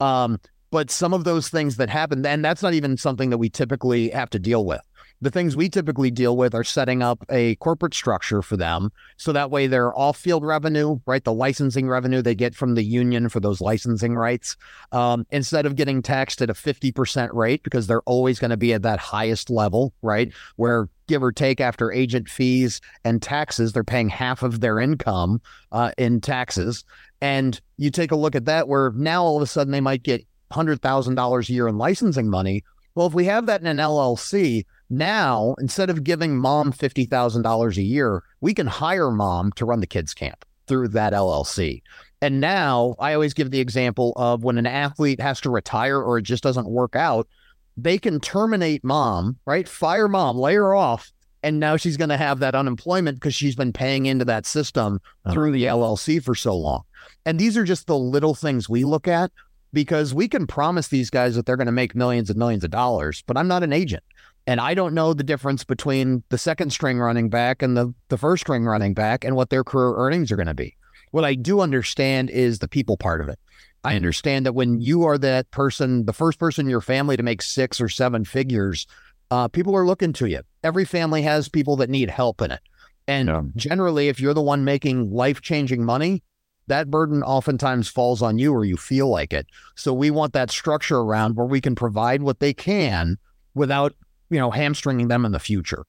Um, 0.00 0.38
but 0.70 0.90
some 0.90 1.12
of 1.12 1.24
those 1.24 1.48
things 1.48 1.76
that 1.76 1.90
happen, 1.90 2.24
and 2.24 2.44
that's 2.44 2.62
not 2.62 2.74
even 2.74 2.96
something 2.96 3.30
that 3.30 3.38
we 3.38 3.48
typically 3.48 4.10
have 4.10 4.30
to 4.30 4.38
deal 4.38 4.64
with. 4.64 4.80
The 5.22 5.30
things 5.30 5.54
we 5.54 5.68
typically 5.68 6.10
deal 6.10 6.34
with 6.34 6.54
are 6.54 6.64
setting 6.64 7.02
up 7.02 7.26
a 7.28 7.56
corporate 7.56 7.92
structure 7.92 8.40
for 8.40 8.56
them. 8.56 8.90
So 9.18 9.32
that 9.32 9.50
way 9.50 9.66
their 9.66 9.96
off 9.96 10.16
field 10.16 10.44
revenue, 10.44 10.98
right? 11.04 11.22
The 11.22 11.32
licensing 11.32 11.88
revenue 11.88 12.22
they 12.22 12.34
get 12.34 12.54
from 12.54 12.74
the 12.74 12.82
union 12.82 13.28
for 13.28 13.38
those 13.38 13.60
licensing 13.60 14.14
rights, 14.14 14.56
um, 14.92 15.26
instead 15.30 15.66
of 15.66 15.76
getting 15.76 16.00
taxed 16.00 16.40
at 16.40 16.48
a 16.48 16.54
50% 16.54 17.34
rate, 17.34 17.62
because 17.62 17.86
they're 17.86 18.00
always 18.02 18.38
going 18.38 18.50
to 18.50 18.56
be 18.56 18.72
at 18.72 18.82
that 18.82 18.98
highest 18.98 19.50
level, 19.50 19.92
right? 20.00 20.32
Where 20.56 20.88
give 21.06 21.22
or 21.22 21.32
take 21.32 21.60
after 21.60 21.92
agent 21.92 22.28
fees 22.28 22.80
and 23.04 23.20
taxes, 23.20 23.72
they're 23.72 23.84
paying 23.84 24.08
half 24.08 24.42
of 24.42 24.60
their 24.60 24.78
income 24.78 25.42
uh, 25.72 25.90
in 25.98 26.20
taxes. 26.20 26.84
And 27.20 27.60
you 27.76 27.90
take 27.90 28.12
a 28.12 28.16
look 28.16 28.34
at 28.34 28.46
that, 28.46 28.68
where 28.68 28.92
now 28.92 29.22
all 29.22 29.36
of 29.36 29.42
a 29.42 29.46
sudden 29.46 29.72
they 29.72 29.80
might 29.80 30.02
get 30.02 30.24
$100,000 30.52 31.48
a 31.48 31.52
year 31.52 31.68
in 31.68 31.78
licensing 31.78 32.28
money. 32.28 32.64
Well, 32.94 33.06
if 33.06 33.14
we 33.14 33.26
have 33.26 33.46
that 33.46 33.60
in 33.60 33.66
an 33.66 33.76
LLC, 33.78 34.64
now, 34.90 35.54
instead 35.60 35.88
of 35.88 36.02
giving 36.02 36.36
mom 36.36 36.72
$50,000 36.72 37.76
a 37.76 37.82
year, 37.82 38.24
we 38.40 38.52
can 38.52 38.66
hire 38.66 39.12
mom 39.12 39.52
to 39.52 39.64
run 39.64 39.78
the 39.78 39.86
kids' 39.86 40.14
camp 40.14 40.44
through 40.66 40.88
that 40.88 41.12
LLC. 41.12 41.82
And 42.20 42.40
now 42.40 42.96
I 42.98 43.14
always 43.14 43.32
give 43.32 43.50
the 43.50 43.60
example 43.60 44.12
of 44.16 44.42
when 44.42 44.58
an 44.58 44.66
athlete 44.66 45.20
has 45.20 45.40
to 45.42 45.50
retire 45.50 46.02
or 46.02 46.18
it 46.18 46.22
just 46.22 46.42
doesn't 46.42 46.68
work 46.68 46.96
out, 46.96 47.28
they 47.76 47.98
can 47.98 48.20
terminate 48.20 48.84
mom, 48.84 49.38
right? 49.46 49.68
Fire 49.68 50.08
mom, 50.08 50.36
lay 50.36 50.54
her 50.54 50.74
off. 50.74 51.12
And 51.42 51.58
now 51.58 51.76
she's 51.76 51.96
going 51.96 52.10
to 52.10 52.16
have 52.16 52.40
that 52.40 52.54
unemployment 52.54 53.16
because 53.16 53.34
she's 53.34 53.56
been 53.56 53.72
paying 53.72 54.06
into 54.06 54.24
that 54.26 54.44
system 54.44 55.00
oh. 55.24 55.32
through 55.32 55.52
the 55.52 55.64
LLC 55.64 56.22
for 56.22 56.34
so 56.34 56.54
long. 56.56 56.82
And 57.24 57.38
these 57.38 57.56
are 57.56 57.64
just 57.64 57.86
the 57.86 57.98
little 57.98 58.34
things 58.34 58.68
we 58.68 58.84
look 58.84 59.08
at 59.08 59.30
because 59.72 60.14
we 60.14 60.28
can 60.28 60.46
promise 60.46 60.88
these 60.88 61.10
guys 61.10 61.36
that 61.36 61.46
they're 61.46 61.56
going 61.56 61.66
to 61.66 61.72
make 61.72 61.94
millions 61.94 62.30
and 62.30 62.38
millions 62.38 62.64
of 62.64 62.70
dollars, 62.70 63.22
but 63.26 63.36
I'm 63.36 63.48
not 63.48 63.62
an 63.62 63.72
agent. 63.72 64.02
And 64.46 64.60
I 64.60 64.74
don't 64.74 64.94
know 64.94 65.12
the 65.12 65.22
difference 65.22 65.64
between 65.64 66.24
the 66.30 66.38
second 66.38 66.70
string 66.70 66.98
running 66.98 67.28
back 67.28 67.62
and 67.62 67.76
the, 67.76 67.94
the 68.08 68.18
first 68.18 68.42
string 68.42 68.64
running 68.64 68.94
back 68.94 69.24
and 69.24 69.36
what 69.36 69.50
their 69.50 69.62
career 69.62 69.94
earnings 69.96 70.32
are 70.32 70.36
going 70.36 70.46
to 70.46 70.54
be. 70.54 70.76
What 71.10 71.24
I 71.24 71.34
do 71.34 71.60
understand 71.60 72.30
is 72.30 72.58
the 72.58 72.68
people 72.68 72.96
part 72.96 73.20
of 73.20 73.28
it. 73.28 73.38
I 73.82 73.96
understand 73.96 74.44
that 74.46 74.54
when 74.54 74.80
you 74.80 75.04
are 75.04 75.18
that 75.18 75.50
person, 75.50 76.04
the 76.04 76.12
first 76.12 76.38
person 76.38 76.66
in 76.66 76.70
your 76.70 76.80
family 76.80 77.16
to 77.16 77.22
make 77.22 77.42
six 77.42 77.80
or 77.80 77.88
seven 77.88 78.24
figures, 78.24 78.86
uh, 79.30 79.48
people 79.48 79.74
are 79.74 79.86
looking 79.86 80.12
to 80.14 80.26
you. 80.26 80.40
Every 80.62 80.84
family 80.84 81.22
has 81.22 81.48
people 81.48 81.76
that 81.76 81.88
need 81.88 82.10
help 82.10 82.42
in 82.42 82.50
it. 82.50 82.60
And 83.08 83.28
yeah. 83.28 83.42
generally, 83.56 84.08
if 84.08 84.20
you're 84.20 84.34
the 84.34 84.42
one 84.42 84.64
making 84.64 85.10
life 85.10 85.40
changing 85.40 85.84
money, 85.84 86.22
that 86.70 86.90
burden 86.90 87.22
oftentimes 87.22 87.88
falls 87.88 88.22
on 88.22 88.38
you 88.38 88.52
or 88.52 88.64
you 88.64 88.76
feel 88.76 89.08
like 89.08 89.32
it. 89.32 89.46
So 89.76 89.92
we 89.92 90.10
want 90.10 90.32
that 90.32 90.50
structure 90.50 90.98
around 90.98 91.36
where 91.36 91.46
we 91.46 91.60
can 91.60 91.74
provide 91.74 92.22
what 92.22 92.40
they 92.40 92.54
can 92.54 93.18
without, 93.54 93.94
you 94.30 94.38
know, 94.38 94.50
hamstringing 94.50 95.08
them 95.08 95.24
in 95.24 95.32
the 95.32 95.38
future. 95.38 95.84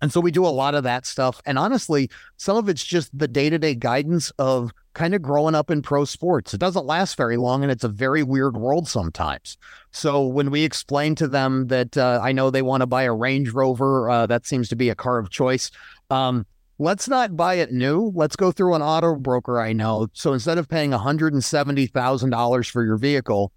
And 0.00 0.12
so 0.12 0.20
we 0.20 0.30
do 0.30 0.46
a 0.46 0.48
lot 0.48 0.74
of 0.74 0.84
that 0.84 1.06
stuff. 1.06 1.40
And 1.44 1.58
honestly, 1.58 2.08
some 2.36 2.56
of 2.56 2.68
it's 2.68 2.84
just 2.84 3.16
the 3.16 3.26
day 3.26 3.50
to 3.50 3.58
day 3.58 3.74
guidance 3.74 4.30
of 4.38 4.70
kind 4.94 5.14
of 5.14 5.22
growing 5.22 5.54
up 5.54 5.70
in 5.70 5.82
pro 5.82 6.04
sports. 6.04 6.54
It 6.54 6.60
doesn't 6.60 6.86
last 6.86 7.16
very 7.16 7.36
long 7.36 7.62
and 7.62 7.70
it's 7.70 7.84
a 7.84 7.88
very 7.88 8.22
weird 8.22 8.56
world 8.56 8.88
sometimes. 8.88 9.56
So 9.90 10.26
when 10.26 10.50
we 10.50 10.62
explain 10.64 11.14
to 11.16 11.28
them 11.28 11.68
that 11.68 11.96
uh, 11.96 12.20
I 12.22 12.32
know 12.32 12.50
they 12.50 12.62
want 12.62 12.82
to 12.82 12.86
buy 12.86 13.04
a 13.04 13.14
Range 13.14 13.50
Rover, 13.50 14.10
uh, 14.10 14.26
that 14.26 14.46
seems 14.46 14.68
to 14.68 14.76
be 14.76 14.88
a 14.88 14.94
car 14.94 15.18
of 15.18 15.30
choice. 15.30 15.70
Um, 16.10 16.46
let's 16.78 17.08
not 17.08 17.36
buy 17.36 17.54
it 17.54 17.72
new. 17.72 18.12
Let's 18.14 18.36
go 18.36 18.52
through 18.52 18.74
an 18.74 18.82
auto 18.82 19.14
broker 19.16 19.60
I 19.60 19.72
know. 19.72 20.08
So 20.12 20.32
instead 20.32 20.58
of 20.58 20.68
paying 20.68 20.90
$170,000 20.90 22.70
for 22.70 22.84
your 22.84 22.96
vehicle, 22.96 23.52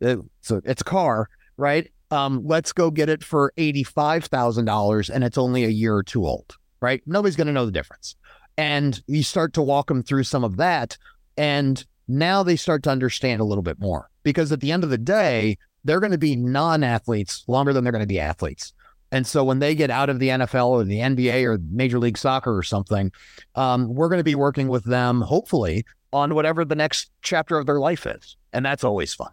it, 0.00 0.18
so 0.40 0.60
it's 0.64 0.82
a 0.82 0.84
car, 0.84 1.28
right? 1.56 1.90
um, 2.14 2.42
let's 2.44 2.72
go 2.72 2.90
get 2.90 3.08
it 3.08 3.24
for 3.24 3.52
$85,000 3.58 5.10
and 5.10 5.24
it's 5.24 5.38
only 5.38 5.64
a 5.64 5.68
year 5.68 5.94
or 5.94 6.02
two 6.02 6.26
old, 6.26 6.56
right? 6.80 7.02
Nobody's 7.06 7.36
going 7.36 7.46
to 7.48 7.52
know 7.52 7.66
the 7.66 7.72
difference. 7.72 8.16
And 8.56 9.02
you 9.06 9.22
start 9.22 9.52
to 9.54 9.62
walk 9.62 9.88
them 9.88 10.02
through 10.02 10.24
some 10.24 10.44
of 10.44 10.56
that. 10.58 10.96
And 11.36 11.84
now 12.06 12.42
they 12.42 12.56
start 12.56 12.84
to 12.84 12.90
understand 12.90 13.40
a 13.40 13.44
little 13.44 13.62
bit 13.62 13.80
more 13.80 14.10
because 14.22 14.52
at 14.52 14.60
the 14.60 14.70
end 14.70 14.84
of 14.84 14.90
the 14.90 14.98
day, 14.98 15.58
they're 15.82 16.00
going 16.00 16.12
to 16.12 16.18
be 16.18 16.36
non 16.36 16.84
athletes 16.84 17.44
longer 17.48 17.72
than 17.72 17.82
they're 17.84 17.92
going 17.92 18.00
to 18.00 18.06
be 18.06 18.20
athletes. 18.20 18.72
And 19.14 19.28
so 19.28 19.44
when 19.44 19.60
they 19.60 19.76
get 19.76 19.90
out 19.90 20.10
of 20.10 20.18
the 20.18 20.30
NFL 20.30 20.70
or 20.70 20.82
the 20.82 20.98
NBA 20.98 21.44
or 21.44 21.60
Major 21.70 22.00
League 22.00 22.18
Soccer 22.18 22.56
or 22.56 22.64
something, 22.64 23.12
um, 23.54 23.94
we're 23.94 24.08
going 24.08 24.18
to 24.18 24.24
be 24.24 24.34
working 24.34 24.66
with 24.66 24.82
them, 24.82 25.20
hopefully, 25.20 25.84
on 26.12 26.34
whatever 26.34 26.64
the 26.64 26.74
next 26.74 27.12
chapter 27.22 27.56
of 27.56 27.66
their 27.66 27.78
life 27.78 28.06
is. 28.06 28.36
And 28.52 28.66
that's 28.66 28.82
always 28.82 29.14
fun. 29.14 29.30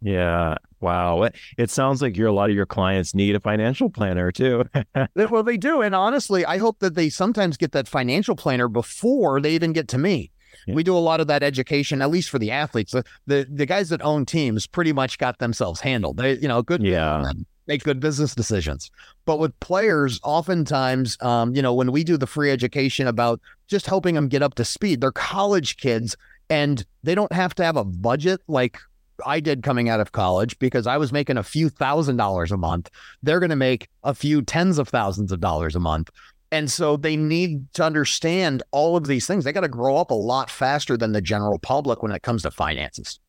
Yeah. 0.00 0.54
Wow. 0.80 1.28
It 1.58 1.68
sounds 1.68 2.00
like 2.00 2.16
your 2.16 2.28
a 2.28 2.32
lot 2.32 2.48
of 2.48 2.56
your 2.56 2.64
clients 2.64 3.14
need 3.14 3.34
a 3.34 3.40
financial 3.40 3.90
planner 3.90 4.32
too. 4.32 4.64
well, 5.14 5.42
they 5.42 5.58
do. 5.58 5.82
And 5.82 5.94
honestly, 5.94 6.46
I 6.46 6.56
hope 6.56 6.78
that 6.78 6.94
they 6.94 7.10
sometimes 7.10 7.58
get 7.58 7.72
that 7.72 7.86
financial 7.86 8.34
planner 8.34 8.66
before 8.66 9.42
they 9.42 9.52
even 9.54 9.74
get 9.74 9.88
to 9.88 9.98
me. 9.98 10.30
Yeah. 10.66 10.74
We 10.74 10.82
do 10.82 10.96
a 10.96 10.98
lot 10.98 11.20
of 11.20 11.26
that 11.26 11.42
education, 11.42 12.00
at 12.00 12.08
least 12.08 12.30
for 12.30 12.38
the 12.38 12.50
athletes. 12.50 12.92
The, 12.92 13.04
the, 13.26 13.46
the 13.50 13.66
guys 13.66 13.90
that 13.90 14.00
own 14.00 14.24
teams 14.24 14.66
pretty 14.66 14.94
much 14.94 15.18
got 15.18 15.38
themselves 15.38 15.80
handled. 15.80 16.16
They, 16.16 16.38
you 16.38 16.48
know, 16.48 16.62
good. 16.62 16.82
Yeah. 16.82 17.30
Make 17.68 17.84
good 17.84 18.00
business 18.00 18.34
decisions. 18.34 18.90
But 19.26 19.38
with 19.38 19.58
players, 19.60 20.18
oftentimes, 20.24 21.16
um, 21.20 21.54
you 21.54 21.62
know, 21.62 21.74
when 21.74 21.92
we 21.92 22.02
do 22.02 22.16
the 22.16 22.26
free 22.26 22.50
education 22.50 23.06
about 23.06 23.40
just 23.68 23.86
helping 23.86 24.14
them 24.14 24.28
get 24.28 24.42
up 24.42 24.54
to 24.54 24.64
speed, 24.64 25.00
they're 25.00 25.12
college 25.12 25.76
kids 25.76 26.16
and 26.50 26.84
they 27.02 27.14
don't 27.14 27.32
have 27.32 27.54
to 27.56 27.64
have 27.64 27.76
a 27.76 27.84
budget 27.84 28.40
like 28.48 28.78
I 29.26 29.40
did 29.40 29.62
coming 29.62 29.88
out 29.88 30.00
of 30.00 30.12
college 30.12 30.58
because 30.58 30.86
I 30.86 30.96
was 30.96 31.12
making 31.12 31.36
a 31.36 31.42
few 31.42 31.68
thousand 31.68 32.16
dollars 32.16 32.52
a 32.52 32.56
month. 32.56 32.90
They're 33.22 33.40
going 33.40 33.50
to 33.50 33.56
make 33.56 33.88
a 34.04 34.14
few 34.14 34.42
tens 34.42 34.78
of 34.78 34.88
thousands 34.88 35.32
of 35.32 35.40
dollars 35.40 35.76
a 35.76 35.80
month. 35.80 36.10
And 36.50 36.70
so 36.70 36.96
they 36.96 37.16
need 37.16 37.72
to 37.74 37.84
understand 37.84 38.62
all 38.70 38.96
of 38.96 39.06
these 39.06 39.26
things. 39.26 39.44
They 39.44 39.52
got 39.52 39.60
to 39.60 39.68
grow 39.68 39.96
up 39.96 40.10
a 40.10 40.14
lot 40.14 40.50
faster 40.50 40.96
than 40.96 41.12
the 41.12 41.20
general 41.20 41.58
public 41.58 42.02
when 42.02 42.12
it 42.12 42.22
comes 42.22 42.42
to 42.42 42.50
finances. 42.50 43.20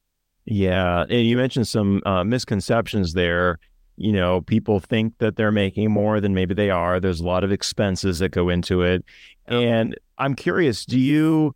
Yeah. 0.45 1.05
And 1.09 1.27
you 1.27 1.35
mentioned 1.35 1.67
some 1.67 2.01
uh, 2.05 2.23
misconceptions 2.23 3.13
there. 3.13 3.59
You 3.99 4.13
know, 4.13 4.41
people 4.41 4.79
think 4.79 5.17
that 5.17 5.35
they're 5.35 5.51
making 5.51 5.91
more 5.91 6.21
than 6.21 6.33
maybe 6.33 6.53
they 6.53 6.69
are. 6.69 6.99
There's 7.01 7.19
a 7.19 7.25
lot 7.25 7.43
of 7.43 7.51
expenses 7.51 8.19
that 8.19 8.29
go 8.29 8.47
into 8.47 8.81
it. 8.81 9.03
And 9.45 9.97
I'm 10.17 10.35
curious, 10.35 10.85
do 10.85 10.97
you 10.97 11.53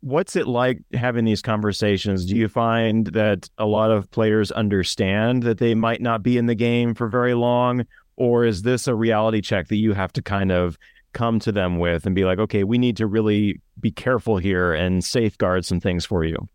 what's 0.00 0.36
it 0.36 0.46
like 0.46 0.80
having 0.92 1.24
these 1.24 1.42
conversations? 1.42 2.26
Do 2.26 2.36
you 2.36 2.48
find 2.48 3.08
that 3.08 3.48
a 3.58 3.66
lot 3.66 3.90
of 3.90 4.10
players 4.10 4.52
understand 4.52 5.42
that 5.42 5.58
they 5.58 5.74
might 5.74 6.00
not 6.00 6.22
be 6.22 6.36
in 6.36 6.46
the 6.46 6.54
game 6.54 6.94
for 6.94 7.08
very 7.08 7.34
long? 7.34 7.84
Or 8.16 8.44
is 8.44 8.62
this 8.62 8.86
a 8.86 8.94
reality 8.94 9.40
check 9.40 9.68
that 9.68 9.76
you 9.76 9.94
have 9.94 10.12
to 10.14 10.22
kind 10.22 10.52
of 10.52 10.78
come 11.12 11.38
to 11.40 11.52
them 11.52 11.78
with 11.78 12.06
and 12.06 12.14
be 12.14 12.24
like, 12.24 12.38
okay, 12.38 12.64
we 12.64 12.78
need 12.78 12.96
to 12.98 13.06
really 13.06 13.60
be 13.80 13.90
careful 13.90 14.38
here 14.38 14.72
and 14.72 15.04
safeguard 15.04 15.64
some 15.64 15.80
things 15.80 16.04
for 16.04 16.24
you? 16.24 16.48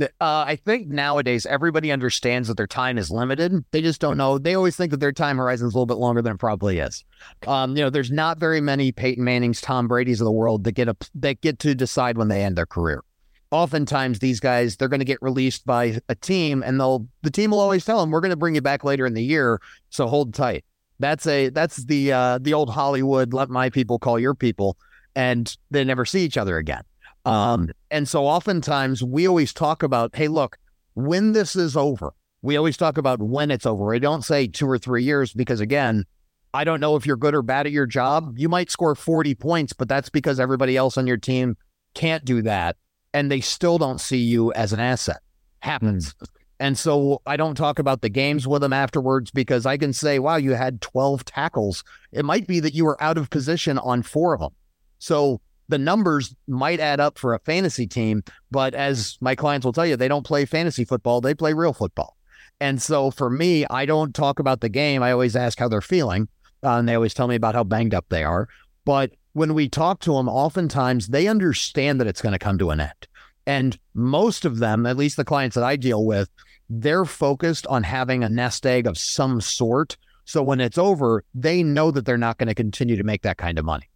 Uh, 0.00 0.08
I 0.20 0.56
think 0.56 0.88
nowadays 0.88 1.46
everybody 1.46 1.92
understands 1.92 2.48
that 2.48 2.56
their 2.56 2.66
time 2.66 2.98
is 2.98 3.10
limited. 3.10 3.64
They 3.70 3.80
just 3.80 4.00
don't 4.00 4.16
know. 4.16 4.38
They 4.38 4.54
always 4.54 4.74
think 4.74 4.90
that 4.90 4.98
their 4.98 5.12
time 5.12 5.36
horizon 5.36 5.68
is 5.68 5.74
a 5.74 5.76
little 5.76 5.86
bit 5.86 5.98
longer 5.98 6.20
than 6.20 6.34
it 6.34 6.38
probably 6.38 6.78
is. 6.78 7.04
Um, 7.46 7.76
you 7.76 7.82
know, 7.82 7.90
there's 7.90 8.10
not 8.10 8.38
very 8.38 8.60
many 8.60 8.90
Peyton 8.90 9.22
Manning's, 9.22 9.60
Tom 9.60 9.86
Brady's 9.86 10.20
of 10.20 10.24
the 10.24 10.32
world 10.32 10.64
that 10.64 10.72
get 10.72 10.88
a 10.88 10.96
that 11.14 11.40
get 11.42 11.60
to 11.60 11.74
decide 11.74 12.18
when 12.18 12.28
they 12.28 12.42
end 12.42 12.56
their 12.56 12.66
career. 12.66 13.04
Oftentimes, 13.52 14.18
these 14.18 14.40
guys 14.40 14.76
they're 14.76 14.88
going 14.88 14.98
to 14.98 15.04
get 15.04 15.22
released 15.22 15.64
by 15.64 16.00
a 16.08 16.16
team, 16.16 16.64
and 16.64 16.80
they'll 16.80 17.06
the 17.22 17.30
team 17.30 17.52
will 17.52 17.60
always 17.60 17.84
tell 17.84 18.00
them, 18.00 18.10
"We're 18.10 18.20
going 18.20 18.30
to 18.30 18.36
bring 18.36 18.56
you 18.56 18.62
back 18.62 18.82
later 18.82 19.06
in 19.06 19.14
the 19.14 19.22
year, 19.22 19.60
so 19.90 20.08
hold 20.08 20.34
tight." 20.34 20.64
That's 20.98 21.24
a 21.28 21.50
that's 21.50 21.84
the 21.84 22.12
uh, 22.12 22.38
the 22.42 22.52
old 22.52 22.70
Hollywood 22.70 23.32
let 23.32 23.48
my 23.48 23.70
people 23.70 24.00
call 24.00 24.18
your 24.18 24.34
people, 24.34 24.76
and 25.14 25.56
they 25.70 25.84
never 25.84 26.04
see 26.04 26.24
each 26.24 26.36
other 26.36 26.58
again. 26.58 26.82
Um, 27.24 27.70
and 27.90 28.08
so 28.08 28.26
oftentimes 28.26 29.02
we 29.02 29.26
always 29.26 29.52
talk 29.52 29.82
about, 29.82 30.14
hey, 30.14 30.28
look, 30.28 30.58
when 30.94 31.32
this 31.32 31.56
is 31.56 31.76
over, 31.76 32.12
we 32.42 32.56
always 32.56 32.76
talk 32.76 32.98
about 32.98 33.20
when 33.20 33.50
it's 33.50 33.66
over. 33.66 33.94
I 33.94 33.98
don't 33.98 34.22
say 34.22 34.46
two 34.46 34.68
or 34.68 34.78
three 34.78 35.02
years 35.02 35.32
because, 35.32 35.60
again, 35.60 36.04
I 36.52 36.64
don't 36.64 36.80
know 36.80 36.96
if 36.96 37.06
you're 37.06 37.16
good 37.16 37.34
or 37.34 37.42
bad 37.42 37.66
at 37.66 37.72
your 37.72 37.86
job. 37.86 38.38
You 38.38 38.48
might 38.48 38.70
score 38.70 38.94
40 38.94 39.34
points, 39.34 39.72
but 39.72 39.88
that's 39.88 40.10
because 40.10 40.38
everybody 40.38 40.76
else 40.76 40.96
on 40.96 41.06
your 41.06 41.16
team 41.16 41.56
can't 41.94 42.24
do 42.24 42.42
that. 42.42 42.76
And 43.12 43.30
they 43.30 43.40
still 43.40 43.78
don't 43.78 44.00
see 44.00 44.18
you 44.18 44.52
as 44.52 44.72
an 44.72 44.80
asset. 44.80 45.20
Happens. 45.60 46.14
Mm. 46.14 46.26
And 46.60 46.78
so 46.78 47.20
I 47.26 47.36
don't 47.36 47.56
talk 47.56 47.78
about 47.78 48.02
the 48.02 48.08
games 48.08 48.46
with 48.46 48.62
them 48.62 48.72
afterwards 48.72 49.30
because 49.30 49.66
I 49.66 49.76
can 49.76 49.92
say, 49.92 50.18
wow, 50.18 50.36
you 50.36 50.52
had 50.52 50.80
12 50.80 51.24
tackles. 51.24 51.82
It 52.12 52.24
might 52.24 52.46
be 52.46 52.60
that 52.60 52.74
you 52.74 52.84
were 52.84 53.02
out 53.02 53.18
of 53.18 53.30
position 53.30 53.78
on 53.78 54.02
four 54.02 54.34
of 54.34 54.40
them. 54.40 54.52
So 54.98 55.40
the 55.68 55.78
numbers 55.78 56.34
might 56.46 56.80
add 56.80 57.00
up 57.00 57.18
for 57.18 57.34
a 57.34 57.38
fantasy 57.40 57.86
team, 57.86 58.22
but 58.50 58.74
as 58.74 59.16
my 59.20 59.34
clients 59.34 59.64
will 59.64 59.72
tell 59.72 59.86
you, 59.86 59.96
they 59.96 60.08
don't 60.08 60.26
play 60.26 60.44
fantasy 60.44 60.84
football, 60.84 61.20
they 61.20 61.34
play 61.34 61.52
real 61.52 61.72
football. 61.72 62.16
And 62.60 62.80
so 62.80 63.10
for 63.10 63.30
me, 63.30 63.66
I 63.68 63.86
don't 63.86 64.14
talk 64.14 64.38
about 64.38 64.60
the 64.60 64.68
game. 64.68 65.02
I 65.02 65.12
always 65.12 65.36
ask 65.36 65.58
how 65.58 65.68
they're 65.68 65.80
feeling. 65.80 66.28
Uh, 66.62 66.78
and 66.78 66.88
they 66.88 66.94
always 66.94 67.12
tell 67.12 67.28
me 67.28 67.34
about 67.34 67.54
how 67.54 67.64
banged 67.64 67.94
up 67.94 68.06
they 68.08 68.24
are. 68.24 68.48
But 68.84 69.12
when 69.32 69.54
we 69.54 69.68
talk 69.68 70.00
to 70.00 70.14
them, 70.14 70.28
oftentimes 70.28 71.08
they 71.08 71.26
understand 71.26 72.00
that 72.00 72.06
it's 72.06 72.22
going 72.22 72.32
to 72.32 72.38
come 72.38 72.58
to 72.58 72.70
an 72.70 72.80
end. 72.80 73.08
And 73.46 73.78
most 73.92 74.44
of 74.44 74.58
them, 74.58 74.86
at 74.86 74.96
least 74.96 75.16
the 75.16 75.24
clients 75.24 75.54
that 75.56 75.64
I 75.64 75.76
deal 75.76 76.06
with, 76.06 76.30
they're 76.70 77.04
focused 77.04 77.66
on 77.66 77.82
having 77.82 78.24
a 78.24 78.28
nest 78.28 78.64
egg 78.64 78.86
of 78.86 78.96
some 78.96 79.40
sort. 79.40 79.96
So 80.24 80.42
when 80.42 80.60
it's 80.60 80.78
over, 80.78 81.24
they 81.34 81.62
know 81.62 81.90
that 81.90 82.06
they're 82.06 82.16
not 82.16 82.38
going 82.38 82.48
to 82.48 82.54
continue 82.54 82.96
to 82.96 83.04
make 83.04 83.22
that 83.22 83.36
kind 83.36 83.58
of 83.58 83.64
money 83.64 83.88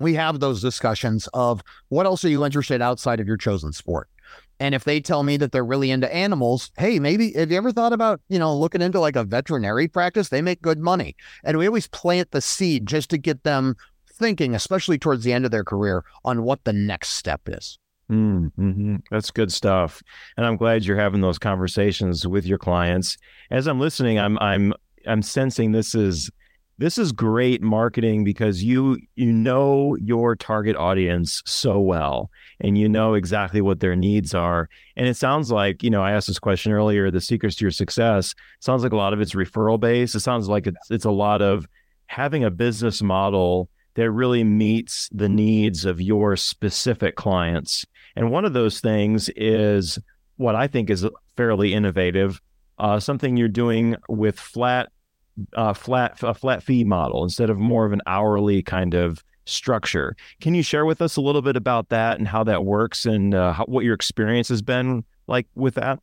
we 0.00 0.14
have 0.14 0.40
those 0.40 0.60
discussions 0.60 1.28
of 1.34 1.62
what 1.88 2.06
else 2.06 2.24
are 2.24 2.28
you 2.28 2.44
interested 2.44 2.82
outside 2.82 3.20
of 3.20 3.26
your 3.26 3.36
chosen 3.36 3.72
sport? 3.72 4.08
And 4.58 4.74
if 4.74 4.84
they 4.84 5.00
tell 5.00 5.22
me 5.22 5.36
that 5.38 5.52
they're 5.52 5.64
really 5.64 5.90
into 5.90 6.12
animals, 6.14 6.70
hey, 6.76 6.98
maybe 6.98 7.32
have 7.32 7.50
you 7.50 7.56
ever 7.56 7.72
thought 7.72 7.94
about, 7.94 8.20
you 8.28 8.38
know, 8.38 8.54
looking 8.54 8.82
into 8.82 9.00
like 9.00 9.16
a 9.16 9.24
veterinary 9.24 9.88
practice? 9.88 10.28
They 10.28 10.42
make 10.42 10.60
good 10.60 10.78
money. 10.78 11.16
And 11.44 11.56
we 11.56 11.66
always 11.66 11.86
plant 11.86 12.30
the 12.30 12.42
seed 12.42 12.86
just 12.86 13.08
to 13.10 13.18
get 13.18 13.42
them 13.42 13.74
thinking, 14.12 14.54
especially 14.54 14.98
towards 14.98 15.24
the 15.24 15.32
end 15.32 15.46
of 15.46 15.50
their 15.50 15.64
career, 15.64 16.04
on 16.24 16.42
what 16.42 16.62
the 16.64 16.74
next 16.74 17.10
step 17.10 17.40
is. 17.46 17.78
Mm-hmm. 18.10 18.96
That's 19.10 19.30
good 19.30 19.52
stuff. 19.52 20.02
And 20.36 20.44
I'm 20.44 20.56
glad 20.56 20.84
you're 20.84 20.96
having 20.96 21.20
those 21.20 21.38
conversations 21.38 22.26
with 22.26 22.44
your 22.44 22.58
clients. 22.58 23.16
As 23.50 23.66
I'm 23.66 23.80
listening, 23.80 24.18
I'm 24.18 24.36
I'm 24.40 24.74
I'm 25.06 25.22
sensing 25.22 25.72
this 25.72 25.94
is 25.94 26.30
this 26.80 26.96
is 26.96 27.12
great 27.12 27.60
marketing 27.60 28.24
because 28.24 28.64
you 28.64 28.98
you 29.14 29.30
know 29.30 29.96
your 30.00 30.34
target 30.34 30.74
audience 30.76 31.42
so 31.44 31.78
well 31.78 32.30
and 32.58 32.78
you 32.78 32.88
know 32.88 33.12
exactly 33.12 33.60
what 33.60 33.80
their 33.80 33.94
needs 33.94 34.34
are. 34.34 34.66
And 34.96 35.06
it 35.06 35.16
sounds 35.16 35.52
like 35.52 35.82
you 35.82 35.90
know 35.90 36.02
i 36.02 36.12
asked 36.12 36.28
this 36.28 36.38
question 36.38 36.72
earlier 36.72 37.10
the 37.10 37.20
secrets 37.20 37.56
to 37.56 37.64
your 37.66 37.70
success. 37.70 38.34
Sounds 38.60 38.82
like 38.82 38.92
a 38.92 38.96
lot 38.96 39.12
of 39.12 39.20
it's 39.20 39.34
referral 39.34 39.78
based. 39.78 40.14
It 40.14 40.20
sounds 40.20 40.48
like 40.48 40.66
it's, 40.66 40.90
it's 40.90 41.04
a 41.04 41.10
lot 41.10 41.42
of 41.42 41.68
having 42.06 42.44
a 42.44 42.50
business 42.50 43.02
model 43.02 43.68
that 43.94 44.10
really 44.10 44.42
meets 44.42 45.10
the 45.12 45.28
needs 45.28 45.84
of 45.84 46.00
your 46.00 46.34
specific 46.34 47.14
clients. 47.14 47.84
And 48.16 48.30
one 48.30 48.46
of 48.46 48.54
those 48.54 48.80
things 48.80 49.28
is 49.36 49.98
what 50.38 50.54
i 50.54 50.66
think 50.66 50.88
is 50.88 51.06
fairly 51.36 51.74
innovative 51.74 52.40
uh, 52.78 52.98
something 52.98 53.36
you're 53.36 53.46
doing 53.46 53.94
with 54.08 54.40
flat 54.40 54.90
uh, 55.54 55.72
flat 55.72 56.22
a 56.22 56.34
flat 56.34 56.62
fee 56.62 56.84
model 56.84 57.22
instead 57.22 57.50
of 57.50 57.58
more 57.58 57.86
of 57.86 57.92
an 57.92 58.02
hourly 58.06 58.62
kind 58.62 58.94
of 58.94 59.22
structure. 59.46 60.16
Can 60.40 60.54
you 60.54 60.62
share 60.62 60.86
with 60.86 61.02
us 61.02 61.16
a 61.16 61.20
little 61.20 61.42
bit 61.42 61.56
about 61.56 61.88
that 61.90 62.18
and 62.18 62.28
how 62.28 62.44
that 62.44 62.64
works 62.64 63.06
and 63.06 63.34
uh, 63.34 63.52
how, 63.52 63.64
what 63.64 63.84
your 63.84 63.94
experience 63.94 64.48
has 64.48 64.62
been 64.62 65.04
like 65.26 65.46
with 65.54 65.74
that? 65.74 66.00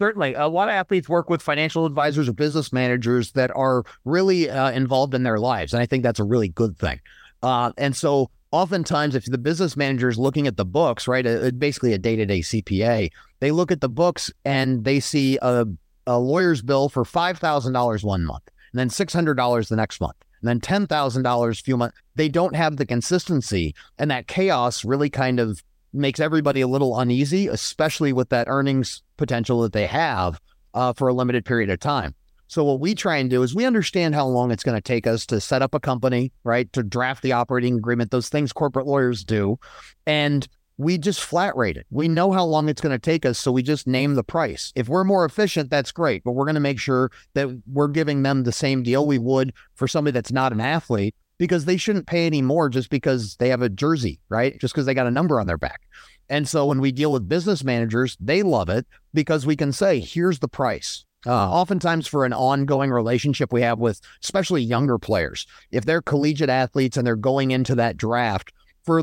Certainly. 0.00 0.34
A 0.34 0.46
lot 0.46 0.68
of 0.68 0.74
athletes 0.74 1.08
work 1.08 1.28
with 1.28 1.42
financial 1.42 1.84
advisors 1.84 2.28
or 2.28 2.32
business 2.32 2.72
managers 2.72 3.32
that 3.32 3.50
are 3.56 3.82
really 4.04 4.48
uh, 4.48 4.70
involved 4.70 5.12
in 5.12 5.24
their 5.24 5.38
lives. 5.38 5.72
And 5.72 5.82
I 5.82 5.86
think 5.86 6.04
that's 6.04 6.20
a 6.20 6.24
really 6.24 6.48
good 6.48 6.78
thing. 6.78 7.00
Uh, 7.42 7.72
and 7.76 7.96
so 7.96 8.30
oftentimes, 8.52 9.16
if 9.16 9.24
the 9.24 9.38
business 9.38 9.76
manager 9.76 10.08
is 10.08 10.16
looking 10.16 10.46
at 10.46 10.56
the 10.56 10.64
books, 10.64 11.08
right, 11.08 11.26
a, 11.26 11.52
basically 11.52 11.92
a 11.94 11.98
day 11.98 12.14
to 12.14 12.24
day 12.24 12.40
CPA, 12.40 13.10
they 13.40 13.50
look 13.50 13.72
at 13.72 13.80
the 13.80 13.88
books 13.88 14.32
and 14.44 14.84
they 14.84 15.00
see 15.00 15.36
a, 15.42 15.66
a 16.06 16.18
lawyer's 16.18 16.62
bill 16.62 16.88
for 16.88 17.04
$5,000 17.04 18.04
one 18.04 18.24
month 18.24 18.48
and 18.72 18.78
then 18.78 18.88
$600 18.88 19.68
the 19.68 19.76
next 19.76 20.00
month, 20.00 20.16
and 20.40 20.48
then 20.48 20.60
$10,000 20.60 21.50
a 21.50 21.62
few 21.62 21.76
months. 21.76 21.96
They 22.14 22.28
don't 22.28 22.56
have 22.56 22.76
the 22.76 22.86
consistency. 22.86 23.74
And 23.98 24.10
that 24.10 24.26
chaos 24.26 24.84
really 24.84 25.10
kind 25.10 25.40
of 25.40 25.62
makes 25.92 26.20
everybody 26.20 26.60
a 26.60 26.68
little 26.68 26.98
uneasy, 26.98 27.48
especially 27.48 28.12
with 28.12 28.28
that 28.28 28.48
earnings 28.48 29.02
potential 29.16 29.62
that 29.62 29.72
they 29.72 29.86
have 29.86 30.40
uh, 30.74 30.92
for 30.92 31.08
a 31.08 31.14
limited 31.14 31.44
period 31.44 31.70
of 31.70 31.80
time. 31.80 32.14
So 32.48 32.64
what 32.64 32.80
we 32.80 32.94
try 32.94 33.18
and 33.18 33.28
do 33.28 33.42
is 33.42 33.54
we 33.54 33.66
understand 33.66 34.14
how 34.14 34.26
long 34.26 34.50
it's 34.50 34.62
going 34.62 34.76
to 34.76 34.80
take 34.80 35.06
us 35.06 35.26
to 35.26 35.38
set 35.38 35.60
up 35.60 35.74
a 35.74 35.80
company, 35.80 36.32
right? 36.44 36.72
To 36.72 36.82
draft 36.82 37.22
the 37.22 37.32
operating 37.32 37.74
agreement, 37.74 38.10
those 38.10 38.30
things 38.30 38.54
corporate 38.54 38.86
lawyers 38.86 39.22
do. 39.22 39.58
And 40.06 40.48
we 40.78 40.96
just 40.96 41.20
flat 41.20 41.56
rate 41.56 41.76
it. 41.76 41.86
We 41.90 42.08
know 42.08 42.32
how 42.32 42.44
long 42.44 42.68
it's 42.68 42.80
going 42.80 42.94
to 42.94 42.98
take 42.98 43.26
us, 43.26 43.38
so 43.38 43.50
we 43.52 43.62
just 43.62 43.86
name 43.86 44.14
the 44.14 44.24
price. 44.24 44.72
If 44.76 44.88
we're 44.88 45.04
more 45.04 45.24
efficient, 45.24 45.70
that's 45.70 45.92
great, 45.92 46.22
but 46.24 46.32
we're 46.32 46.44
going 46.44 46.54
to 46.54 46.60
make 46.60 46.78
sure 46.78 47.10
that 47.34 47.48
we're 47.66 47.88
giving 47.88 48.22
them 48.22 48.44
the 48.44 48.52
same 48.52 48.84
deal 48.84 49.04
we 49.04 49.18
would 49.18 49.52
for 49.74 49.88
somebody 49.88 50.12
that's 50.12 50.32
not 50.32 50.52
an 50.52 50.60
athlete 50.60 51.16
because 51.36 51.64
they 51.64 51.76
shouldn't 51.76 52.06
pay 52.06 52.26
any 52.26 52.42
more 52.42 52.68
just 52.68 52.90
because 52.90 53.36
they 53.36 53.48
have 53.48 53.62
a 53.62 53.68
jersey, 53.68 54.20
right? 54.28 54.58
Just 54.60 54.72
because 54.72 54.86
they 54.86 54.94
got 54.94 55.06
a 55.06 55.10
number 55.10 55.40
on 55.40 55.46
their 55.46 55.58
back. 55.58 55.82
And 56.28 56.48
so 56.48 56.66
when 56.66 56.80
we 56.80 56.92
deal 56.92 57.10
with 57.12 57.28
business 57.28 57.64
managers, 57.64 58.16
they 58.20 58.42
love 58.42 58.68
it 58.68 58.86
because 59.14 59.46
we 59.46 59.56
can 59.56 59.72
say, 59.72 59.98
here's 60.00 60.38
the 60.38 60.48
price. 60.48 61.04
Uh, 61.26 61.50
oftentimes, 61.50 62.06
for 62.06 62.24
an 62.24 62.32
ongoing 62.32 62.90
relationship 62.90 63.52
we 63.52 63.62
have 63.62 63.80
with 63.80 64.00
especially 64.22 64.62
younger 64.62 64.98
players, 64.98 65.46
if 65.72 65.84
they're 65.84 66.02
collegiate 66.02 66.48
athletes 66.48 66.96
and 66.96 67.04
they're 67.04 67.16
going 67.16 67.50
into 67.50 67.74
that 67.74 67.96
draft, 67.96 68.52
for 68.88 69.02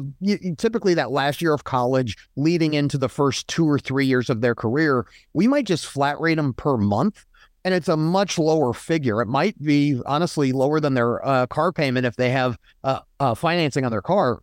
typically 0.57 0.95
that 0.95 1.11
last 1.11 1.43
year 1.43 1.53
of 1.53 1.63
college 1.63 2.17
leading 2.35 2.73
into 2.73 2.97
the 2.97 3.07
first 3.07 3.47
two 3.47 3.69
or 3.69 3.77
three 3.77 4.07
years 4.07 4.31
of 4.31 4.41
their 4.41 4.55
career, 4.55 5.05
we 5.33 5.47
might 5.47 5.67
just 5.67 5.85
flat 5.85 6.19
rate 6.19 6.37
them 6.37 6.55
per 6.55 6.75
month. 6.75 7.23
And 7.63 7.71
it's 7.71 7.87
a 7.87 7.95
much 7.95 8.39
lower 8.39 8.73
figure. 8.73 9.21
It 9.21 9.27
might 9.27 9.61
be 9.61 10.01
honestly 10.07 10.51
lower 10.51 10.79
than 10.79 10.95
their 10.95 11.23
uh, 11.23 11.45
car 11.45 11.71
payment 11.71 12.07
if 12.07 12.15
they 12.15 12.31
have 12.31 12.57
uh, 12.83 13.01
uh, 13.19 13.35
financing 13.35 13.85
on 13.85 13.91
their 13.91 14.01
car, 14.01 14.41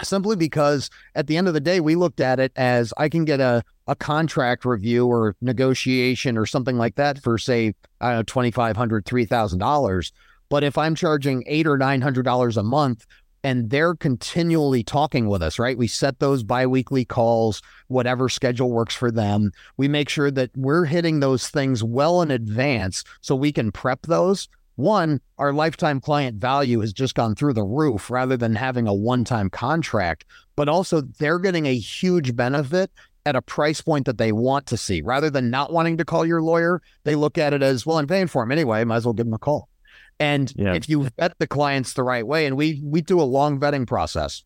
simply 0.00 0.36
because 0.36 0.90
at 1.16 1.26
the 1.26 1.36
end 1.36 1.48
of 1.48 1.54
the 1.54 1.60
day, 1.60 1.80
we 1.80 1.96
looked 1.96 2.20
at 2.20 2.38
it 2.38 2.52
as 2.54 2.94
I 2.98 3.08
can 3.08 3.24
get 3.24 3.40
a, 3.40 3.64
a 3.88 3.96
contract 3.96 4.64
review 4.64 5.08
or 5.08 5.34
negotiation 5.40 6.38
or 6.38 6.46
something 6.46 6.78
like 6.78 6.94
that 6.94 7.20
for, 7.20 7.36
say, 7.36 7.74
I 8.00 8.12
don't 8.12 8.36
know, 8.36 8.42
$2,500, 8.42 9.02
$3,000. 9.02 10.12
But 10.48 10.62
if 10.62 10.78
I'm 10.78 10.94
charging 10.94 11.42
eight 11.48 11.66
or 11.66 11.76
nine 11.76 12.00
hundred 12.00 12.22
dollars 12.22 12.56
a 12.56 12.62
month 12.62 13.06
and 13.48 13.70
they're 13.70 13.94
continually 13.94 14.82
talking 14.82 15.26
with 15.26 15.42
us, 15.42 15.58
right? 15.58 15.78
We 15.78 15.88
set 15.88 16.18
those 16.18 16.42
biweekly 16.42 17.06
calls, 17.06 17.62
whatever 17.86 18.28
schedule 18.28 18.70
works 18.70 18.94
for 18.94 19.10
them. 19.10 19.52
We 19.78 19.88
make 19.88 20.10
sure 20.10 20.30
that 20.30 20.50
we're 20.54 20.84
hitting 20.84 21.20
those 21.20 21.48
things 21.48 21.82
well 21.82 22.20
in 22.20 22.30
advance 22.30 23.04
so 23.22 23.34
we 23.34 23.50
can 23.50 23.72
prep 23.72 24.02
those. 24.02 24.48
One, 24.76 25.22
our 25.38 25.54
lifetime 25.54 25.98
client 25.98 26.36
value 26.36 26.80
has 26.80 26.92
just 26.92 27.14
gone 27.14 27.34
through 27.34 27.54
the 27.54 27.64
roof 27.64 28.10
rather 28.10 28.36
than 28.36 28.54
having 28.54 28.86
a 28.86 28.92
one 28.92 29.24
time 29.24 29.48
contract, 29.48 30.26
but 30.54 30.68
also 30.68 31.00
they're 31.00 31.38
getting 31.38 31.64
a 31.64 31.78
huge 31.78 32.36
benefit 32.36 32.90
at 33.24 33.34
a 33.34 33.40
price 33.40 33.80
point 33.80 34.04
that 34.04 34.18
they 34.18 34.30
want 34.30 34.66
to 34.66 34.76
see. 34.76 35.00
Rather 35.00 35.30
than 35.30 35.48
not 35.48 35.72
wanting 35.72 35.96
to 35.96 36.04
call 36.04 36.26
your 36.26 36.42
lawyer, 36.42 36.82
they 37.04 37.14
look 37.14 37.38
at 37.38 37.54
it 37.54 37.62
as, 37.62 37.86
well, 37.86 37.96
I'm 37.96 38.06
paying 38.06 38.26
for 38.26 38.42
him 38.42 38.52
anyway, 38.52 38.84
might 38.84 38.96
as 38.96 39.06
well 39.06 39.14
give 39.14 39.26
him 39.26 39.32
a 39.32 39.38
call. 39.38 39.70
And 40.20 40.52
yeah. 40.56 40.74
if 40.74 40.88
you 40.88 41.08
vet 41.18 41.38
the 41.38 41.46
clients 41.46 41.92
the 41.92 42.02
right 42.02 42.26
way, 42.26 42.46
and 42.46 42.56
we 42.56 42.80
we 42.84 43.00
do 43.02 43.20
a 43.20 43.22
long 43.22 43.60
vetting 43.60 43.86
process. 43.86 44.44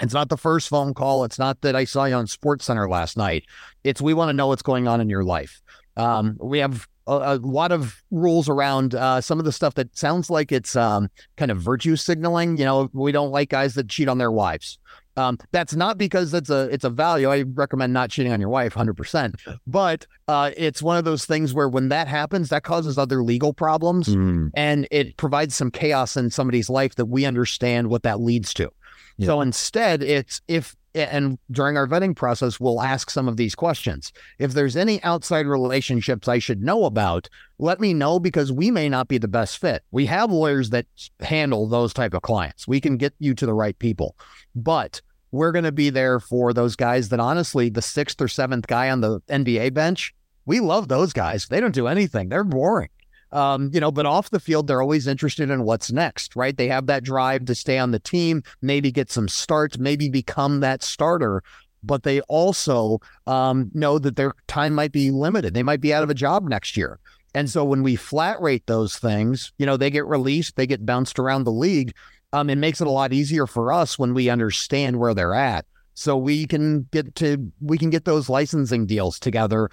It's 0.00 0.12
not 0.12 0.28
the 0.28 0.36
first 0.36 0.68
phone 0.68 0.92
call. 0.92 1.22
It's 1.24 1.38
not 1.38 1.60
that 1.60 1.76
I 1.76 1.84
saw 1.84 2.04
you 2.04 2.14
on 2.14 2.26
Sports 2.26 2.64
Center 2.64 2.88
last 2.88 3.16
night. 3.16 3.44
It's 3.84 4.02
we 4.02 4.12
want 4.12 4.28
to 4.30 4.32
know 4.32 4.48
what's 4.48 4.62
going 4.62 4.88
on 4.88 5.00
in 5.00 5.08
your 5.08 5.22
life. 5.22 5.62
Um, 5.96 6.36
we 6.40 6.58
have 6.58 6.88
a, 7.06 7.12
a, 7.12 7.34
lot 7.36 7.70
of 7.70 8.02
rules 8.10 8.48
around 8.48 8.96
uh, 8.96 9.20
some 9.20 9.38
of 9.38 9.44
the 9.44 9.52
stuff 9.52 9.74
that 9.74 9.96
sounds 9.96 10.30
like 10.30 10.50
it's 10.50 10.74
um, 10.74 11.08
kind 11.36 11.52
of 11.52 11.58
virtue 11.58 11.94
signaling. 11.94 12.56
You 12.56 12.64
know, 12.64 12.90
we 12.92 13.12
don't 13.12 13.30
like 13.30 13.50
guys 13.50 13.74
that 13.74 13.88
cheat 13.88 14.08
on 14.08 14.18
their 14.18 14.32
wives. 14.32 14.78
Um, 15.16 15.38
that's 15.52 15.74
not 15.74 15.98
because 15.98 16.34
it's 16.34 16.50
a 16.50 16.68
it's 16.70 16.84
a 16.84 16.90
value. 16.90 17.30
I 17.30 17.42
recommend 17.42 17.92
not 17.92 18.10
cheating 18.10 18.32
on 18.32 18.40
your 18.40 18.48
wife, 18.48 18.72
hundred 18.74 18.96
percent. 18.96 19.36
But 19.66 20.06
uh, 20.28 20.50
it's 20.56 20.82
one 20.82 20.96
of 20.96 21.04
those 21.04 21.24
things 21.24 21.54
where 21.54 21.68
when 21.68 21.88
that 21.88 22.08
happens, 22.08 22.48
that 22.48 22.64
causes 22.64 22.98
other 22.98 23.22
legal 23.22 23.52
problems, 23.52 24.08
mm. 24.08 24.50
and 24.54 24.88
it 24.90 25.16
provides 25.16 25.54
some 25.54 25.70
chaos 25.70 26.16
in 26.16 26.30
somebody's 26.30 26.68
life 26.68 26.96
that 26.96 27.06
we 27.06 27.24
understand 27.24 27.88
what 27.88 28.02
that 28.02 28.20
leads 28.20 28.52
to. 28.54 28.70
Yeah. 29.16 29.26
So 29.26 29.40
instead, 29.40 30.02
it's 30.02 30.40
if 30.48 30.74
and 30.94 31.38
during 31.50 31.76
our 31.76 31.86
vetting 31.86 32.14
process, 32.14 32.60
we'll 32.60 32.80
ask 32.80 33.10
some 33.10 33.26
of 33.26 33.36
these 33.36 33.54
questions. 33.54 34.12
If 34.38 34.52
there's 34.52 34.76
any 34.76 35.02
outside 35.02 35.46
relationships 35.46 36.28
I 36.28 36.38
should 36.38 36.62
know 36.62 36.84
about, 36.84 37.28
let 37.58 37.80
me 37.80 37.94
know 37.94 38.20
because 38.20 38.52
we 38.52 38.70
may 38.70 38.88
not 38.88 39.08
be 39.08 39.18
the 39.18 39.28
best 39.28 39.58
fit. 39.58 39.82
We 39.90 40.06
have 40.06 40.30
lawyers 40.30 40.70
that 40.70 40.86
handle 41.20 41.68
those 41.68 41.92
type 41.92 42.14
of 42.14 42.22
clients. 42.22 42.68
We 42.68 42.80
can 42.80 42.96
get 42.96 43.14
you 43.18 43.34
to 43.34 43.46
the 43.46 43.54
right 43.54 43.78
people, 43.78 44.16
but 44.54 45.02
we're 45.32 45.52
going 45.52 45.64
to 45.64 45.72
be 45.72 45.90
there 45.90 46.20
for 46.20 46.52
those 46.52 46.76
guys 46.76 47.08
that 47.08 47.20
honestly, 47.20 47.68
the 47.68 47.82
sixth 47.82 48.20
or 48.20 48.28
seventh 48.28 48.68
guy 48.68 48.90
on 48.90 49.00
the 49.00 49.20
NBA 49.28 49.74
bench, 49.74 50.14
we 50.46 50.60
love 50.60 50.88
those 50.88 51.12
guys. 51.12 51.48
They 51.48 51.60
don't 51.60 51.74
do 51.74 51.88
anything. 51.88 52.28
They're 52.28 52.44
boring. 52.44 52.90
Um, 53.32 53.70
you 53.72 53.80
know, 53.80 53.90
but 53.90 54.06
off 54.06 54.30
the 54.30 54.40
field, 54.40 54.66
they're 54.66 54.82
always 54.82 55.06
interested 55.06 55.50
in 55.50 55.64
what's 55.64 55.90
next, 55.90 56.36
right? 56.36 56.56
They 56.56 56.68
have 56.68 56.86
that 56.86 57.04
drive 57.04 57.44
to 57.46 57.54
stay 57.54 57.78
on 57.78 57.90
the 57.90 57.98
team, 57.98 58.42
maybe 58.62 58.92
get 58.92 59.10
some 59.10 59.28
starts, 59.28 59.78
maybe 59.78 60.08
become 60.08 60.60
that 60.60 60.82
starter. 60.82 61.42
But 61.82 62.02
they 62.02 62.20
also 62.22 63.00
um, 63.26 63.70
know 63.74 63.98
that 63.98 64.16
their 64.16 64.34
time 64.46 64.74
might 64.74 64.92
be 64.92 65.10
limited. 65.10 65.52
They 65.52 65.62
might 65.62 65.80
be 65.80 65.92
out 65.92 66.02
of 66.02 66.10
a 66.10 66.14
job 66.14 66.44
next 66.44 66.76
year. 66.76 66.98
And 67.34 67.50
so 67.50 67.64
when 67.64 67.82
we 67.82 67.96
flat 67.96 68.40
rate 68.40 68.66
those 68.66 68.96
things, 68.96 69.52
you 69.58 69.66
know, 69.66 69.76
they 69.76 69.90
get 69.90 70.06
released, 70.06 70.56
they 70.56 70.66
get 70.66 70.86
bounced 70.86 71.18
around 71.18 71.44
the 71.44 71.52
league. 71.52 71.92
Um, 72.32 72.48
it 72.48 72.56
makes 72.56 72.80
it 72.80 72.86
a 72.86 72.90
lot 72.90 73.12
easier 73.12 73.46
for 73.46 73.72
us 73.72 73.98
when 73.98 74.14
we 74.14 74.30
understand 74.30 74.98
where 74.98 75.14
they're 75.14 75.34
at 75.34 75.66
so 75.94 76.16
we 76.16 76.46
can 76.46 76.82
get 76.90 77.14
to 77.14 77.52
we 77.60 77.78
can 77.78 77.88
get 77.88 78.04
those 78.04 78.28
licensing 78.28 78.84
deals 78.84 79.18
together 79.18 79.70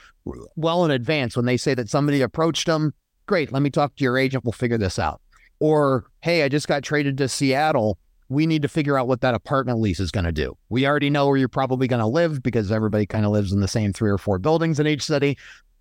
well 0.56 0.86
in 0.86 0.92
advance 0.92 1.36
when 1.36 1.46
they 1.46 1.58
say 1.58 1.74
that 1.74 1.90
somebody 1.90 2.22
approached 2.22 2.68
them 2.68 2.94
Great. 3.26 3.52
Let 3.52 3.62
me 3.62 3.70
talk 3.70 3.96
to 3.96 4.04
your 4.04 4.18
agent. 4.18 4.44
We'll 4.44 4.52
figure 4.52 4.78
this 4.78 5.00
out. 5.00 5.22
Or, 5.60 6.06
hey, 6.22 6.44
I 6.44 6.50
just 6.50 6.68
got 6.68 6.84
traded 6.84 7.18
to 7.20 7.28
Seattle. 7.28 7.98
We 8.30 8.46
need 8.46 8.62
to 8.62 8.68
figure 8.68 8.98
out 8.98 9.08
what 9.08 9.22
that 9.22 9.34
apartment 9.34 9.80
lease 9.80 10.00
is 10.00 10.12
going 10.12 10.26
to 10.26 10.32
do. 10.32 10.58
We 10.70 10.88
already 10.88 11.10
know 11.10 11.28
where 11.28 11.38
you're 11.38 11.48
probably 11.48 11.88
going 11.88 12.00
to 12.00 12.08
live 12.08 12.42
because 12.42 12.72
everybody 12.72 13.06
kind 13.06 13.26
of 13.26 13.32
lives 13.32 13.52
in 13.52 13.60
the 13.60 13.68
same 13.68 13.94
three 13.94 14.10
or 14.10 14.18
four 14.18 14.40
buildings 14.40 14.80
in 14.80 14.88
each 14.88 15.04
city. 15.04 15.38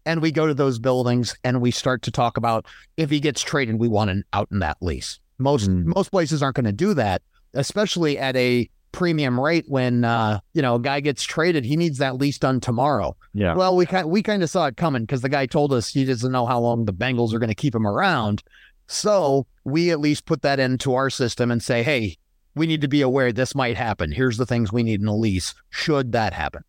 And 0.07 0.21
we 0.21 0.33
go 0.33 0.47
to 0.47 0.55
those 0.55 0.79
buildings 0.79 1.37
and 1.45 1.61
we 1.61 1.71
start 1.71 2.03
to 2.03 2.11
talk 2.11 2.37
about 2.37 2.67
if 2.97 3.11
he 3.11 3.21
gets 3.21 3.43
traded, 3.43 3.79
we 3.79 3.89
want 3.89 4.11
an 4.11 4.25
out 4.33 4.49
in 4.51 4.59
that 4.61 4.79
lease. 4.81 5.21
Most 5.39 5.71
mm. 5.71 5.85
most 5.85 6.11
places 6.11 6.43
aren't 6.43 6.57
going 6.57 6.65
to 6.65 6.73
do 6.73 6.95
that, 6.95 7.23
especially 7.55 8.19
at 8.19 8.37
a 8.37 8.69
premium 8.93 9.39
rate 9.39 9.65
when 9.69 10.05
uh, 10.05 10.41
you 10.53 10.63
know 10.63 10.77
a 10.77 10.81
guy 10.81 11.01
gets 11.01 11.23
traded. 11.23 11.65
He 11.65 11.77
needs 11.77 11.99
that 11.99 12.17
lease 12.17 12.39
done 12.39 12.61
tomorrow. 12.61 13.17
Yeah. 13.35 13.55
Well, 13.55 13.77
we 13.77 13.87
kind 13.87 14.09
we 14.09 14.23
kind 14.23 14.43
of 14.43 14.51
saw 14.51 14.67
it 14.67 14.77
coming 14.77 15.03
because 15.03 15.23
the 15.23 15.29
guy 15.29 15.47
told 15.47 15.73
us 15.73 15.93
he 15.93 16.05
doesn't 16.05 16.33
know 16.33 16.47
how 16.47 16.61
long 16.61 16.85
the 16.85 16.93
Bengals 16.93 17.33
are 17.33 17.39
going 17.39 17.49
to 17.49 17.55
keep 17.55 17.75
him 17.75 17.87
around. 17.87 18.43
So 18.87 19.47
we 19.65 19.91
at 19.91 20.01
least 20.01 20.27
put 20.27 20.43
that 20.43 20.59
into 20.59 20.95
our 20.95 21.11
system 21.11 21.51
and 21.51 21.63
say, 21.63 21.83
hey, 21.83 22.17
we 22.57 22.67
need 22.67 22.81
to 22.81 22.89
be 22.89 23.03
aware 23.03 23.33
this 23.33 23.55
might 23.55 23.77
happen. 23.77 24.11
Here's 24.11 24.37
the 24.37 24.47
things 24.47 24.73
we 24.73 24.83
need 24.83 25.01
in 25.01 25.07
a 25.07 25.15
lease. 25.15 25.55
Should 25.71 26.13
that 26.13 26.33
happen? 26.33 26.65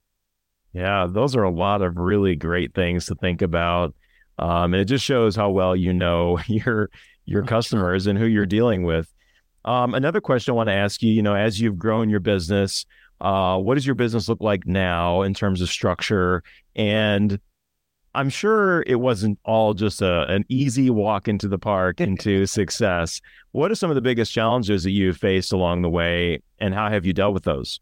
Yeah, 0.73 1.07
those 1.09 1.35
are 1.35 1.43
a 1.43 1.51
lot 1.51 1.81
of 1.81 1.97
really 1.97 2.35
great 2.35 2.73
things 2.73 3.07
to 3.07 3.15
think 3.15 3.41
about. 3.41 3.95
Um, 4.37 4.73
and 4.73 4.81
it 4.81 4.85
just 4.85 5.03
shows 5.03 5.35
how 5.35 5.49
well 5.49 5.75
you 5.75 5.93
know 5.93 6.39
your 6.47 6.89
your 7.25 7.43
customers 7.43 8.07
and 8.07 8.17
who 8.17 8.25
you're 8.25 8.45
dealing 8.45 8.83
with. 8.83 9.11
Um, 9.65 9.93
another 9.93 10.21
question 10.21 10.51
I 10.51 10.55
want 10.55 10.69
to 10.69 10.73
ask 10.73 11.01
you, 11.01 11.11
you 11.11 11.21
know, 11.21 11.35
as 11.35 11.59
you've 11.59 11.77
grown 11.77 12.09
your 12.09 12.19
business, 12.19 12.85
uh, 13.19 13.57
what 13.57 13.75
does 13.75 13.85
your 13.85 13.95
business 13.95 14.27
look 14.27 14.41
like 14.41 14.65
now 14.65 15.21
in 15.21 15.33
terms 15.33 15.61
of 15.61 15.69
structure? 15.69 16.43
And 16.75 17.39
I'm 18.15 18.29
sure 18.29 18.83
it 18.87 18.95
wasn't 18.95 19.39
all 19.45 19.73
just 19.73 20.01
a, 20.01 20.25
an 20.27 20.45
easy 20.49 20.89
walk 20.89 21.27
into 21.27 21.47
the 21.47 21.59
park 21.59 22.01
into 22.01 22.45
success. 22.45 23.21
What 23.51 23.71
are 23.71 23.75
some 23.75 23.91
of 23.91 23.95
the 23.95 24.01
biggest 24.01 24.33
challenges 24.33 24.83
that 24.83 24.91
you've 24.91 25.17
faced 25.17 25.53
along 25.53 25.81
the 25.81 25.89
way, 25.89 26.41
and 26.59 26.73
how 26.73 26.89
have 26.89 27.05
you 27.05 27.13
dealt 27.13 27.33
with 27.33 27.43
those? 27.43 27.79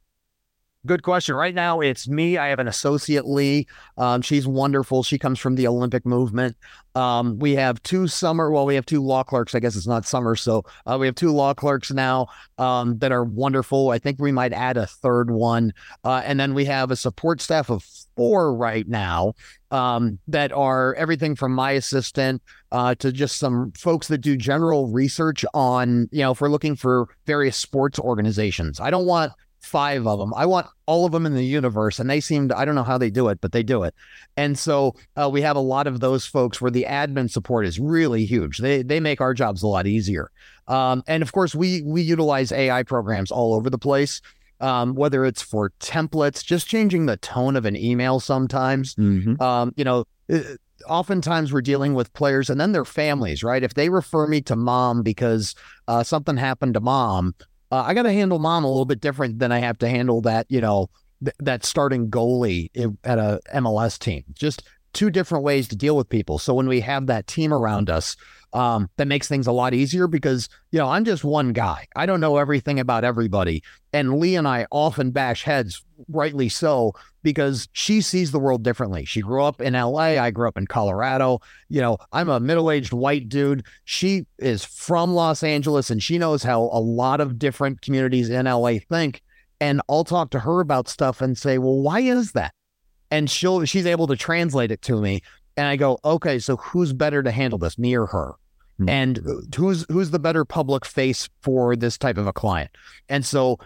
Good 0.85 1.03
question. 1.03 1.35
Right 1.35 1.53
now, 1.53 1.81
it's 1.81 2.07
me. 2.07 2.37
I 2.37 2.47
have 2.47 2.59
an 2.59 2.69
associate, 2.69 3.25
Lee. 3.25 3.67
Um, 3.97 4.21
she's 4.21 4.47
wonderful. 4.47 5.03
She 5.03 5.17
comes 5.17 5.37
from 5.37 5.55
the 5.55 5.67
Olympic 5.67 6.05
movement. 6.05 6.55
Um, 6.95 7.37
we 7.37 7.53
have 7.55 7.83
two 7.83 8.07
summer, 8.07 8.49
well, 8.49 8.65
we 8.65 8.75
have 8.75 8.85
two 8.85 9.03
law 9.03 9.23
clerks. 9.23 9.53
I 9.53 9.59
guess 9.59 9.75
it's 9.75 9.87
not 9.87 10.05
summer. 10.05 10.37
So 10.37 10.63
uh, 10.85 10.97
we 10.97 11.05
have 11.05 11.15
two 11.15 11.33
law 11.33 11.53
clerks 11.53 11.91
now 11.91 12.27
um, 12.57 12.97
that 12.99 13.11
are 13.11 13.25
wonderful. 13.25 13.89
I 13.89 13.99
think 13.99 14.21
we 14.21 14.31
might 14.31 14.53
add 14.53 14.77
a 14.77 14.87
third 14.87 15.31
one. 15.31 15.73
Uh, 16.05 16.21
and 16.23 16.39
then 16.39 16.53
we 16.53 16.63
have 16.65 16.91
a 16.91 16.95
support 16.95 17.41
staff 17.41 17.69
of 17.69 17.85
four 18.15 18.55
right 18.55 18.87
now 18.87 19.33
um, 19.71 20.17
that 20.29 20.53
are 20.53 20.93
everything 20.95 21.35
from 21.35 21.53
my 21.53 21.71
assistant 21.71 22.41
uh, 22.71 22.95
to 22.95 23.11
just 23.11 23.37
some 23.37 23.73
folks 23.73 24.07
that 24.07 24.19
do 24.19 24.37
general 24.37 24.87
research 24.87 25.43
on, 25.53 26.07
you 26.13 26.19
know, 26.19 26.31
if 26.31 26.39
we're 26.39 26.47
looking 26.47 26.77
for 26.77 27.09
various 27.25 27.57
sports 27.57 27.99
organizations. 27.99 28.79
I 28.79 28.89
don't 28.89 29.05
want 29.05 29.33
five 29.69 30.07
of 30.07 30.19
them. 30.19 30.33
I 30.35 30.45
want 30.45 30.67
all 30.87 31.05
of 31.05 31.11
them 31.11 31.25
in 31.25 31.35
the 31.35 31.45
universe. 31.45 31.99
And 31.99 32.09
they 32.09 32.19
seem 32.19 32.49
to, 32.49 32.57
I 32.57 32.65
don't 32.65 32.75
know 32.75 32.83
how 32.83 32.97
they 32.97 33.11
do 33.11 33.27
it, 33.29 33.39
but 33.39 33.51
they 33.51 33.63
do 33.63 33.83
it. 33.83 33.93
And 34.35 34.57
so 34.57 34.95
uh, 35.15 35.29
we 35.31 35.41
have 35.41 35.55
a 35.55 35.61
lot 35.61 35.85
of 35.85 35.99
those 35.99 36.25
folks 36.25 36.59
where 36.59 36.71
the 36.71 36.85
admin 36.89 37.29
support 37.29 37.65
is 37.65 37.79
really 37.79 38.25
huge. 38.25 38.57
They, 38.57 38.81
they 38.81 38.99
make 38.99 39.21
our 39.21 39.33
jobs 39.33 39.61
a 39.61 39.67
lot 39.67 39.85
easier. 39.85 40.31
Um, 40.67 41.03
and 41.07 41.21
of 41.21 41.31
course, 41.31 41.53
we, 41.53 41.83
we 41.83 42.01
utilize 42.01 42.51
AI 42.51 42.83
programs 42.83 43.31
all 43.31 43.53
over 43.53 43.69
the 43.69 43.77
place. 43.77 44.21
Um, 44.61 44.93
whether 44.93 45.23
it's 45.23 45.41
for 45.41 45.71
templates, 45.79 46.43
just 46.43 46.67
changing 46.67 47.05
the 47.05 47.15
tone 47.15 47.55
of 47.55 47.63
an 47.63 47.77
email 47.77 48.19
sometimes. 48.19 48.93
Mm-hmm. 48.95 49.41
Um, 49.41 49.71
you 49.77 49.85
know, 49.85 50.03
uh, 50.29 50.41
oftentimes 50.85 51.53
we're 51.53 51.61
dealing 51.61 51.93
with 51.93 52.11
players 52.13 52.49
and 52.49 52.59
then 52.59 52.71
their 52.71 52.83
families, 52.83 53.43
right? 53.43 53.63
If 53.63 53.73
they 53.73 53.89
refer 53.89 54.27
me 54.27 54.41
to 54.41 54.57
mom 54.57 55.01
because 55.01 55.55
uh, 55.87 56.03
something 56.03 56.35
happened 56.37 56.73
to 56.73 56.81
mom, 56.81 57.35
uh, 57.71 57.83
I 57.85 57.93
got 57.93 58.03
to 58.03 58.13
handle 58.13 58.39
mom 58.39 58.63
a 58.63 58.67
little 58.67 58.85
bit 58.85 59.01
different 59.01 59.39
than 59.39 59.51
I 59.51 59.59
have 59.59 59.77
to 59.79 59.89
handle 59.89 60.21
that, 60.21 60.47
you 60.49 60.61
know, 60.61 60.89
th- 61.23 61.35
that 61.39 61.65
starting 61.65 62.09
goalie 62.09 62.69
at 63.03 63.19
a 63.19 63.39
MLS 63.55 63.99
team. 63.99 64.23
Just 64.33 64.63
two 64.93 65.09
different 65.09 65.43
ways 65.43 65.67
to 65.67 65.75
deal 65.75 65.95
with 65.95 66.09
people. 66.09 66.39
So 66.39 66.53
when 66.53 66.67
we 66.67 66.81
have 66.81 67.07
that 67.07 67.27
team 67.27 67.53
around 67.53 67.89
us, 67.89 68.15
um, 68.53 68.89
that 68.97 69.07
makes 69.07 69.27
things 69.27 69.47
a 69.47 69.51
lot 69.51 69.73
easier 69.73 70.07
because, 70.07 70.49
you 70.71 70.79
know, 70.79 70.87
I'm 70.87 71.05
just 71.05 71.23
one 71.23 71.53
guy. 71.53 71.87
I 71.95 72.05
don't 72.05 72.19
know 72.19 72.37
everything 72.37 72.79
about 72.79 73.03
everybody. 73.03 73.63
And 73.93 74.19
Lee 74.19 74.35
and 74.35 74.47
I 74.47 74.65
often 74.71 75.11
bash 75.11 75.43
heads, 75.43 75.83
rightly 76.07 76.49
so, 76.49 76.93
because 77.23 77.67
she 77.73 78.01
sees 78.01 78.31
the 78.31 78.39
world 78.39 78.63
differently. 78.63 79.05
She 79.05 79.21
grew 79.21 79.43
up 79.43 79.61
in 79.61 79.73
LA. 79.73 80.17
I 80.17 80.31
grew 80.31 80.47
up 80.47 80.57
in 80.57 80.67
Colorado. 80.67 81.39
You 81.69 81.81
know, 81.81 81.97
I'm 82.11 82.29
a 82.29 82.39
middle 82.39 82.71
aged 82.71 82.93
white 82.93 83.29
dude. 83.29 83.65
She 83.85 84.25
is 84.37 84.63
from 84.63 85.13
Los 85.13 85.43
Angeles 85.43 85.89
and 85.89 86.01
she 86.01 86.17
knows 86.17 86.43
how 86.43 86.61
a 86.61 86.79
lot 86.79 87.21
of 87.21 87.37
different 87.37 87.81
communities 87.81 88.29
in 88.29 88.45
LA 88.45 88.75
think. 88.89 89.21
And 89.61 89.81
I'll 89.89 90.05
talk 90.05 90.29
to 90.31 90.39
her 90.39 90.61
about 90.61 90.87
stuff 90.87 91.21
and 91.21 91.37
say, 91.37 91.57
well, 91.57 91.81
why 91.81 91.99
is 91.99 92.31
that? 92.31 92.53
And 93.11 93.29
she'll 93.29 93.65
she's 93.65 93.87
able 93.87 94.07
to 94.07 94.15
translate 94.15 94.71
it 94.71 94.83
to 94.83 95.01
me 95.01 95.21
and 95.59 95.67
I 95.67 95.75
go, 95.75 95.99
okay, 96.05 96.39
so 96.39 96.55
who's 96.55 96.93
better 96.93 97.21
to 97.21 97.31
handle 97.31 97.59
this, 97.59 97.77
me 97.77 97.93
or 97.93 98.05
her? 98.05 98.35
Mm-hmm. 98.79 98.89
And 98.89 99.21
who's 99.55 99.85
who's 99.89 100.11
the 100.11 100.19
better 100.19 100.45
public 100.45 100.85
face 100.85 101.29
for 101.41 101.75
this 101.75 101.97
type 101.97 102.17
of 102.17 102.27
a 102.27 102.33
client? 102.33 102.71
And 103.09 103.25
so 103.25 103.59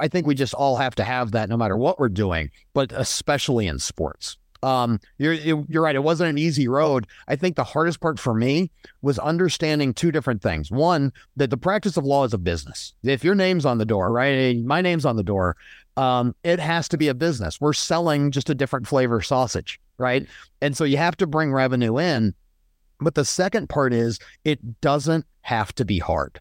I 0.00 0.08
think 0.08 0.26
we 0.26 0.34
just 0.34 0.54
all 0.54 0.76
have 0.76 0.94
to 0.96 1.04
have 1.04 1.32
that, 1.32 1.48
no 1.48 1.56
matter 1.56 1.76
what 1.76 1.98
we're 2.00 2.08
doing, 2.08 2.50
but 2.74 2.92
especially 2.92 3.66
in 3.66 3.78
sports. 3.78 4.36
Um, 4.62 4.98
you're 5.18 5.34
you're 5.34 5.82
right. 5.82 5.94
It 5.94 6.02
wasn't 6.02 6.30
an 6.30 6.38
easy 6.38 6.66
road. 6.66 7.06
I 7.28 7.36
think 7.36 7.54
the 7.54 7.64
hardest 7.64 8.00
part 8.00 8.18
for 8.18 8.34
me 8.34 8.70
was 9.02 9.18
understanding 9.18 9.94
two 9.94 10.10
different 10.10 10.42
things. 10.42 10.70
One, 10.70 11.12
that 11.36 11.50
the 11.50 11.56
practice 11.56 11.96
of 11.96 12.04
law 12.04 12.24
is 12.24 12.34
a 12.34 12.38
business. 12.38 12.94
If 13.04 13.22
your 13.22 13.34
name's 13.34 13.66
on 13.66 13.78
the 13.78 13.84
door, 13.84 14.10
right? 14.10 14.56
My 14.64 14.80
name's 14.80 15.04
on 15.04 15.16
the 15.16 15.22
door. 15.22 15.56
Um, 15.96 16.34
it 16.42 16.58
has 16.58 16.88
to 16.88 16.98
be 16.98 17.08
a 17.08 17.14
business. 17.14 17.60
We're 17.60 17.72
selling 17.72 18.30
just 18.30 18.50
a 18.50 18.54
different 18.54 18.86
flavor 18.86 19.22
sausage 19.22 19.78
right? 19.98 20.26
And 20.60 20.76
so 20.76 20.84
you 20.84 20.96
have 20.96 21.16
to 21.18 21.26
bring 21.26 21.52
revenue 21.52 21.98
in. 21.98 22.34
But 23.00 23.14
the 23.14 23.24
second 23.24 23.68
part 23.68 23.92
is 23.92 24.18
it 24.44 24.80
doesn't 24.80 25.26
have 25.42 25.74
to 25.74 25.84
be 25.84 25.98
hard. 25.98 26.40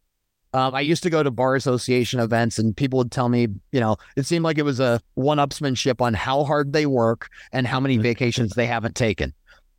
Um, 0.56 0.74
I 0.74 0.80
used 0.80 1.04
to 1.04 1.10
go 1.10 1.22
to 1.22 1.32
bar 1.32 1.56
association 1.56 2.22
events 2.22 2.58
and 2.58 2.78
people 2.78 2.98
would 3.00 3.12
tell 3.12 3.28
me, 3.28 3.50
you 3.74 3.80
know, 3.82 3.98
it 4.16 4.26
seemed 4.26 4.46
like 4.46 4.58
it 4.58 4.64
was 4.64 4.80
a 4.80 5.02
one 5.16 5.38
upsmanship 5.38 6.00
on 6.00 6.14
how 6.14 6.46
hard 6.46 6.72
they 6.72 6.86
work 6.86 7.28
and 7.52 7.68
how 7.68 7.82
many 7.82 7.98
vacations 7.98 8.54
they 8.54 8.66
haven't 8.66 8.96
taken. 8.96 9.34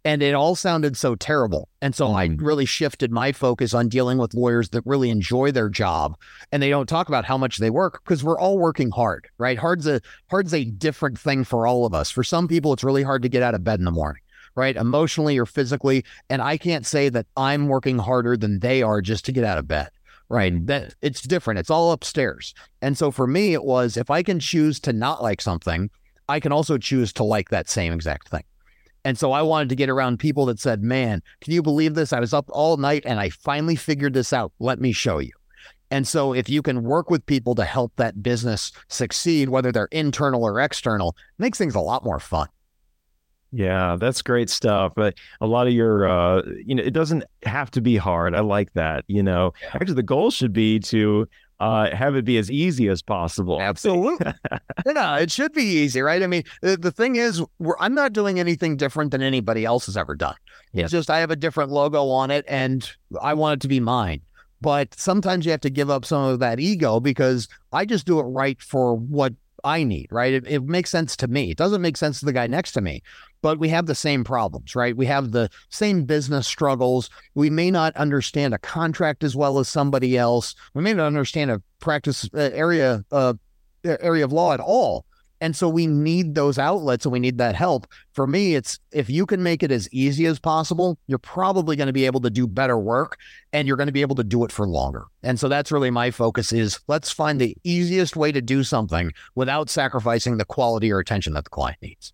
And 0.05 0.23
it 0.23 0.35
all 0.35 0.55
sounded 0.55 0.95
so 0.97 1.15
terrible. 1.15 1.71
And 1.81 1.95
so 1.95 2.13
I 2.13 2.29
mm-hmm. 2.29 2.45
really 2.45 2.67
shifted 2.67 3.11
my 3.11 3.33
focus 3.33 3.73
on 3.73 3.89
dealing 3.89 4.19
with 4.19 4.35
lawyers 4.35 4.69
that 4.69 4.83
really 4.85 5.09
enjoy 5.09 5.51
their 5.51 5.71
job 5.71 6.15
and 6.53 6.63
they 6.63 6.69
don't 6.69 6.89
talk 6.89 7.09
about 7.09 7.25
how 7.25 7.39
much 7.39 7.57
they 7.57 7.71
work 7.71 8.03
because 8.05 8.23
we're 8.23 8.39
all 8.39 8.59
working 8.59 8.91
hard, 8.91 9.29
right? 9.39 9.59
Hard's 9.59 9.87
a 9.87 10.03
hard's 10.31 10.53
a 10.53 10.67
different 10.67 11.19
thing 11.19 11.43
for 11.43 11.67
all 11.67 11.87
of 11.87 11.95
us. 11.95 12.11
For 12.11 12.23
some 12.23 12.47
people, 12.49 12.75
it's 12.75 12.85
really 12.85 13.03
hard 13.03 13.23
to 13.23 13.31
get 13.31 13.43
out 13.43 13.55
of 13.55 13.65
bed 13.65 13.79
in 13.79 13.87
the 13.87 13.91
morning, 13.91 14.23
right? 14.57 14.77
Emotionally 14.77 15.39
or 15.39 15.47
physically. 15.47 16.05
And 16.29 16.43
I 16.43 16.57
can't 16.57 16.85
say 16.85 17.09
that 17.11 17.27
I'm 17.37 17.69
working 17.69 17.99
harder 17.99 18.37
than 18.37 18.59
they 18.59 18.83
are 18.83 19.01
just 19.01 19.25
to 19.27 19.33
get 19.33 19.45
out 19.45 19.59
of 19.59 19.69
bed 19.69 19.91
right? 20.29 20.55
Mm-hmm. 20.55 20.67
That 20.67 20.95
it's 21.03 21.23
different. 21.23 21.61
It's 21.61 21.71
all 21.71 21.93
upstairs. 21.93 22.55
And 22.83 22.99
so 22.99 23.11
for 23.11 23.27
me, 23.27 23.53
it 23.53 23.65
was 23.65 23.97
if 23.97 24.11
I 24.11 24.23
can 24.23 24.41
choose 24.41 24.81
to 24.81 24.93
not 24.93 25.23
like 25.23 25.41
something, 25.41 25.91
I 26.29 26.41
can 26.41 26.53
also 26.53 26.79
choose 26.79 27.13
to 27.15 27.25
like 27.25 27.51
that 27.51 27.69
same 27.69 27.93
exact 27.93 28.29
thing. 28.29 28.45
And 29.05 29.17
so 29.17 29.31
I 29.31 29.43
wanted 29.43 29.69
to 29.69 29.77
get 29.77 29.89
around 29.89 30.19
people 30.19 30.47
that 30.47 30.59
said, 30.59 30.83
man, 30.83 31.23
can 31.41 31.53
you 31.53 31.63
believe 31.63 31.95
this? 31.95 32.13
I 32.13 32.19
was 32.19 32.35
up 32.35 32.47
all 32.49 32.77
night 32.77 33.05
and 33.07 33.21
I 33.21 33.31
finally 33.31 33.77
figured 33.77 34.15
this 34.15 34.33
out. 34.33 34.53
Let 34.59 34.81
me 34.81 34.91
show 34.91 35.19
you. 35.19 35.31
And 35.93 36.09
so 36.09 36.33
if 36.35 36.49
you 36.49 36.61
can 36.61 36.83
work 36.83 37.09
with 37.09 37.25
people 37.27 37.55
to 37.55 37.65
help 37.65 37.93
that 37.97 38.21
business 38.21 38.73
succeed, 38.89 39.49
whether 39.49 39.71
they're 39.71 39.89
internal 39.93 40.43
or 40.43 40.59
external, 40.59 41.15
makes 41.39 41.57
things 41.57 41.77
a 41.77 41.81
lot 41.81 42.05
more 42.05 42.19
fun. 42.19 42.49
Yeah, 43.57 43.97
that's 43.99 44.21
great 44.21 44.51
stuff. 44.51 44.93
But 44.95 45.15
a 45.41 45.47
lot 45.47 45.67
of 45.67 45.73
your, 45.73 46.07
uh, 46.07 46.43
you 46.65 46.75
know, 46.75 46.83
it 46.83 46.93
doesn't 46.93 47.25
have 47.45 47.71
to 47.71 47.81
be 47.81 47.97
hard. 47.97 48.35
I 48.35 48.41
like 48.41 48.71
that. 48.75 49.05
You 49.09 49.23
know, 49.23 49.55
actually, 49.73 49.95
the 49.95 50.03
goal 50.03 50.31
should 50.31 50.53
be 50.53 50.79
to 50.81 51.27
uh, 51.59 51.95
have 51.97 52.17
it 52.17 52.27
be 52.27 52.37
as 52.37 52.51
easy 52.51 52.89
as 52.89 53.01
possible. 53.01 53.59
Absolutely. 53.63 54.31
yeah, 54.87 55.17
it 55.17 55.31
should 55.31 55.55
be 55.55 55.63
easy, 55.63 56.03
right? 56.03 56.23
I 56.23 56.27
mean, 56.27 56.43
the, 56.61 56.77
the 56.77 56.93
thing 56.93 57.17
is, 57.17 57.43
I'm 57.81 57.95
not 57.95 58.13
doing 58.13 58.39
anything 58.39 58.77
different 58.77 59.11
than 59.11 59.23
anybody 59.23 59.65
else 59.65 59.87
has 59.87 59.97
ever 59.97 60.15
done. 60.15 60.37
Yes. 60.75 60.85
It's 60.85 60.93
just 60.93 61.11
I 61.11 61.21
have 61.21 61.31
a 61.31 61.37
different 61.37 61.71
logo 61.71 62.09
on 62.09 62.31
it 62.31 62.45
and 62.47 62.89
I 63.23 63.33
want 63.33 63.55
it 63.55 63.61
to 63.63 63.69
be 63.69 63.81
mine. 63.81 64.21
But 64.61 64.95
sometimes 64.99 65.47
you 65.47 65.51
have 65.53 65.61
to 65.63 65.71
give 65.71 65.89
up 65.89 66.05
some 66.05 66.25
of 66.25 66.41
that 66.41 66.61
ego 66.61 67.01
because 67.01 67.49
I 67.73 67.87
just 67.87 68.07
do 68.07 68.21
it 68.21 68.25
right 68.25 68.61
for 68.61 68.95
what 68.95 69.33
I 69.67 69.83
need, 69.83 70.09
right? 70.11 70.33
It, 70.33 70.47
it, 70.47 70.63
makes 70.63 70.91
sense 70.91 71.17
to 71.17 71.29
me. 71.29 71.51
It 71.51 71.57
doesn't 71.57 71.83
make 71.83 71.97
sense 71.97 72.21
to 72.21 72.27
the 72.27 72.33
guy 72.33 72.47
next 72.47 72.73
to 72.73 72.81
me, 72.81 73.03
but 73.43 73.59
we 73.59 73.69
have 73.69 73.87
the 73.87 73.95
same 73.95 74.25
problems, 74.25 74.75
right? 74.75 74.97
We 74.97 75.07
have 75.07 75.33
the 75.33 75.51
same 75.71 76.05
business 76.05 76.47
struggles. 76.47 77.11
We 77.35 77.51
may 77.51 77.71
not 77.71 77.97
understand 77.97 78.55
a 78.55 78.59
contract 78.59 79.25
as 79.25 79.37
well 79.37 79.59
as 79.59 79.69
somebody 79.69 80.17
else. 80.17 80.55
We 80.75 80.83
may 80.83 80.95
not 80.95 81.07
understand 81.07 81.51
a 81.51 81.63
practice 81.79 82.29
uh, 82.35 82.51
area 82.53 83.05
uh, 83.13 83.35
area 83.85 84.25
of 84.25 84.33
law 84.33 84.53
at 84.53 84.61
all. 84.61 85.07
And 85.41 85.55
so 85.55 85.69
we 85.69 85.87
need 85.87 86.35
those 86.35 86.59
outlets 86.59 87.05
and 87.05 87.13
we 87.13 87.21
need 87.21 87.39
that 87.39 87.55
help. 87.55 87.87
For 88.13 88.27
me, 88.27 88.55
it's 88.55 88.79
if 88.93 89.11
you 89.11 89.27
can 89.27 89.43
make 89.43 89.63
it 89.63 89.71
as 89.71 89.89
easy 89.93 90.25
as 90.27 90.39
possible, 90.39 90.99
you're 91.07 91.19
probably 91.19 91.77
going 91.77 91.89
to 91.89 91.93
be 91.93 92.07
able 92.07 92.21
to 92.21 92.31
do 92.31 92.47
better 92.47 92.79
work 92.79 93.19
and 93.53 93.69
you're 93.69 93.77
going 93.77 93.89
to 93.89 93.93
be 93.93 94.01
able 94.01 94.17
to 94.17 94.25
do 94.25 94.45
it 94.45 94.53
for 94.53 94.67
longer. 94.67 95.05
And 95.23 95.39
so 95.39 95.49
that's 95.49 95.71
really 95.71 95.91
my 95.91 96.11
focus 96.11 96.53
is 96.53 96.81
let's 96.89 97.11
find 97.11 97.41
the 97.41 97.57
easiest 97.65 98.17
way 98.17 98.33
to 98.33 98.41
do 98.41 98.65
something 98.65 99.13
without 99.35 99.69
sacrificing 99.69 100.39
the 100.39 100.45
quality 100.47 100.91
or 100.91 100.99
attention 100.99 101.35
that 101.35 101.45
the 101.45 101.51
client 101.51 101.79
needs. 101.83 102.13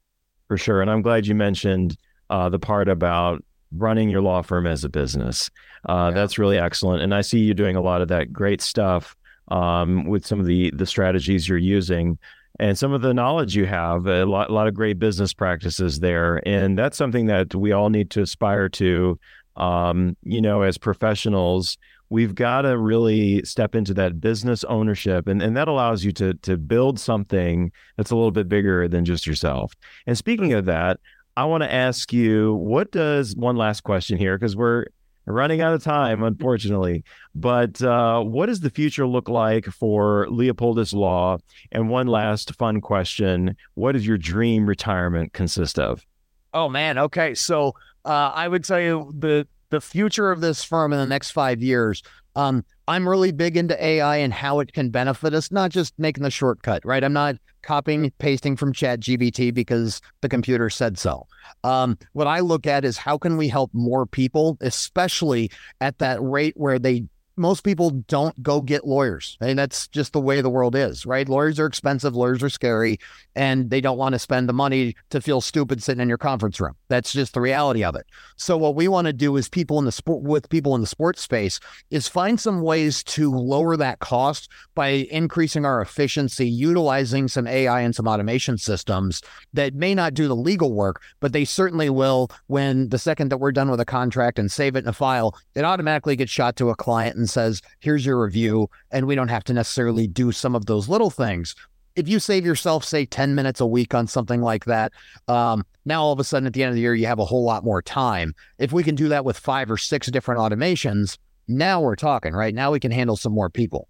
For 0.52 0.58
sure. 0.58 0.82
And 0.82 0.90
I'm 0.90 1.00
glad 1.00 1.26
you 1.26 1.34
mentioned 1.34 1.96
uh, 2.28 2.50
the 2.50 2.58
part 2.58 2.86
about 2.86 3.42
running 3.74 4.10
your 4.10 4.20
law 4.20 4.42
firm 4.42 4.66
as 4.66 4.84
a 4.84 4.90
business. 4.90 5.50
Uh, 5.88 6.10
yeah. 6.10 6.14
That's 6.14 6.36
really 6.36 6.58
excellent. 6.58 7.02
And 7.02 7.14
I 7.14 7.22
see 7.22 7.38
you 7.38 7.54
doing 7.54 7.74
a 7.74 7.80
lot 7.80 8.02
of 8.02 8.08
that 8.08 8.34
great 8.34 8.60
stuff 8.60 9.16
um, 9.48 10.04
with 10.04 10.26
some 10.26 10.40
of 10.40 10.44
the 10.44 10.70
the 10.72 10.84
strategies 10.84 11.48
you're 11.48 11.56
using 11.56 12.18
and 12.60 12.76
some 12.76 12.92
of 12.92 13.00
the 13.00 13.14
knowledge 13.14 13.56
you 13.56 13.64
have, 13.64 14.06
a 14.06 14.26
lot, 14.26 14.50
a 14.50 14.52
lot 14.52 14.68
of 14.68 14.74
great 14.74 14.98
business 14.98 15.32
practices 15.32 16.00
there. 16.00 16.46
And 16.46 16.78
that's 16.78 16.98
something 16.98 17.24
that 17.28 17.54
we 17.54 17.72
all 17.72 17.88
need 17.88 18.10
to 18.10 18.20
aspire 18.20 18.68
to. 18.68 19.18
Um, 19.56 20.18
you 20.22 20.42
know, 20.42 20.60
as 20.60 20.76
professionals, 20.76 21.78
we've 22.12 22.34
got 22.34 22.62
to 22.62 22.76
really 22.76 23.42
step 23.42 23.74
into 23.74 23.94
that 23.94 24.20
business 24.20 24.64
ownership 24.64 25.26
and, 25.26 25.40
and 25.40 25.56
that 25.56 25.66
allows 25.66 26.04
you 26.04 26.12
to 26.12 26.34
to 26.34 26.58
build 26.58 27.00
something 27.00 27.72
that's 27.96 28.10
a 28.10 28.14
little 28.14 28.30
bit 28.30 28.50
bigger 28.50 28.86
than 28.86 29.04
just 29.04 29.26
yourself. 29.26 29.72
And 30.06 30.16
speaking 30.16 30.52
of 30.52 30.66
that, 30.66 31.00
I 31.38 31.46
want 31.46 31.62
to 31.62 31.72
ask 31.72 32.12
you, 32.12 32.54
what 32.54 32.92
does 32.92 33.34
one 33.34 33.56
last 33.56 33.80
question 33.80 34.18
here, 34.18 34.36
because 34.36 34.54
we're 34.54 34.84
running 35.24 35.62
out 35.62 35.72
of 35.72 35.82
time, 35.82 36.22
unfortunately. 36.22 37.02
But 37.34 37.80
uh, 37.80 38.20
what 38.20 38.46
does 38.46 38.60
the 38.60 38.68
future 38.68 39.06
look 39.06 39.30
like 39.30 39.64
for 39.64 40.26
Leopoldus 40.26 40.92
Law? 40.92 41.38
And 41.70 41.88
one 41.88 42.08
last 42.08 42.54
fun 42.56 42.82
question 42.82 43.56
What 43.74 43.92
does 43.92 44.06
your 44.06 44.18
dream 44.18 44.66
retirement 44.66 45.32
consist 45.32 45.78
of? 45.78 46.04
Oh, 46.52 46.68
man. 46.68 46.98
Okay. 46.98 47.34
So 47.34 47.74
uh, 48.04 48.32
I 48.34 48.48
would 48.48 48.64
tell 48.64 48.80
you 48.80 49.10
the, 49.18 49.46
the 49.72 49.80
future 49.80 50.30
of 50.30 50.40
this 50.40 50.62
firm 50.62 50.92
in 50.92 50.98
the 50.98 51.06
next 51.06 51.30
five 51.30 51.60
years. 51.60 52.02
Um, 52.36 52.64
I'm 52.86 53.08
really 53.08 53.32
big 53.32 53.56
into 53.56 53.82
AI 53.82 54.18
and 54.18 54.32
how 54.32 54.60
it 54.60 54.72
can 54.72 54.90
benefit 54.90 55.34
us, 55.34 55.50
not 55.50 55.70
just 55.70 55.98
making 55.98 56.22
the 56.22 56.30
shortcut, 56.30 56.84
right? 56.84 57.02
I'm 57.02 57.12
not 57.12 57.36
copying, 57.62 58.12
pasting 58.18 58.56
from 58.56 58.72
Chat 58.72 59.00
GPT 59.00 59.52
because 59.52 60.00
the 60.20 60.28
computer 60.28 60.68
said 60.68 60.98
so. 60.98 61.26
Um, 61.64 61.98
what 62.12 62.26
I 62.26 62.40
look 62.40 62.66
at 62.66 62.84
is 62.84 62.98
how 62.98 63.16
can 63.18 63.36
we 63.36 63.48
help 63.48 63.70
more 63.72 64.06
people, 64.06 64.58
especially 64.60 65.50
at 65.80 65.98
that 65.98 66.22
rate 66.22 66.54
where 66.56 66.78
they 66.78 67.04
most 67.36 67.62
people 67.62 67.90
don't 67.90 68.42
go 68.42 68.60
get 68.60 68.86
lawyers. 68.86 69.38
I 69.40 69.46
mean, 69.46 69.56
that's 69.56 69.88
just 69.88 70.12
the 70.12 70.20
way 70.20 70.40
the 70.40 70.50
world 70.50 70.74
is, 70.74 71.06
right? 71.06 71.28
Lawyers 71.28 71.58
are 71.58 71.66
expensive, 71.66 72.14
lawyers 72.14 72.42
are 72.42 72.50
scary, 72.50 72.98
and 73.34 73.70
they 73.70 73.80
don't 73.80 73.98
want 73.98 74.14
to 74.14 74.18
spend 74.18 74.48
the 74.48 74.52
money 74.52 74.94
to 75.10 75.20
feel 75.20 75.40
stupid 75.40 75.82
sitting 75.82 76.02
in 76.02 76.08
your 76.08 76.18
conference 76.18 76.60
room. 76.60 76.74
That's 76.88 77.12
just 77.12 77.34
the 77.34 77.40
reality 77.40 77.82
of 77.84 77.96
it. 77.96 78.06
So 78.36 78.56
what 78.56 78.74
we 78.74 78.88
want 78.88 79.06
to 79.06 79.12
do 79.12 79.36
is 79.36 79.48
people 79.48 79.78
in 79.78 79.84
the 79.84 79.92
sport 79.92 80.22
with 80.22 80.48
people 80.50 80.74
in 80.74 80.80
the 80.80 80.86
sports 80.86 81.22
space 81.22 81.58
is 81.90 82.08
find 82.08 82.38
some 82.38 82.62
ways 82.62 83.02
to 83.04 83.30
lower 83.30 83.76
that 83.76 84.00
cost 84.00 84.50
by 84.74 84.88
increasing 85.10 85.64
our 85.64 85.80
efficiency, 85.80 86.48
utilizing 86.48 87.28
some 87.28 87.46
AI 87.46 87.80
and 87.80 87.94
some 87.94 88.08
automation 88.08 88.58
systems 88.58 89.22
that 89.54 89.74
may 89.74 89.94
not 89.94 90.14
do 90.14 90.28
the 90.28 90.36
legal 90.36 90.74
work, 90.74 91.00
but 91.20 91.32
they 91.32 91.44
certainly 91.44 91.88
will 91.88 92.30
when 92.48 92.88
the 92.90 92.98
second 92.98 93.30
that 93.30 93.38
we're 93.38 93.52
done 93.52 93.70
with 93.70 93.80
a 93.80 93.84
contract 93.84 94.38
and 94.38 94.50
save 94.50 94.76
it 94.76 94.84
in 94.84 94.88
a 94.88 94.92
file, 94.92 95.36
it 95.54 95.64
automatically 95.64 96.16
gets 96.16 96.30
shot 96.30 96.56
to 96.56 96.70
a 96.70 96.76
client 96.76 97.21
and 97.22 97.30
says, 97.30 97.62
here's 97.80 98.04
your 98.04 98.22
review. 98.22 98.68
And 98.90 99.06
we 99.06 99.14
don't 99.14 99.28
have 99.28 99.44
to 99.44 99.54
necessarily 99.54 100.06
do 100.06 100.32
some 100.32 100.54
of 100.54 100.66
those 100.66 100.88
little 100.88 101.10
things. 101.10 101.54
If 101.94 102.08
you 102.08 102.18
save 102.18 102.44
yourself, 102.44 102.84
say, 102.84 103.04
10 103.04 103.34
minutes 103.34 103.60
a 103.60 103.66
week 103.66 103.94
on 103.94 104.06
something 104.06 104.40
like 104.40 104.64
that, 104.64 104.92
um, 105.28 105.64
now 105.84 106.02
all 106.02 106.12
of 106.12 106.18
a 106.18 106.24
sudden 106.24 106.46
at 106.46 106.54
the 106.54 106.62
end 106.62 106.70
of 106.70 106.74
the 106.74 106.80
year, 106.80 106.94
you 106.94 107.06
have 107.06 107.18
a 107.18 107.24
whole 107.24 107.44
lot 107.44 107.64
more 107.64 107.82
time. 107.82 108.34
If 108.58 108.72
we 108.72 108.82
can 108.82 108.94
do 108.94 109.08
that 109.08 109.24
with 109.24 109.38
five 109.38 109.70
or 109.70 109.76
six 109.76 110.10
different 110.10 110.40
automations, 110.40 111.18
now 111.48 111.80
we're 111.80 111.96
talking, 111.96 112.32
right? 112.32 112.54
Now 112.54 112.72
we 112.72 112.80
can 112.80 112.90
handle 112.90 113.16
some 113.16 113.32
more 113.32 113.50
people. 113.50 113.88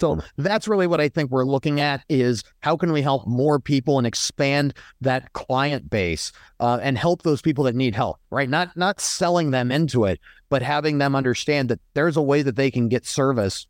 So 0.00 0.20
that's 0.36 0.68
really 0.68 0.86
what 0.86 1.00
I 1.00 1.08
think 1.08 1.30
we're 1.30 1.44
looking 1.44 1.80
at 1.80 2.04
is 2.08 2.42
how 2.60 2.76
can 2.76 2.92
we 2.92 3.02
help 3.02 3.26
more 3.26 3.60
people 3.60 3.98
and 3.98 4.06
expand 4.06 4.74
that 5.00 5.32
client 5.32 5.88
base 5.88 6.32
uh, 6.60 6.78
and 6.82 6.98
help 6.98 7.22
those 7.22 7.40
people 7.40 7.64
that 7.64 7.74
need 7.74 7.94
help, 7.94 8.18
right? 8.30 8.48
Not 8.48 8.76
not 8.76 9.00
selling 9.00 9.52
them 9.52 9.70
into 9.70 10.04
it, 10.04 10.20
but 10.48 10.62
having 10.62 10.98
them 10.98 11.14
understand 11.14 11.68
that 11.68 11.80
there's 11.94 12.16
a 12.16 12.22
way 12.22 12.42
that 12.42 12.56
they 12.56 12.70
can 12.70 12.88
get 12.88 13.06
service 13.06 13.66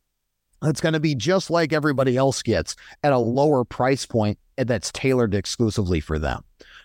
that's 0.63 0.81
going 0.81 0.95
to 0.95 1.01
be 1.01 1.15
just 1.15 1.51
like 1.51 1.73
everybody 1.73 2.17
else 2.17 2.43
gets 2.43 2.77
at 3.03 3.13
a 3.13 3.19
lower 3.19 3.65
price 3.65 4.07
point 4.07 4.39
that's 4.57 4.91
tailored 4.93 5.35
exclusively 5.35 6.01
for 6.01 6.19
them. 6.19 6.43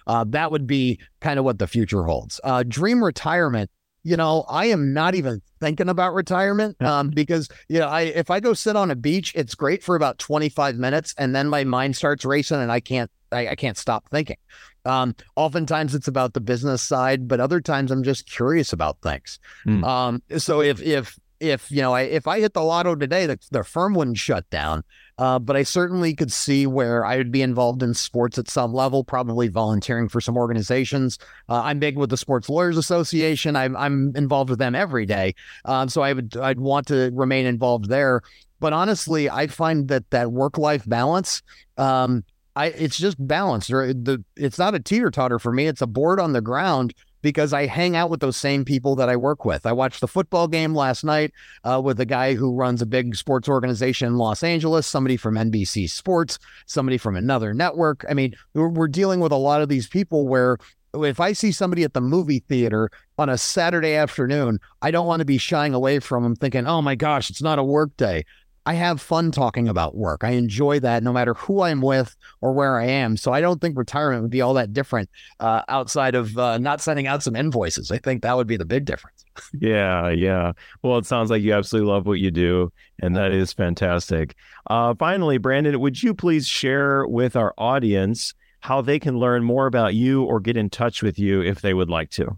Uh, 0.08 0.26
that 0.28 0.52
would 0.52 0.68
be 0.68 1.00
kind 1.22 1.40
of 1.40 1.46
what 1.46 1.58
the 1.58 1.68
future 1.68 2.04
holds. 2.04 2.42
Uh, 2.44 2.64
dream 2.68 3.04
retirement 3.04 3.70
you 4.04 4.18
know, 4.18 4.46
I 4.50 4.66
am 4.68 4.94
not 4.94 5.16
even 5.16 5.42
thinking 5.60 5.90
about 5.90 6.14
retirement 6.14 6.82
um, 6.82 7.10
because 7.10 7.50
you 7.70 7.80
know, 7.80 7.88
I 7.88 8.02
if 8.02 8.32
I 8.32 8.40
go 8.40 8.54
sit 8.54 8.76
on 8.76 8.92
a 8.92 8.96
beach, 8.96 9.34
it's 9.36 9.56
great 9.56 9.84
for 9.84 9.96
about 9.96 10.18
25 10.18 10.78
minutes, 10.78 11.14
and 11.18 11.36
then 11.36 11.48
my 11.48 11.64
mind 11.64 11.96
starts 11.96 12.26
racing, 12.26 12.60
and 12.60 12.72
I 12.72 12.80
can't 12.80 13.12
I, 13.32 13.50
I 13.50 13.56
can't 13.56 13.78
stop 13.78 14.10
thinking. 14.10 14.38
Um, 14.86 15.16
oftentimes 15.36 15.94
it's 15.94 16.08
about 16.08 16.34
the 16.34 16.42
business 16.42 16.82
side, 16.82 17.28
but 17.28 17.40
other 17.40 17.62
times 17.62 17.92
I'm 17.92 18.04
just 18.04 18.30
curious 18.30 18.74
about 18.74 18.98
things. 19.02 19.40
Mm. 19.68 19.84
Um, 19.84 20.24
so 20.38 20.62
if 20.62 20.82
if 20.82 21.18
if 21.42 21.72
you 21.72 21.82
know 21.82 21.94
I, 21.94 22.02
if 22.02 22.28
I 22.28 22.40
hit 22.40 22.54
the 22.54 22.62
lotto 22.62 22.96
today, 22.96 23.26
the, 23.26 23.40
the 23.52 23.64
firm 23.64 23.94
wouldn't 23.96 24.18
shut 24.18 24.50
down. 24.50 24.84
Uh, 25.18 25.38
but 25.38 25.56
I 25.56 25.64
certainly 25.64 26.16
could 26.16 26.32
see 26.32 26.66
where 26.66 27.06
I 27.06 27.18
would 27.18 27.32
be 27.32 27.42
involved 27.42 27.84
in 27.84 27.94
sports 27.94 28.38
at 28.38 28.50
some 28.50 28.74
level, 28.74 29.04
probably 29.04 29.50
volunteering 29.50 30.10
for 30.10 30.20
some 30.22 30.38
organizations. 30.38 31.20
Uh, 31.50 31.62
I'm 31.64 31.80
big 31.80 31.98
with 31.98 32.10
the 32.10 32.18
Sports 32.18 32.50
Lawyers 32.50 32.78
Association. 32.78 33.56
I'm, 33.56 33.76
I'm 33.76 34.16
involved 34.16 34.50
with 34.50 34.58
them 34.58 34.74
every 34.74 35.06
day, 35.06 35.36
um, 35.66 35.90
so 35.90 36.02
I 36.02 36.14
would 36.14 36.38
I'd 36.38 36.60
want 36.60 36.88
to 36.88 37.12
remain 37.14 37.46
involved 37.46 37.90
there. 37.90 38.22
But 38.60 38.74
honestly, 38.74 39.30
I 39.30 39.48
find 39.48 39.88
that 39.90 40.10
that 40.12 40.32
work 40.32 40.58
life 40.58 40.88
balance. 40.88 41.42
Um, 41.78 42.24
I, 42.56 42.68
it's 42.68 42.98
just 42.98 43.16
balance. 43.26 43.68
The, 43.68 44.24
it's 44.36 44.60
not 44.60 44.76
a 44.76 44.80
teeter 44.80 45.10
totter 45.10 45.40
for 45.40 45.52
me. 45.52 45.68
It's 45.68 45.82
a 45.82 45.88
board 45.88 46.20
on 46.20 46.34
the 46.34 46.42
ground 46.42 46.94
because 47.22 47.54
I 47.54 47.66
hang 47.66 47.96
out 47.96 48.10
with 48.10 48.20
those 48.20 48.38
same 48.38 48.66
people 48.66 48.96
that 48.96 49.10
I 49.10 49.16
work 49.16 49.46
with. 49.46 49.66
I 49.66 49.72
watched 49.72 50.02
the 50.02 50.08
football 50.08 50.48
game 50.48 50.74
last 50.74 51.04
night 51.04 51.32
uh, 51.64 51.82
with 51.84 52.00
a 52.00 52.06
guy 52.06 52.34
who 52.34 52.56
runs 52.56 52.82
a 52.82 52.86
big 52.86 53.16
sports 53.16 53.48
organization 53.48 54.08
in 54.08 54.18
Los 54.18 54.44
Angeles, 54.44 54.88
somebody 54.88 55.18
from 55.18 55.36
NBC 55.36 55.90
Sports, 55.90 56.40
somebody 56.66 56.98
from 56.98 57.16
another 57.16 57.54
network. 57.54 58.06
I 58.10 58.14
mean, 58.14 58.36
we're, 58.54 58.70
we're 58.70 58.88
dealing 58.88 59.20
with 59.20 59.32
a 59.32 59.38
lot 59.38 59.62
of 59.62 59.70
these 59.70 59.88
people 59.88 60.28
where 60.28 60.58
if 60.94 61.20
I 61.20 61.34
see 61.34 61.52
somebody 61.52 61.84
at 61.84 61.94
the 61.94 62.02
movie 62.02 62.40
theater 62.40 62.90
on 63.18 63.30
a 63.30 63.38
Saturday 63.38 63.94
afternoon, 63.94 64.60
I 64.82 64.92
don't 64.92 65.08
want 65.08 65.22
to 65.22 65.26
be 65.26 65.38
shying 65.38 65.74
away 65.74 66.00
from 66.00 66.24
them 66.24 66.36
thinking, 66.36 66.68
oh 66.68 66.82
my 66.82 66.96
gosh, 66.96 67.30
it's 67.30 67.42
not 67.42 67.60
a 67.60 67.64
work 67.64 67.96
day. 67.98 68.26
I 68.66 68.74
have 68.74 69.02
fun 69.02 69.32
talking 69.32 69.68
about 69.68 69.96
work. 69.96 70.24
I 70.24 70.32
enjoy 70.32 70.80
that 70.82 71.04
no 71.04 71.12
matter 71.12 71.34
who 71.34 71.62
I'm 71.62 71.82
with 71.82 72.16
or 72.42 72.54
where 72.54 72.80
I 72.80 72.86
am. 72.86 73.18
So 73.18 73.34
I 73.34 73.42
don't 73.42 73.60
think 73.60 73.78
retirement 73.78 74.22
would 74.22 74.32
be 74.32 74.42
all 74.42 74.54
that 74.54 74.72
different 74.72 75.10
uh, 75.40 75.64
outside 75.68 76.14
of 76.14 76.38
uh, 76.38 76.58
not 76.60 76.80
sending 76.80 77.08
out 77.08 77.24
some 77.24 77.36
invoices. 77.36 77.92
I 77.92 77.98
think 77.98 78.22
that 78.22 78.38
would 78.38 78.48
be 78.48 78.58
the 78.58 78.66
big 78.66 78.86
difference. 78.86 79.26
yeah, 79.60 80.10
yeah. 80.10 80.52
Well, 80.84 80.98
it 81.00 81.06
sounds 81.06 81.32
like 81.32 81.42
you 81.42 81.54
absolutely 81.54 81.92
love 81.92 82.06
what 82.06 82.20
you 82.20 82.30
do, 82.30 82.72
and 83.02 83.16
that 83.16 83.32
is 83.32 83.52
fantastic. 83.52 84.36
Uh, 84.68 84.94
finally, 85.00 85.38
Brandon, 85.40 85.80
would 85.80 86.02
you 86.04 86.14
please 86.14 86.48
share 86.48 87.08
with 87.08 87.36
our 87.36 87.54
audience 87.58 88.34
how 88.60 88.82
they 88.82 89.00
can 89.00 89.18
learn 89.18 89.44
more 89.44 89.66
about 89.66 89.96
you 89.96 90.24
or 90.24 90.40
get 90.40 90.56
in 90.56 90.70
touch 90.70 91.02
with 91.02 91.18
you 91.18 91.42
if 91.42 91.62
they 91.62 91.74
would 91.74 91.90
like 91.90 92.12
to? 92.12 92.38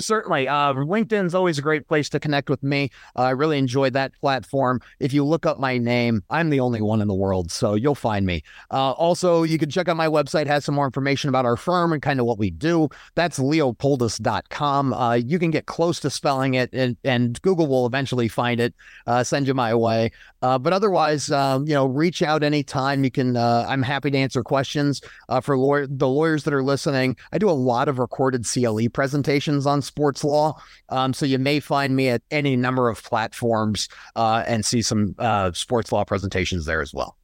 Certainly. 0.00 0.48
Uh, 0.48 0.72
LinkedIn's 0.74 1.34
always 1.34 1.58
a 1.58 1.62
great 1.62 1.86
place 1.86 2.08
to 2.10 2.20
connect 2.20 2.50
with 2.50 2.62
me. 2.62 2.90
Uh, 3.16 3.22
I 3.22 3.30
really 3.30 3.58
enjoyed 3.58 3.92
that 3.92 4.12
platform. 4.20 4.80
If 5.00 5.12
you 5.12 5.24
look 5.24 5.46
up 5.46 5.58
my 5.60 5.78
name, 5.78 6.22
I'm 6.30 6.50
the 6.50 6.60
only 6.60 6.80
one 6.80 7.00
in 7.00 7.08
the 7.08 7.14
world, 7.14 7.50
so 7.50 7.74
you'll 7.74 7.94
find 7.94 8.26
me. 8.26 8.42
Uh, 8.70 8.92
also, 8.92 9.42
you 9.42 9.58
can 9.58 9.70
check 9.70 9.88
out 9.88 9.96
my 9.96 10.08
website, 10.08 10.46
has 10.46 10.64
some 10.64 10.74
more 10.74 10.86
information 10.86 11.28
about 11.28 11.44
our 11.44 11.56
firm 11.56 11.92
and 11.92 12.02
kind 12.02 12.20
of 12.20 12.26
what 12.26 12.38
we 12.38 12.50
do. 12.50 12.88
That's 13.14 13.38
leopoldus.com. 13.38 14.92
Uh, 14.92 15.14
you 15.14 15.38
can 15.38 15.50
get 15.50 15.66
close 15.66 16.00
to 16.00 16.10
spelling 16.10 16.54
it, 16.54 16.70
and, 16.72 16.96
and 17.04 17.40
Google 17.42 17.66
will 17.66 17.86
eventually 17.86 18.28
find 18.28 18.60
it, 18.60 18.74
uh, 19.06 19.22
send 19.22 19.46
you 19.46 19.54
my 19.54 19.74
way. 19.74 20.10
Uh, 20.42 20.58
but 20.58 20.72
otherwise, 20.72 21.30
um, 21.30 21.66
you 21.66 21.74
know, 21.74 21.86
reach 21.86 22.22
out 22.22 22.42
anytime. 22.42 23.04
You 23.04 23.10
can. 23.10 23.36
I'm 23.36 23.82
happy 23.82 24.10
to 24.10 24.18
answer 24.18 24.42
questions 24.42 25.00
for 25.42 25.56
lawyer, 25.56 25.86
the 25.86 26.08
lawyers 26.08 26.44
that 26.44 26.52
are 26.52 26.62
listening. 26.62 27.16
I 27.32 27.38
do 27.38 27.48
a 27.48 27.52
lot 27.52 27.88
of 27.88 27.98
recorded 27.98 28.44
CLE 28.44 28.88
presentations 28.92 29.66
on 29.66 29.82
sports 29.82 30.24
law. 30.24 30.60
Um, 30.88 31.14
so 31.14 31.26
you 31.26 31.38
may 31.38 31.60
find 31.60 31.94
me 31.94 32.08
at 32.08 32.22
any 32.30 32.56
number 32.56 32.88
of 32.88 33.02
platforms 33.02 33.88
uh, 34.16 34.44
and 34.46 34.64
see 34.64 34.82
some 34.82 35.14
uh, 35.18 35.52
sports 35.52 35.92
law 35.92 36.04
presentations 36.04 36.66
there 36.66 36.82
as 36.82 36.92
well. 36.92 37.16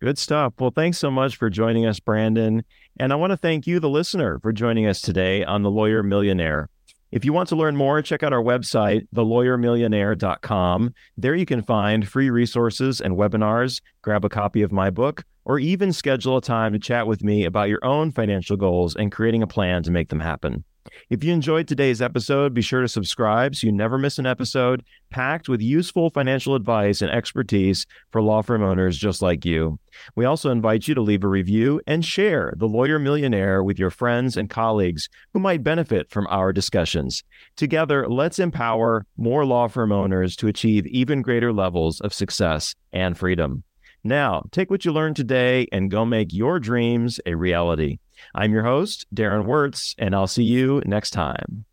Good 0.00 0.18
stuff. 0.18 0.54
Well, 0.58 0.70
thanks 0.70 0.98
so 0.98 1.10
much 1.10 1.36
for 1.36 1.50
joining 1.50 1.84
us, 1.86 1.98
Brandon. 1.98 2.64
And 3.00 3.12
I 3.12 3.16
want 3.16 3.32
to 3.32 3.36
thank 3.36 3.66
you, 3.66 3.80
the 3.80 3.88
listener, 3.88 4.38
for 4.40 4.52
joining 4.52 4.86
us 4.86 5.00
today 5.00 5.44
on 5.44 5.62
The 5.62 5.70
Lawyer 5.70 6.02
Millionaire. 6.02 6.68
If 7.10 7.24
you 7.24 7.32
want 7.32 7.48
to 7.48 7.56
learn 7.56 7.74
more, 7.74 8.02
check 8.02 8.22
out 8.22 8.34
our 8.34 8.42
website, 8.42 9.08
thelawyermillionaire.com. 9.14 10.94
There 11.16 11.34
you 11.34 11.46
can 11.46 11.62
find 11.62 12.06
free 12.06 12.28
resources 12.28 13.00
and 13.00 13.16
webinars, 13.16 13.80
grab 14.02 14.26
a 14.26 14.28
copy 14.28 14.60
of 14.60 14.72
my 14.72 14.90
book, 14.90 15.24
or 15.46 15.58
even 15.58 15.94
schedule 15.94 16.36
a 16.36 16.42
time 16.42 16.74
to 16.74 16.78
chat 16.78 17.06
with 17.06 17.24
me 17.24 17.44
about 17.44 17.70
your 17.70 17.82
own 17.82 18.12
financial 18.12 18.58
goals 18.58 18.94
and 18.94 19.10
creating 19.10 19.42
a 19.42 19.46
plan 19.46 19.82
to 19.84 19.90
make 19.90 20.10
them 20.10 20.20
happen. 20.20 20.64
If 21.10 21.24
you 21.24 21.32
enjoyed 21.32 21.68
today's 21.68 22.02
episode, 22.02 22.54
be 22.54 22.62
sure 22.62 22.82
to 22.82 22.88
subscribe 22.88 23.54
so 23.54 23.66
you 23.66 23.72
never 23.72 23.98
miss 23.98 24.18
an 24.18 24.26
episode 24.26 24.84
packed 25.10 25.48
with 25.48 25.60
useful 25.60 26.10
financial 26.10 26.54
advice 26.54 27.00
and 27.00 27.10
expertise 27.10 27.86
for 28.10 28.20
law 28.20 28.42
firm 28.42 28.62
owners 28.62 28.98
just 28.98 29.22
like 29.22 29.44
you. 29.44 29.78
We 30.14 30.24
also 30.24 30.50
invite 30.50 30.86
you 30.86 30.94
to 30.94 31.00
leave 31.00 31.24
a 31.24 31.28
review 31.28 31.80
and 31.86 32.04
share 32.04 32.52
The 32.56 32.68
Lawyer 32.68 32.98
Millionaire 32.98 33.62
with 33.64 33.78
your 33.78 33.90
friends 33.90 34.36
and 34.36 34.50
colleagues 34.50 35.08
who 35.32 35.40
might 35.40 35.64
benefit 35.64 36.10
from 36.10 36.26
our 36.28 36.52
discussions. 36.52 37.24
Together, 37.56 38.08
let's 38.08 38.38
empower 38.38 39.06
more 39.16 39.44
law 39.44 39.68
firm 39.68 39.92
owners 39.92 40.36
to 40.36 40.48
achieve 40.48 40.86
even 40.86 41.22
greater 41.22 41.52
levels 41.52 42.00
of 42.00 42.14
success 42.14 42.74
and 42.92 43.16
freedom. 43.16 43.64
Now, 44.04 44.44
take 44.52 44.70
what 44.70 44.84
you 44.84 44.92
learned 44.92 45.16
today 45.16 45.66
and 45.72 45.90
go 45.90 46.04
make 46.04 46.32
your 46.32 46.60
dreams 46.60 47.18
a 47.26 47.34
reality. 47.34 47.98
I'm 48.34 48.52
your 48.52 48.64
host, 48.64 49.06
Darren 49.14 49.44
Wurz, 49.46 49.94
and 49.98 50.14
I'll 50.14 50.26
see 50.26 50.44
you 50.44 50.82
next 50.86 51.10
time. 51.10 51.64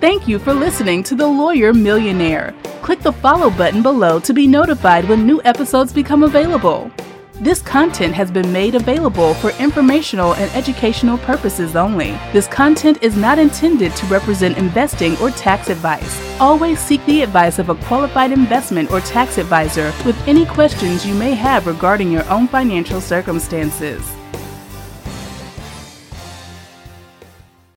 Thank 0.00 0.26
you 0.26 0.38
for 0.38 0.54
listening 0.54 1.02
to 1.04 1.14
The 1.14 1.26
Lawyer 1.26 1.74
Millionaire. 1.74 2.54
Click 2.80 3.00
the 3.00 3.12
follow 3.12 3.50
button 3.50 3.82
below 3.82 4.18
to 4.20 4.32
be 4.32 4.46
notified 4.46 5.06
when 5.06 5.26
new 5.26 5.42
episodes 5.44 5.92
become 5.92 6.22
available. 6.22 6.90
This 7.40 7.62
content 7.62 8.12
has 8.12 8.30
been 8.30 8.52
made 8.52 8.74
available 8.74 9.32
for 9.32 9.48
informational 9.52 10.34
and 10.34 10.50
educational 10.50 11.16
purposes 11.16 11.74
only. 11.74 12.10
This 12.34 12.46
content 12.46 13.02
is 13.02 13.16
not 13.16 13.38
intended 13.38 13.96
to 13.96 14.06
represent 14.08 14.58
investing 14.58 15.16
or 15.20 15.30
tax 15.30 15.70
advice. 15.70 16.20
Always 16.38 16.78
seek 16.78 17.02
the 17.06 17.22
advice 17.22 17.58
of 17.58 17.70
a 17.70 17.74
qualified 17.76 18.32
investment 18.32 18.90
or 18.90 19.00
tax 19.00 19.38
advisor 19.38 19.90
with 20.04 20.28
any 20.28 20.44
questions 20.44 21.06
you 21.06 21.14
may 21.14 21.32
have 21.32 21.66
regarding 21.66 22.12
your 22.12 22.28
own 22.28 22.46
financial 22.46 23.00
circumstances. 23.00 24.19